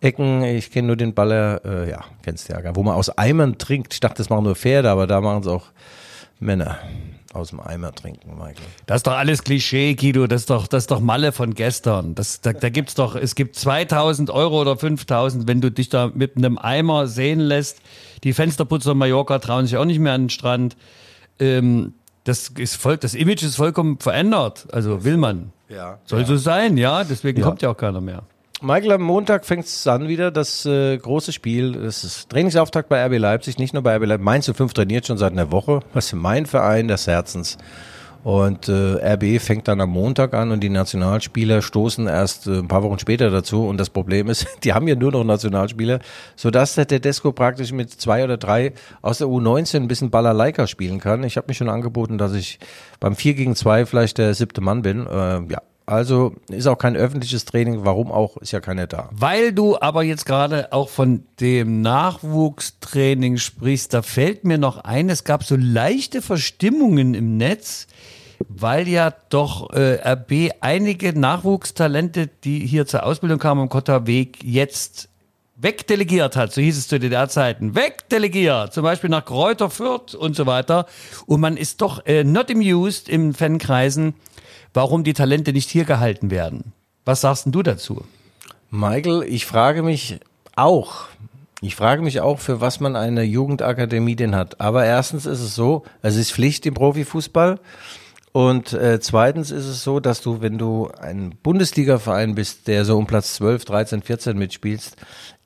Ecken, 0.00 0.42
ich 0.42 0.70
kenne 0.70 0.88
nur 0.88 0.96
den 0.96 1.14
Baller, 1.14 1.64
äh, 1.64 1.90
ja, 1.90 2.04
kennst 2.22 2.48
du 2.48 2.52
ja, 2.52 2.60
gar, 2.60 2.76
wo 2.76 2.82
man 2.82 2.94
aus 2.94 3.10
Eimern 3.16 3.56
trinkt. 3.56 3.94
Ich 3.94 4.00
dachte, 4.00 4.18
das 4.18 4.28
machen 4.28 4.44
nur 4.44 4.56
Pferde, 4.56 4.90
aber 4.90 5.06
da 5.06 5.20
machen 5.20 5.40
es 5.40 5.46
auch 5.46 5.66
Männer 6.40 6.78
aus 7.34 7.50
dem 7.50 7.60
Eimer 7.60 7.92
trinken, 7.92 8.36
Michael. 8.36 8.54
Das 8.86 8.98
ist 8.98 9.06
doch 9.06 9.12
alles 9.14 9.42
Klischee, 9.44 9.94
Guido. 9.94 10.26
Das 10.26 10.42
ist 10.42 10.50
doch, 10.50 10.66
das 10.66 10.84
ist 10.84 10.90
doch 10.90 11.00
Malle 11.00 11.32
von 11.32 11.54
gestern. 11.54 12.14
Das, 12.14 12.40
da, 12.40 12.52
da 12.52 12.68
gibt's 12.68 12.94
doch, 12.94 13.16
es 13.16 13.34
gibt 13.34 13.56
2000 13.56 14.30
Euro 14.30 14.60
oder 14.60 14.76
5000, 14.76 15.48
wenn 15.48 15.60
du 15.60 15.70
dich 15.70 15.88
da 15.88 16.10
mit 16.14 16.36
einem 16.36 16.58
Eimer 16.58 17.06
sehen 17.06 17.40
lässt. 17.40 17.80
Die 18.22 18.32
Fensterputzer 18.32 18.92
in 18.92 18.98
Mallorca 18.98 19.38
trauen 19.38 19.66
sich 19.66 19.76
auch 19.76 19.84
nicht 19.84 19.98
mehr 19.98 20.12
an 20.12 20.24
den 20.24 20.30
Strand. 20.30 20.76
Ähm, 21.40 21.94
das 22.24 22.48
ist 22.56 22.76
voll, 22.76 22.96
das 22.96 23.14
Image 23.14 23.42
ist 23.42 23.56
vollkommen 23.56 23.98
verändert. 23.98 24.66
Also 24.72 25.04
will 25.04 25.16
man. 25.16 25.52
Ja. 25.68 25.98
Soll 26.04 26.24
so 26.26 26.36
sein, 26.36 26.76
ja. 26.76 27.04
Deswegen 27.04 27.40
Ja. 27.40 27.46
kommt 27.46 27.62
ja 27.62 27.70
auch 27.70 27.76
keiner 27.76 28.00
mehr. 28.00 28.22
Michael, 28.64 28.92
am 28.92 29.02
Montag 29.02 29.44
fängt 29.44 29.66
es 29.66 29.86
an 29.86 30.08
wieder, 30.08 30.30
das 30.30 30.64
äh, 30.64 30.96
große 30.96 31.32
Spiel. 31.32 31.72
Das 31.72 32.02
ist 32.02 32.30
Trainingsauftakt 32.30 32.88
bei 32.88 33.04
RB 33.04 33.18
Leipzig, 33.18 33.58
nicht 33.58 33.74
nur 33.74 33.82
bei 33.82 33.94
RB 33.96 34.06
Leipzig. 34.06 34.24
Mainz 34.24 34.50
05 34.50 34.72
trainiert 34.72 35.06
schon 35.06 35.18
seit 35.18 35.32
einer 35.32 35.52
Woche. 35.52 35.80
Das 35.92 36.06
ist 36.06 36.14
mein 36.14 36.46
Verein 36.46 36.88
des 36.88 37.06
Herzens. 37.06 37.58
Und 38.22 38.70
äh, 38.70 39.12
RB 39.12 39.38
fängt 39.38 39.68
dann 39.68 39.82
am 39.82 39.90
Montag 39.90 40.32
an 40.32 40.50
und 40.50 40.60
die 40.60 40.70
Nationalspieler 40.70 41.60
stoßen 41.60 42.06
erst 42.06 42.46
äh, 42.46 42.60
ein 42.60 42.68
paar 42.68 42.82
Wochen 42.82 42.98
später 42.98 43.28
dazu. 43.28 43.66
Und 43.66 43.76
das 43.76 43.90
Problem 43.90 44.30
ist, 44.30 44.46
die 44.64 44.72
haben 44.72 44.88
ja 44.88 44.94
nur 44.94 45.12
noch 45.12 45.24
Nationalspieler, 45.24 45.98
sodass 46.34 46.74
der 46.74 46.86
Tedesco 46.86 47.32
praktisch 47.32 47.70
mit 47.70 47.90
zwei 47.90 48.24
oder 48.24 48.38
drei 48.38 48.72
aus 49.02 49.18
der 49.18 49.26
U19 49.26 49.76
ein 49.76 49.88
bisschen 49.88 50.08
Balalaika 50.08 50.66
spielen 50.66 51.00
kann. 51.00 51.22
Ich 51.22 51.36
habe 51.36 51.48
mich 51.48 51.58
schon 51.58 51.68
angeboten, 51.68 52.16
dass 52.16 52.32
ich 52.32 52.58
beim 52.98 53.14
4 53.14 53.34
gegen 53.34 53.56
2 53.56 53.84
vielleicht 53.84 54.16
der 54.16 54.32
siebte 54.32 54.62
Mann 54.62 54.80
bin. 54.80 55.06
Äh, 55.06 55.42
ja, 55.52 55.60
also 55.86 56.34
ist 56.48 56.66
auch 56.66 56.78
kein 56.78 56.96
öffentliches 56.96 57.44
Training. 57.44 57.84
Warum 57.84 58.10
auch? 58.10 58.36
Ist 58.38 58.52
ja 58.52 58.60
keiner 58.60 58.86
da. 58.86 59.10
Weil 59.12 59.52
du 59.52 59.78
aber 59.78 60.02
jetzt 60.02 60.24
gerade 60.24 60.72
auch 60.72 60.88
von 60.88 61.24
dem 61.40 61.82
Nachwuchstraining 61.82 63.36
sprichst, 63.36 63.92
da 63.92 64.02
fällt 64.02 64.44
mir 64.44 64.58
noch 64.58 64.78
ein, 64.78 65.10
es 65.10 65.24
gab 65.24 65.44
so 65.44 65.56
leichte 65.56 66.22
Verstimmungen 66.22 67.14
im 67.14 67.36
Netz, 67.36 67.86
weil 68.48 68.88
ja 68.88 69.12
doch 69.28 69.70
äh, 69.74 70.00
RB 70.12 70.52
einige 70.60 71.18
Nachwuchstalente, 71.18 72.28
die 72.44 72.60
hier 72.60 72.86
zur 72.86 73.04
Ausbildung 73.04 73.38
kamen 73.38 73.62
am 73.62 73.68
Kotterweg, 73.68 74.42
jetzt 74.42 75.08
wegdelegiert 75.56 76.36
hat, 76.36 76.52
so 76.52 76.60
hieß 76.60 76.76
es 76.76 76.88
zu 76.88 76.98
DDR-Zeiten, 76.98 77.74
wegdelegiert, 77.74 78.72
zum 78.72 78.82
Beispiel 78.82 79.10
nach 79.10 79.24
Kräuter 79.24 79.70
Fürth 79.70 80.14
und 80.14 80.34
so 80.34 80.46
weiter. 80.46 80.86
Und 81.26 81.40
man 81.40 81.56
ist 81.56 81.80
doch 81.80 82.04
äh, 82.06 82.24
not 82.24 82.50
amused 82.50 83.08
im 83.08 83.34
Fankreisen, 83.34 84.14
warum 84.74 85.04
die 85.04 85.14
Talente 85.14 85.52
nicht 85.52 85.70
hier 85.70 85.84
gehalten 85.84 86.30
werden. 86.30 86.72
Was 87.04 87.22
sagst 87.22 87.46
denn 87.46 87.52
du 87.52 87.62
dazu? 87.62 88.04
Michael, 88.70 89.22
ich 89.22 89.46
frage 89.46 89.82
mich 89.82 90.18
auch, 90.56 91.06
ich 91.60 91.76
frage 91.76 92.02
mich 92.02 92.20
auch, 92.20 92.40
für 92.40 92.60
was 92.60 92.80
man 92.80 92.96
eine 92.96 93.22
Jugendakademie 93.22 94.16
denn 94.16 94.34
hat. 94.34 94.60
Aber 94.60 94.84
erstens 94.84 95.24
ist 95.24 95.40
es 95.40 95.54
so, 95.54 95.84
es 96.02 96.16
ist 96.16 96.32
Pflicht 96.32 96.66
im 96.66 96.74
Profifußball. 96.74 97.58
Und 98.32 98.72
äh, 98.72 98.98
zweitens 99.00 99.52
ist 99.52 99.66
es 99.66 99.84
so, 99.84 100.00
dass 100.00 100.20
du, 100.20 100.42
wenn 100.42 100.58
du 100.58 100.88
ein 101.00 101.36
Bundesliga-Verein 101.42 102.34
bist, 102.34 102.66
der 102.66 102.84
so 102.84 102.98
um 102.98 103.06
Platz 103.06 103.34
12, 103.34 103.64
13, 103.64 104.02
14 104.02 104.36
mitspielst, 104.36 104.96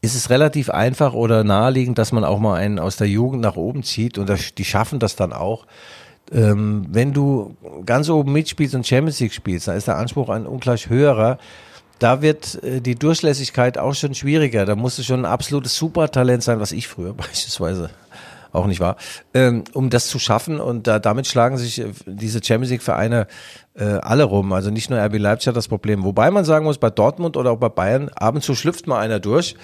ist 0.00 0.14
es 0.14 0.30
relativ 0.30 0.70
einfach 0.70 1.12
oder 1.12 1.44
naheliegend, 1.44 1.98
dass 1.98 2.12
man 2.12 2.24
auch 2.24 2.38
mal 2.38 2.54
einen 2.54 2.78
aus 2.78 2.96
der 2.96 3.08
Jugend 3.08 3.42
nach 3.42 3.56
oben 3.56 3.82
zieht 3.82 4.16
und 4.16 4.28
das, 4.28 4.54
die 4.54 4.64
schaffen 4.64 5.00
das 5.00 5.16
dann 5.16 5.34
auch. 5.34 5.66
Ähm, 6.32 6.86
wenn 6.90 7.12
du 7.12 7.56
ganz 7.86 8.08
oben 8.10 8.32
mitspielst 8.32 8.74
und 8.74 8.86
Champions 8.86 9.20
League 9.20 9.32
spielst, 9.32 9.68
dann 9.68 9.76
ist 9.76 9.88
der 9.88 9.96
Anspruch 9.96 10.28
ein 10.28 10.46
ungleich 10.46 10.88
höherer. 10.88 11.38
Da 11.98 12.22
wird 12.22 12.62
äh, 12.62 12.80
die 12.80 12.94
Durchlässigkeit 12.94 13.78
auch 13.78 13.94
schon 13.94 14.14
schwieriger. 14.14 14.66
Da 14.66 14.76
musst 14.76 14.98
du 14.98 15.02
schon 15.02 15.20
ein 15.20 15.30
absolutes 15.30 15.76
Supertalent 15.76 16.42
sein, 16.42 16.60
was 16.60 16.72
ich 16.72 16.86
früher 16.86 17.12
beispielsweise 17.14 17.90
auch 18.52 18.66
nicht 18.66 18.80
war, 18.80 18.96
ähm, 19.34 19.64
um 19.74 19.90
das 19.90 20.08
zu 20.08 20.18
schaffen. 20.18 20.60
Und 20.60 20.86
da, 20.86 20.98
damit 20.98 21.26
schlagen 21.26 21.56
sich 21.56 21.80
äh, 21.80 21.92
diese 22.06 22.42
Champions 22.42 22.70
League-Vereine 22.70 23.26
äh, 23.74 23.84
alle 23.84 24.24
rum. 24.24 24.52
Also 24.52 24.70
nicht 24.70 24.90
nur 24.90 24.98
RB 24.98 25.18
Leipzig 25.18 25.48
hat 25.48 25.56
das 25.56 25.68
Problem. 25.68 26.04
Wobei 26.04 26.30
man 26.30 26.44
sagen 26.44 26.64
muss, 26.64 26.78
bei 26.78 26.90
Dortmund 26.90 27.36
oder 27.36 27.52
auch 27.52 27.58
bei 27.58 27.68
Bayern, 27.68 28.08
ab 28.10 28.34
und 28.34 28.42
zu 28.42 28.54
schlüpft 28.54 28.86
mal 28.86 29.00
einer 29.00 29.20
durch 29.20 29.56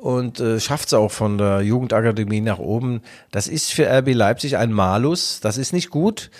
und 0.00 0.40
äh, 0.40 0.58
schafft 0.60 0.88
es 0.88 0.94
auch 0.94 1.10
von 1.10 1.36
der 1.36 1.60
Jugendakademie 1.60 2.40
nach 2.40 2.58
oben. 2.58 3.02
Das 3.30 3.46
ist 3.46 3.72
für 3.72 3.86
RB 3.86 4.14
Leipzig 4.14 4.56
ein 4.56 4.72
Malus. 4.72 5.40
Das 5.40 5.58
ist 5.58 5.72
nicht 5.72 5.90
gut. 5.90 6.30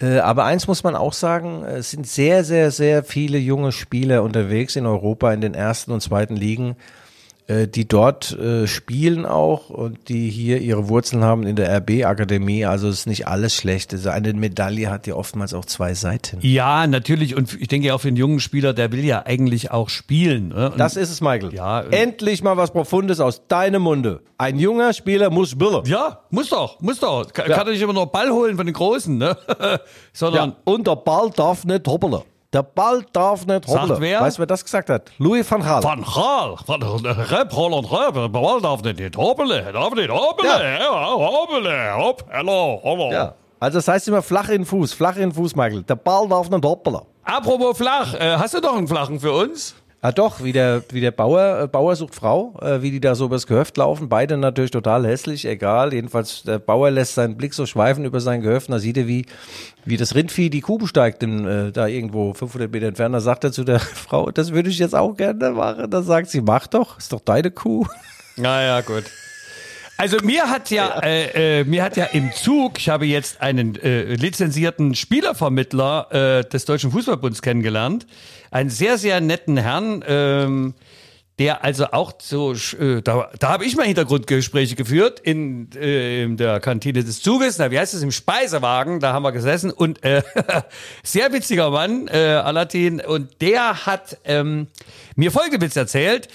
Äh, 0.00 0.18
aber 0.18 0.44
eins 0.44 0.68
muss 0.68 0.84
man 0.84 0.94
auch 0.94 1.12
sagen, 1.12 1.64
es 1.64 1.90
sind 1.90 2.06
sehr, 2.06 2.44
sehr, 2.44 2.70
sehr 2.70 3.02
viele 3.02 3.38
junge 3.38 3.72
Spieler 3.72 4.22
unterwegs 4.22 4.76
in 4.76 4.86
Europa 4.86 5.32
in 5.32 5.40
den 5.40 5.54
ersten 5.54 5.90
und 5.90 6.00
zweiten 6.00 6.36
Ligen, 6.36 6.76
die 7.66 7.88
dort 7.88 8.32
äh, 8.38 8.66
spielen 8.66 9.24
auch 9.24 9.70
und 9.70 10.08
die 10.10 10.28
hier 10.28 10.58
ihre 10.60 10.88
Wurzeln 10.90 11.24
haben 11.24 11.44
in 11.44 11.56
der 11.56 11.74
RB-Akademie. 11.78 12.66
Also 12.66 12.88
ist 12.88 13.06
nicht 13.06 13.26
alles 13.26 13.54
schlecht. 13.54 13.92
Also 13.94 14.10
eine 14.10 14.34
Medaille 14.34 14.90
hat 14.90 15.06
ja 15.06 15.14
oftmals 15.14 15.54
auch 15.54 15.64
zwei 15.64 15.94
Seiten. 15.94 16.38
Ja, 16.42 16.86
natürlich. 16.86 17.34
Und 17.34 17.58
ich 17.60 17.68
denke 17.68 17.94
auch 17.94 18.00
für 18.02 18.08
einen 18.08 18.18
jungen 18.18 18.40
Spieler, 18.40 18.74
der 18.74 18.92
will 18.92 19.02
ja 19.04 19.24
eigentlich 19.24 19.70
auch 19.70 19.88
spielen. 19.88 20.48
ne? 20.48 20.72
Das 20.76 20.96
ist 20.96 21.10
es, 21.10 21.20
Michael. 21.22 21.54
Ja, 21.54 21.80
äh- 21.80 22.02
Endlich 22.02 22.42
mal 22.42 22.56
was 22.58 22.70
Profundes 22.70 23.18
aus 23.20 23.46
deinem 23.48 23.82
Munde. 23.82 24.20
Ein 24.36 24.58
junger 24.58 24.92
Spieler 24.92 25.30
muss 25.30 25.50
spielen. 25.50 25.84
ja, 25.86 26.20
muss 26.30 26.50
doch, 26.50 26.80
muss 26.80 27.00
doch. 27.00 27.32
Kann, 27.32 27.46
kann 27.46 27.64
doch 27.66 27.72
nicht 27.72 27.80
immer 27.82 27.94
nur 27.94 28.06
Ball 28.06 28.30
holen 28.30 28.56
von 28.56 28.66
den 28.66 28.74
Großen, 28.74 29.16
ne? 29.16 29.36
Sondern 30.12 30.50
Ja, 30.50 30.56
und 30.64 30.86
der 30.86 30.96
Ball 30.96 31.30
darf 31.30 31.64
nicht 31.64 31.86
hoppeln. 31.88 32.18
Der 32.54 32.62
Ball 32.62 33.04
darf 33.12 33.44
nicht 33.44 33.66
Sagt 33.68 33.82
hoppeln. 33.82 34.00
wer? 34.00 34.22
Weißt 34.22 34.38
du, 34.38 34.40
wer 34.40 34.46
das 34.46 34.64
gesagt 34.64 34.88
hat? 34.88 35.10
Louis 35.18 35.48
van 35.50 35.62
Gaal. 35.62 35.82
Van 35.82 36.02
Gaal, 36.02 36.56
Van 36.66 36.82
Rep, 36.82 37.52
Holland, 37.52 37.92
Rep, 37.92 38.14
der 38.14 38.28
Ball 38.30 38.60
darf 38.62 38.82
nicht 38.82 39.16
hoppeln, 39.18 39.50
darf 39.72 39.94
nicht 39.94 40.08
hoppeln, 40.10 40.48
Ja. 40.48 40.78
ja, 40.78 41.10
hoppeln, 41.12 41.66
hopp, 41.94 42.24
hallo, 42.32 42.80
hallo. 42.82 43.12
Ja. 43.12 43.34
Also 43.60 43.78
das 43.78 43.88
heißt 43.88 44.08
immer 44.08 44.22
flach 44.22 44.48
in 44.48 44.62
den 44.62 44.64
Fuß, 44.64 44.94
flach 44.94 45.16
in 45.16 45.28
den 45.28 45.32
Fuß, 45.32 45.56
Michael. 45.56 45.82
Der 45.82 45.96
Ball 45.96 46.26
darf 46.26 46.48
nicht 46.48 46.64
hoppeln. 46.64 47.00
Apropos 47.22 47.76
flach, 47.76 48.14
äh, 48.14 48.36
hast 48.38 48.54
du 48.54 48.60
doch 48.60 48.74
einen 48.76 48.88
flachen 48.88 49.20
für 49.20 49.32
uns? 49.32 49.74
Ah 50.00 50.12
doch, 50.12 50.44
wie 50.44 50.52
der, 50.52 50.84
wie 50.90 51.00
der 51.00 51.10
Bauer, 51.10 51.62
äh, 51.62 51.66
Bauer 51.66 51.96
sucht 51.96 52.14
Frau, 52.14 52.56
äh, 52.62 52.82
wie 52.82 52.92
die 52.92 53.00
da 53.00 53.16
so 53.16 53.24
übers 53.24 53.48
Gehöft 53.48 53.76
laufen, 53.78 54.08
beide 54.08 54.36
natürlich 54.36 54.70
total 54.70 55.04
hässlich, 55.04 55.44
egal. 55.44 55.92
Jedenfalls, 55.92 56.44
der 56.44 56.60
Bauer 56.60 56.92
lässt 56.92 57.16
seinen 57.16 57.36
Blick 57.36 57.52
so 57.52 57.66
schweifen 57.66 58.04
über 58.04 58.20
sein 58.20 58.40
Gehöft, 58.40 58.68
und 58.68 58.74
da 58.74 58.78
sieht 58.78 58.96
er, 58.96 59.08
wie, 59.08 59.26
wie 59.84 59.96
das 59.96 60.14
Rindvieh 60.14 60.50
die 60.50 60.60
Kuh 60.60 60.78
besteigt, 60.78 61.24
in, 61.24 61.44
äh, 61.44 61.72
da 61.72 61.88
irgendwo 61.88 62.32
500 62.32 62.70
Meter 62.70 62.86
entfernt. 62.86 63.12
Da 63.12 63.20
sagt 63.20 63.42
er 63.42 63.50
zu 63.50 63.64
der 63.64 63.80
Frau, 63.80 64.30
das 64.30 64.52
würde 64.52 64.70
ich 64.70 64.78
jetzt 64.78 64.94
auch 64.94 65.16
gerne 65.16 65.50
machen. 65.50 65.90
Da 65.90 66.02
sagt 66.02 66.30
sie, 66.30 66.42
mach 66.42 66.68
doch, 66.68 66.98
ist 66.98 67.12
doch 67.12 67.20
deine 67.20 67.50
Kuh. 67.50 67.84
Naja, 68.36 68.82
gut. 68.82 69.04
Also 69.98 70.18
mir 70.22 70.48
hat 70.48 70.70
ja, 70.70 71.00
Äh, 71.02 71.60
äh, 71.60 71.64
mir 71.64 71.82
hat 71.82 71.96
ja 71.96 72.04
im 72.04 72.32
Zug, 72.32 72.78
ich 72.78 72.88
habe 72.88 73.04
jetzt 73.04 73.42
einen 73.42 73.74
äh, 73.74 74.14
lizenzierten 74.14 74.94
Spielervermittler 74.94 76.38
äh, 76.38 76.48
des 76.48 76.64
Deutschen 76.66 76.92
Fußballbunds 76.92 77.42
kennengelernt, 77.42 78.06
einen 78.52 78.70
sehr, 78.70 78.96
sehr 78.96 79.20
netten 79.20 79.56
Herrn, 79.56 80.04
ähm, 80.06 80.74
der 81.40 81.64
also 81.64 81.86
auch 81.86 82.12
so, 82.20 82.52
äh, 82.52 83.02
da, 83.02 83.28
da 83.40 83.48
habe 83.48 83.64
ich 83.64 83.74
mal 83.74 83.86
Hintergrundgespräche 83.86 84.76
geführt 84.76 85.18
in, 85.18 85.68
äh, 85.72 86.22
in 86.22 86.36
der 86.36 86.60
Kantine 86.60 87.02
des 87.02 87.20
Zuges, 87.20 87.58
na, 87.58 87.72
wie 87.72 87.78
heißt 87.80 87.94
es, 87.94 88.02
im 88.02 88.12
Speisewagen, 88.12 89.00
da 89.00 89.12
haben 89.12 89.24
wir 89.24 89.32
gesessen. 89.32 89.72
Und 89.72 90.04
äh, 90.04 90.22
sehr 91.02 91.32
witziger 91.32 91.70
Mann, 91.70 92.06
äh, 92.06 92.18
Alatin, 92.18 93.00
und 93.00 93.40
der 93.40 93.84
hat 93.84 94.16
ähm, 94.24 94.68
mir 95.16 95.32
Folgewitz 95.32 95.74
erzählt, 95.74 96.28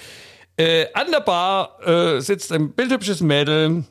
äh, 0.56 0.86
an 0.94 1.10
der 1.10 1.20
Bar 1.20 1.78
äh, 1.86 2.20
sitzt 2.20 2.52
ein 2.52 2.72
bildhübsches 2.72 3.20
Mädel. 3.20 3.84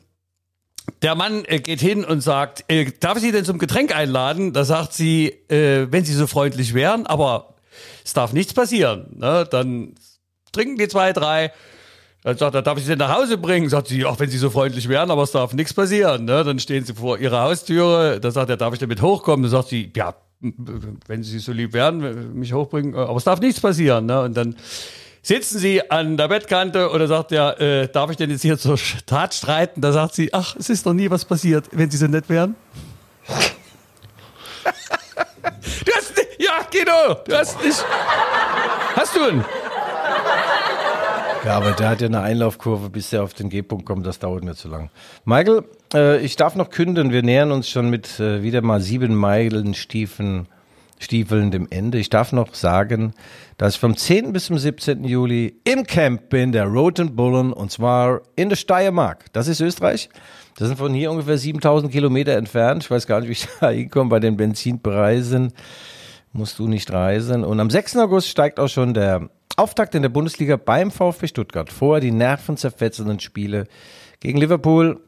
Der 1.02 1.14
Mann 1.14 1.44
äh, 1.46 1.60
geht 1.60 1.80
hin 1.80 2.04
und 2.04 2.20
sagt, 2.20 2.64
äh, 2.68 2.90
darf 3.00 3.16
ich 3.16 3.22
Sie 3.22 3.32
denn 3.32 3.44
zum 3.44 3.58
Getränk 3.58 3.94
einladen? 3.94 4.52
Da 4.52 4.64
sagt 4.64 4.92
sie, 4.92 5.28
äh, 5.48 5.86
wenn 5.90 6.04
Sie 6.04 6.12
so 6.12 6.26
freundlich 6.26 6.74
wären, 6.74 7.06
aber 7.06 7.54
es 8.04 8.12
darf 8.12 8.32
nichts 8.32 8.54
passieren. 8.54 9.06
Ne? 9.16 9.46
Dann 9.50 9.94
trinken 10.52 10.76
die 10.76 10.88
zwei, 10.88 11.12
drei. 11.12 11.52
Dann 12.22 12.38
sagt 12.38 12.54
er, 12.54 12.62
darf 12.62 12.78
ich 12.78 12.86
Sie 12.86 12.96
nach 12.96 13.14
Hause 13.14 13.36
bringen? 13.36 13.68
Sagt 13.68 13.88
sie, 13.88 14.06
ach, 14.06 14.18
wenn 14.18 14.30
Sie 14.30 14.38
so 14.38 14.48
freundlich 14.48 14.88
wären, 14.88 15.10
aber 15.10 15.22
es 15.22 15.32
darf 15.32 15.52
nichts 15.52 15.74
passieren. 15.74 16.24
Ne? 16.24 16.44
Dann 16.44 16.58
stehen 16.58 16.84
sie 16.84 16.94
vor 16.94 17.18
ihrer 17.18 17.42
Haustüre. 17.42 18.18
Da 18.20 18.30
sagt 18.30 18.48
er, 18.48 18.56
darf 18.56 18.72
ich 18.72 18.80
damit 18.80 19.02
hochkommen? 19.02 19.42
Dann 19.42 19.50
sagt 19.50 19.68
sie, 19.68 19.92
ja, 19.94 20.14
wenn 21.06 21.22
Sie 21.22 21.38
so 21.38 21.52
lieb 21.52 21.72
wären, 21.72 22.34
mich 22.38 22.52
hochbringen, 22.52 22.94
aber 22.94 23.16
es 23.16 23.24
darf 23.24 23.40
nichts 23.40 23.60
passieren. 23.60 24.06
Ne? 24.06 24.22
Und 24.22 24.36
dann 24.36 24.56
sitzen 25.24 25.58
sie 25.58 25.90
an 25.90 26.16
der 26.16 26.28
Bettkante 26.28 26.90
oder 26.90 27.08
sagt 27.08 27.32
er, 27.32 27.60
äh, 27.60 27.88
darf 27.88 28.10
ich 28.10 28.16
denn 28.16 28.30
jetzt 28.30 28.42
hier 28.42 28.58
zur 28.58 28.78
Tat 29.06 29.34
streiten? 29.34 29.80
Da 29.80 29.90
sagt 29.90 30.14
sie, 30.14 30.32
ach, 30.32 30.54
es 30.56 30.70
ist 30.70 30.86
noch 30.86 30.92
nie 30.92 31.10
was 31.10 31.24
passiert, 31.24 31.64
wenn 31.72 31.90
Sie 31.90 31.96
so 31.96 32.06
nett 32.06 32.28
wären. 32.28 32.54
du 33.26 33.34
hast 35.96 36.16
nicht, 36.16 36.28
ja, 36.38 36.60
Guido, 36.70 37.16
du 37.26 37.36
hast 37.36 37.64
nicht. 37.64 37.84
Hast 38.94 39.16
du 39.16 39.28
ihn? 39.28 39.44
Ja, 41.44 41.56
aber 41.56 41.72
der 41.72 41.90
hat 41.90 42.00
ja 42.00 42.06
eine 42.06 42.20
Einlaufkurve, 42.20 42.88
bis 42.88 43.12
er 43.12 43.22
auf 43.22 43.34
den 43.34 43.50
G-Punkt 43.50 43.84
kommt. 43.84 44.06
Das 44.06 44.18
dauert 44.18 44.44
mir 44.44 44.54
zu 44.54 44.68
lang. 44.68 44.90
Michael, 45.24 45.64
äh, 45.92 46.18
ich 46.20 46.36
darf 46.36 46.54
noch 46.54 46.70
künden. 46.70 47.12
Wir 47.12 47.22
nähern 47.22 47.52
uns 47.52 47.68
schon 47.68 47.90
mit 47.90 48.18
äh, 48.18 48.42
wieder 48.42 48.62
mal 48.62 48.80
sieben 48.80 49.14
Meilen 49.14 49.74
Stiefeln, 50.98 51.24
Stiefeln 51.24 51.50
dem 51.50 51.66
Ende. 51.70 51.98
Ich 51.98 52.10
darf 52.10 52.32
noch 52.32 52.54
sagen, 52.54 53.14
dass 53.56 53.74
ich 53.74 53.80
vom 53.80 53.96
10. 53.96 54.32
bis 54.32 54.46
zum 54.46 54.58
17. 54.58 55.04
Juli 55.04 55.60
im 55.64 55.84
Camp 55.84 56.28
bin, 56.28 56.52
der 56.52 56.66
Roten 56.66 57.16
Bullen, 57.16 57.52
und 57.52 57.70
zwar 57.70 58.22
in 58.36 58.48
der 58.48 58.56
Steiermark. 58.56 59.32
Das 59.32 59.48
ist 59.48 59.60
Österreich. 59.60 60.08
Das 60.56 60.68
sind 60.68 60.76
von 60.76 60.94
hier 60.94 61.10
ungefähr 61.10 61.38
7000 61.38 61.90
Kilometer 61.92 62.36
entfernt. 62.36 62.84
Ich 62.84 62.90
weiß 62.90 63.06
gar 63.06 63.20
nicht, 63.20 63.28
wie 63.28 63.32
ich 63.32 63.48
da 63.60 63.70
hinkomme 63.70 64.10
bei 64.10 64.20
den 64.20 64.36
Benzinpreisen. 64.36 65.52
Musst 66.32 66.58
du 66.58 66.68
nicht 66.68 66.92
reisen. 66.92 67.44
Und 67.44 67.60
am 67.60 67.70
6. 67.70 67.96
August 67.96 68.28
steigt 68.28 68.58
auch 68.58 68.68
schon 68.68 68.94
der 68.94 69.30
Auftakt 69.56 69.94
in 69.94 70.02
der 70.02 70.08
Bundesliga 70.08 70.56
beim 70.56 70.90
VfB 70.90 71.28
Stuttgart. 71.28 71.72
Vorher 71.72 72.00
die 72.00 72.10
nervenzerfetzenden 72.10 73.20
Spiele 73.20 73.66
gegen 74.20 74.38
Liverpool, 74.38 75.00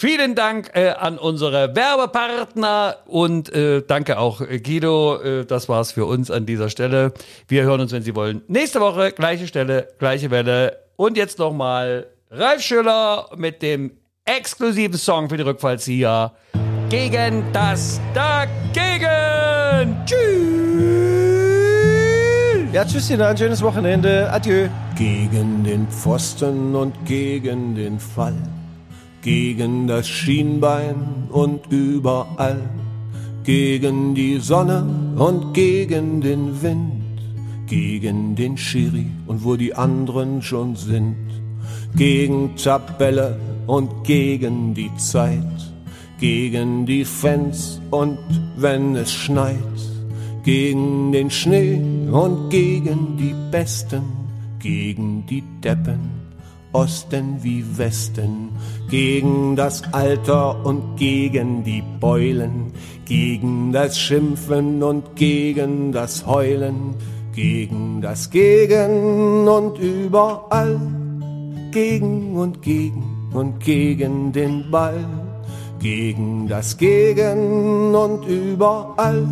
Vielen 0.00 0.34
Dank 0.34 0.70
äh, 0.72 0.88
an 0.88 1.18
unsere 1.18 1.76
Werbepartner 1.76 2.96
und 3.04 3.52
äh, 3.52 3.82
danke 3.86 4.18
auch 4.18 4.40
äh, 4.40 4.58
Guido. 4.58 5.20
Äh, 5.20 5.44
das 5.44 5.68
war's 5.68 5.92
für 5.92 6.06
uns 6.06 6.30
an 6.30 6.46
dieser 6.46 6.70
Stelle. 6.70 7.12
Wir 7.48 7.64
hören 7.64 7.82
uns, 7.82 7.92
wenn 7.92 8.02
Sie 8.02 8.14
wollen, 8.14 8.40
nächste 8.48 8.80
Woche, 8.80 9.12
gleiche 9.12 9.46
Stelle, 9.46 9.88
gleiche 9.98 10.30
Welle. 10.30 10.78
Und 10.96 11.18
jetzt 11.18 11.38
nochmal 11.38 12.06
Ralf 12.30 12.62
Schüller 12.62 13.28
mit 13.36 13.60
dem 13.60 13.90
exklusiven 14.24 14.96
Song 14.96 15.28
für 15.28 15.36
die 15.36 15.42
Rückfallzieher 15.42 16.32
gegen 16.88 17.44
das 17.52 18.00
Dagegen. 18.14 19.98
Tschüss. 20.06 20.20
Ja, 22.72 22.86
tschüss, 22.86 23.10
ein 23.10 23.36
schönes 23.36 23.60
Wochenende. 23.60 24.32
Adieu. 24.32 24.68
Gegen 24.96 25.62
den 25.62 25.86
Pfosten 25.88 26.74
und 26.74 27.04
gegen 27.04 27.74
den 27.74 28.00
Fall 28.00 28.38
gegen 29.22 29.86
das 29.86 30.08
Schienbein 30.08 31.28
und 31.30 31.60
überall, 31.70 32.70
gegen 33.44 34.14
die 34.14 34.38
Sonne 34.38 34.84
und 35.16 35.52
gegen 35.52 36.20
den 36.20 36.62
Wind, 36.62 37.02
gegen 37.66 38.34
den 38.34 38.56
Schiri 38.56 39.06
und 39.26 39.44
wo 39.44 39.56
die 39.56 39.74
anderen 39.74 40.42
schon 40.42 40.76
sind, 40.76 41.16
gegen 41.94 42.56
Tabelle 42.56 43.38
und 43.66 44.04
gegen 44.04 44.74
die 44.74 44.94
Zeit, 44.96 45.72
gegen 46.18 46.86
die 46.86 47.04
Fans 47.04 47.80
und 47.90 48.18
wenn 48.56 48.96
es 48.96 49.12
schneit, 49.12 49.56
gegen 50.44 51.12
den 51.12 51.30
Schnee 51.30 51.80
und 52.10 52.50
gegen 52.50 53.16
die 53.18 53.34
Besten, 53.50 54.02
gegen 54.58 55.26
die 55.26 55.42
Deppen 55.62 56.19
Osten 56.72 57.42
wie 57.42 57.64
Westen, 57.76 58.50
gegen 58.88 59.56
das 59.56 59.82
Alter 59.92 60.64
und 60.64 60.96
gegen 60.96 61.64
die 61.64 61.82
Beulen, 61.98 62.72
gegen 63.04 63.72
das 63.72 63.98
Schimpfen 63.98 64.82
und 64.82 65.16
gegen 65.16 65.90
das 65.92 66.26
Heulen, 66.26 66.94
gegen 67.34 68.00
das 68.00 68.30
Gegen 68.30 69.48
und 69.48 69.78
überall, 69.78 70.80
gegen 71.72 72.36
und 72.36 72.62
gegen 72.62 73.30
und 73.32 73.58
gegen 73.60 74.32
den 74.32 74.70
Ball, 74.70 75.04
gegen 75.80 76.46
das 76.48 76.76
Gegen 76.76 77.94
und 77.94 78.24
überall, 78.26 79.26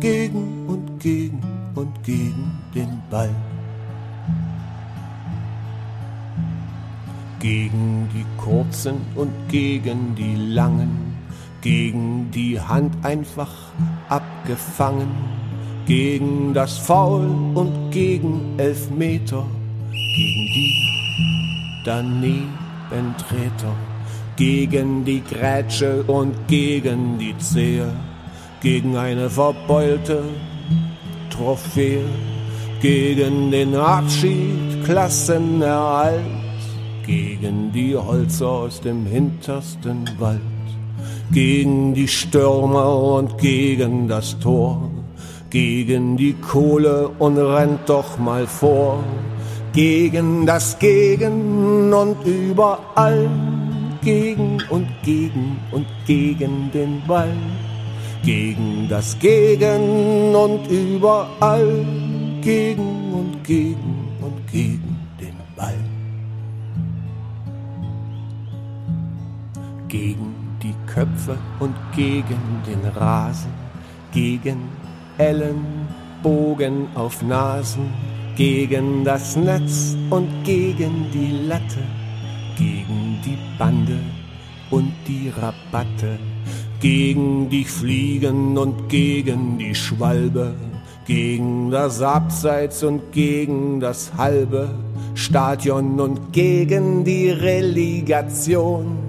gegen 0.00 0.66
und 0.66 0.98
gegen 1.00 1.40
und 1.74 2.02
gegen 2.04 2.52
den 2.74 3.02
Ball. 3.10 3.34
Gegen 7.44 8.08
die 8.14 8.24
kurzen 8.42 9.02
und 9.14 9.30
gegen 9.50 10.14
die 10.14 10.34
langen, 10.34 11.14
gegen 11.60 12.30
die 12.30 12.58
Hand 12.58 12.94
einfach 13.04 13.52
abgefangen, 14.08 15.10
gegen 15.84 16.54
das 16.54 16.78
Foul 16.78 17.26
und 17.54 17.90
gegen 17.90 18.58
Elfmeter, 18.58 19.44
gegen 19.90 20.46
die 20.54 21.82
Danebentreter, 21.84 23.74
gegen 24.36 25.04
die 25.04 25.22
Grätsche 25.22 26.02
und 26.04 26.48
gegen 26.48 27.18
die 27.18 27.36
Zehe, 27.36 27.92
gegen 28.62 28.96
eine 28.96 29.28
verbeulte 29.28 30.22
Trophäe, 31.28 32.06
gegen 32.80 33.50
den 33.50 33.76
Abschied, 33.76 34.82
Klassenerhalt 34.86 36.43
gegen 37.06 37.72
die 37.72 37.96
Holzer 37.96 38.48
aus 38.48 38.80
dem 38.80 39.06
hintersten 39.06 40.04
Wald, 40.18 40.40
gegen 41.32 41.94
die 41.94 42.08
Stürmer 42.08 42.98
und 43.16 43.38
gegen 43.38 44.08
das 44.08 44.38
Tor, 44.38 44.90
gegen 45.50 46.16
die 46.16 46.34
Kohle 46.34 47.10
und 47.18 47.36
rennt 47.38 47.88
doch 47.88 48.18
mal 48.18 48.46
vor, 48.46 49.02
gegen 49.72 50.46
das 50.46 50.78
Gegen 50.78 51.92
und 51.92 52.16
überall, 52.24 53.28
gegen 54.02 54.62
und 54.70 54.88
gegen 55.02 55.58
und 55.72 55.86
gegen 56.06 56.70
den 56.72 57.02
Ball, 57.06 57.36
gegen 58.24 58.86
das 58.88 59.18
Gegen 59.18 60.34
und 60.34 60.66
überall, 60.68 61.84
gegen 62.40 63.12
und 63.12 63.44
gegen 63.44 64.08
und 64.20 64.52
gegen 64.52 64.93
Köpfe 71.24 71.38
und 71.60 71.74
gegen 71.94 72.62
den 72.66 72.84
Rasen, 72.96 73.52
gegen 74.12 74.68
Ellenbogen 75.18 76.88
auf 76.94 77.22
Nasen, 77.22 77.92
gegen 78.36 79.04
das 79.04 79.36
Netz 79.36 79.96
und 80.10 80.28
gegen 80.44 81.10
die 81.12 81.46
Latte, 81.46 81.82
gegen 82.58 83.20
die 83.24 83.38
Bande 83.58 83.98
und 84.70 84.92
die 85.06 85.30
Rabatte, 85.30 86.18
gegen 86.80 87.48
die 87.48 87.64
Fliegen 87.64 88.58
und 88.58 88.88
gegen 88.88 89.58
die 89.58 89.74
Schwalbe, 89.74 90.54
gegen 91.06 91.70
das 91.70 92.02
Abseits 92.02 92.82
und 92.82 93.12
gegen 93.12 93.80
das 93.80 94.12
halbe 94.16 94.70
Stadion 95.14 96.00
und 96.00 96.32
gegen 96.32 97.04
die 97.04 97.30
Relegation, 97.30 99.03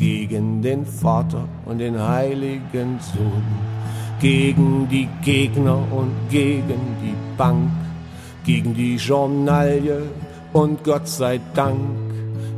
gegen 0.00 0.62
den 0.62 0.86
Vater 0.86 1.46
und 1.66 1.78
den 1.78 2.00
heiligen 2.00 2.98
Sohn, 3.00 3.44
gegen 4.18 4.88
die 4.88 5.06
Gegner 5.22 5.76
und 5.92 6.10
gegen 6.30 6.80
die 7.02 7.14
Bank, 7.36 7.70
gegen 8.46 8.74
die 8.74 8.96
Journalie 8.96 10.02
und 10.54 10.82
Gott 10.84 11.06
sei 11.06 11.38
Dank, 11.54 11.76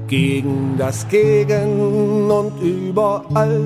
gegen 0.07 0.77
das 0.79 1.09
Gegen 1.09 2.31
und 2.31 2.53
überall, 2.63 3.61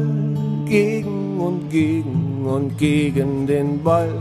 gegen 0.64 1.39
und 1.39 1.68
gegen 1.68 2.47
und 2.47 2.79
gegen 2.79 3.47
den 3.47 3.83
Ball, 3.83 4.14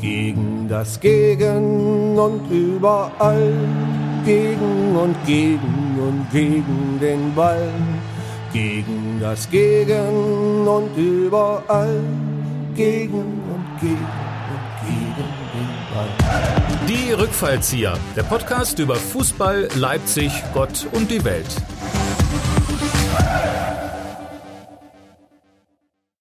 gegen 0.00 0.68
das 0.68 1.00
Gegen 1.00 2.16
und 2.16 2.40
überall, 2.52 3.52
gegen 4.24 4.96
und 4.96 5.16
gegen 5.26 5.98
und 5.98 6.30
gegen 6.30 7.00
den 7.00 7.34
Ball, 7.34 7.68
gegen 8.56 9.18
das 9.20 9.50
Gegen 9.50 10.66
und 10.66 10.96
überall, 10.96 12.00
gegen 12.74 13.18
und 13.18 13.80
gegen 13.82 14.08
und 14.54 14.66
gegen 14.88 15.28
den 15.52 15.68
Ball. 15.92 16.08
Die 16.88 17.12
Rückfallzieher, 17.12 17.98
der 18.16 18.22
Podcast 18.22 18.78
über 18.78 18.94
Fußball, 18.94 19.68
Leipzig, 19.74 20.32
Gott 20.54 20.86
und 20.92 21.10
die 21.10 21.22
Welt. 21.22 21.44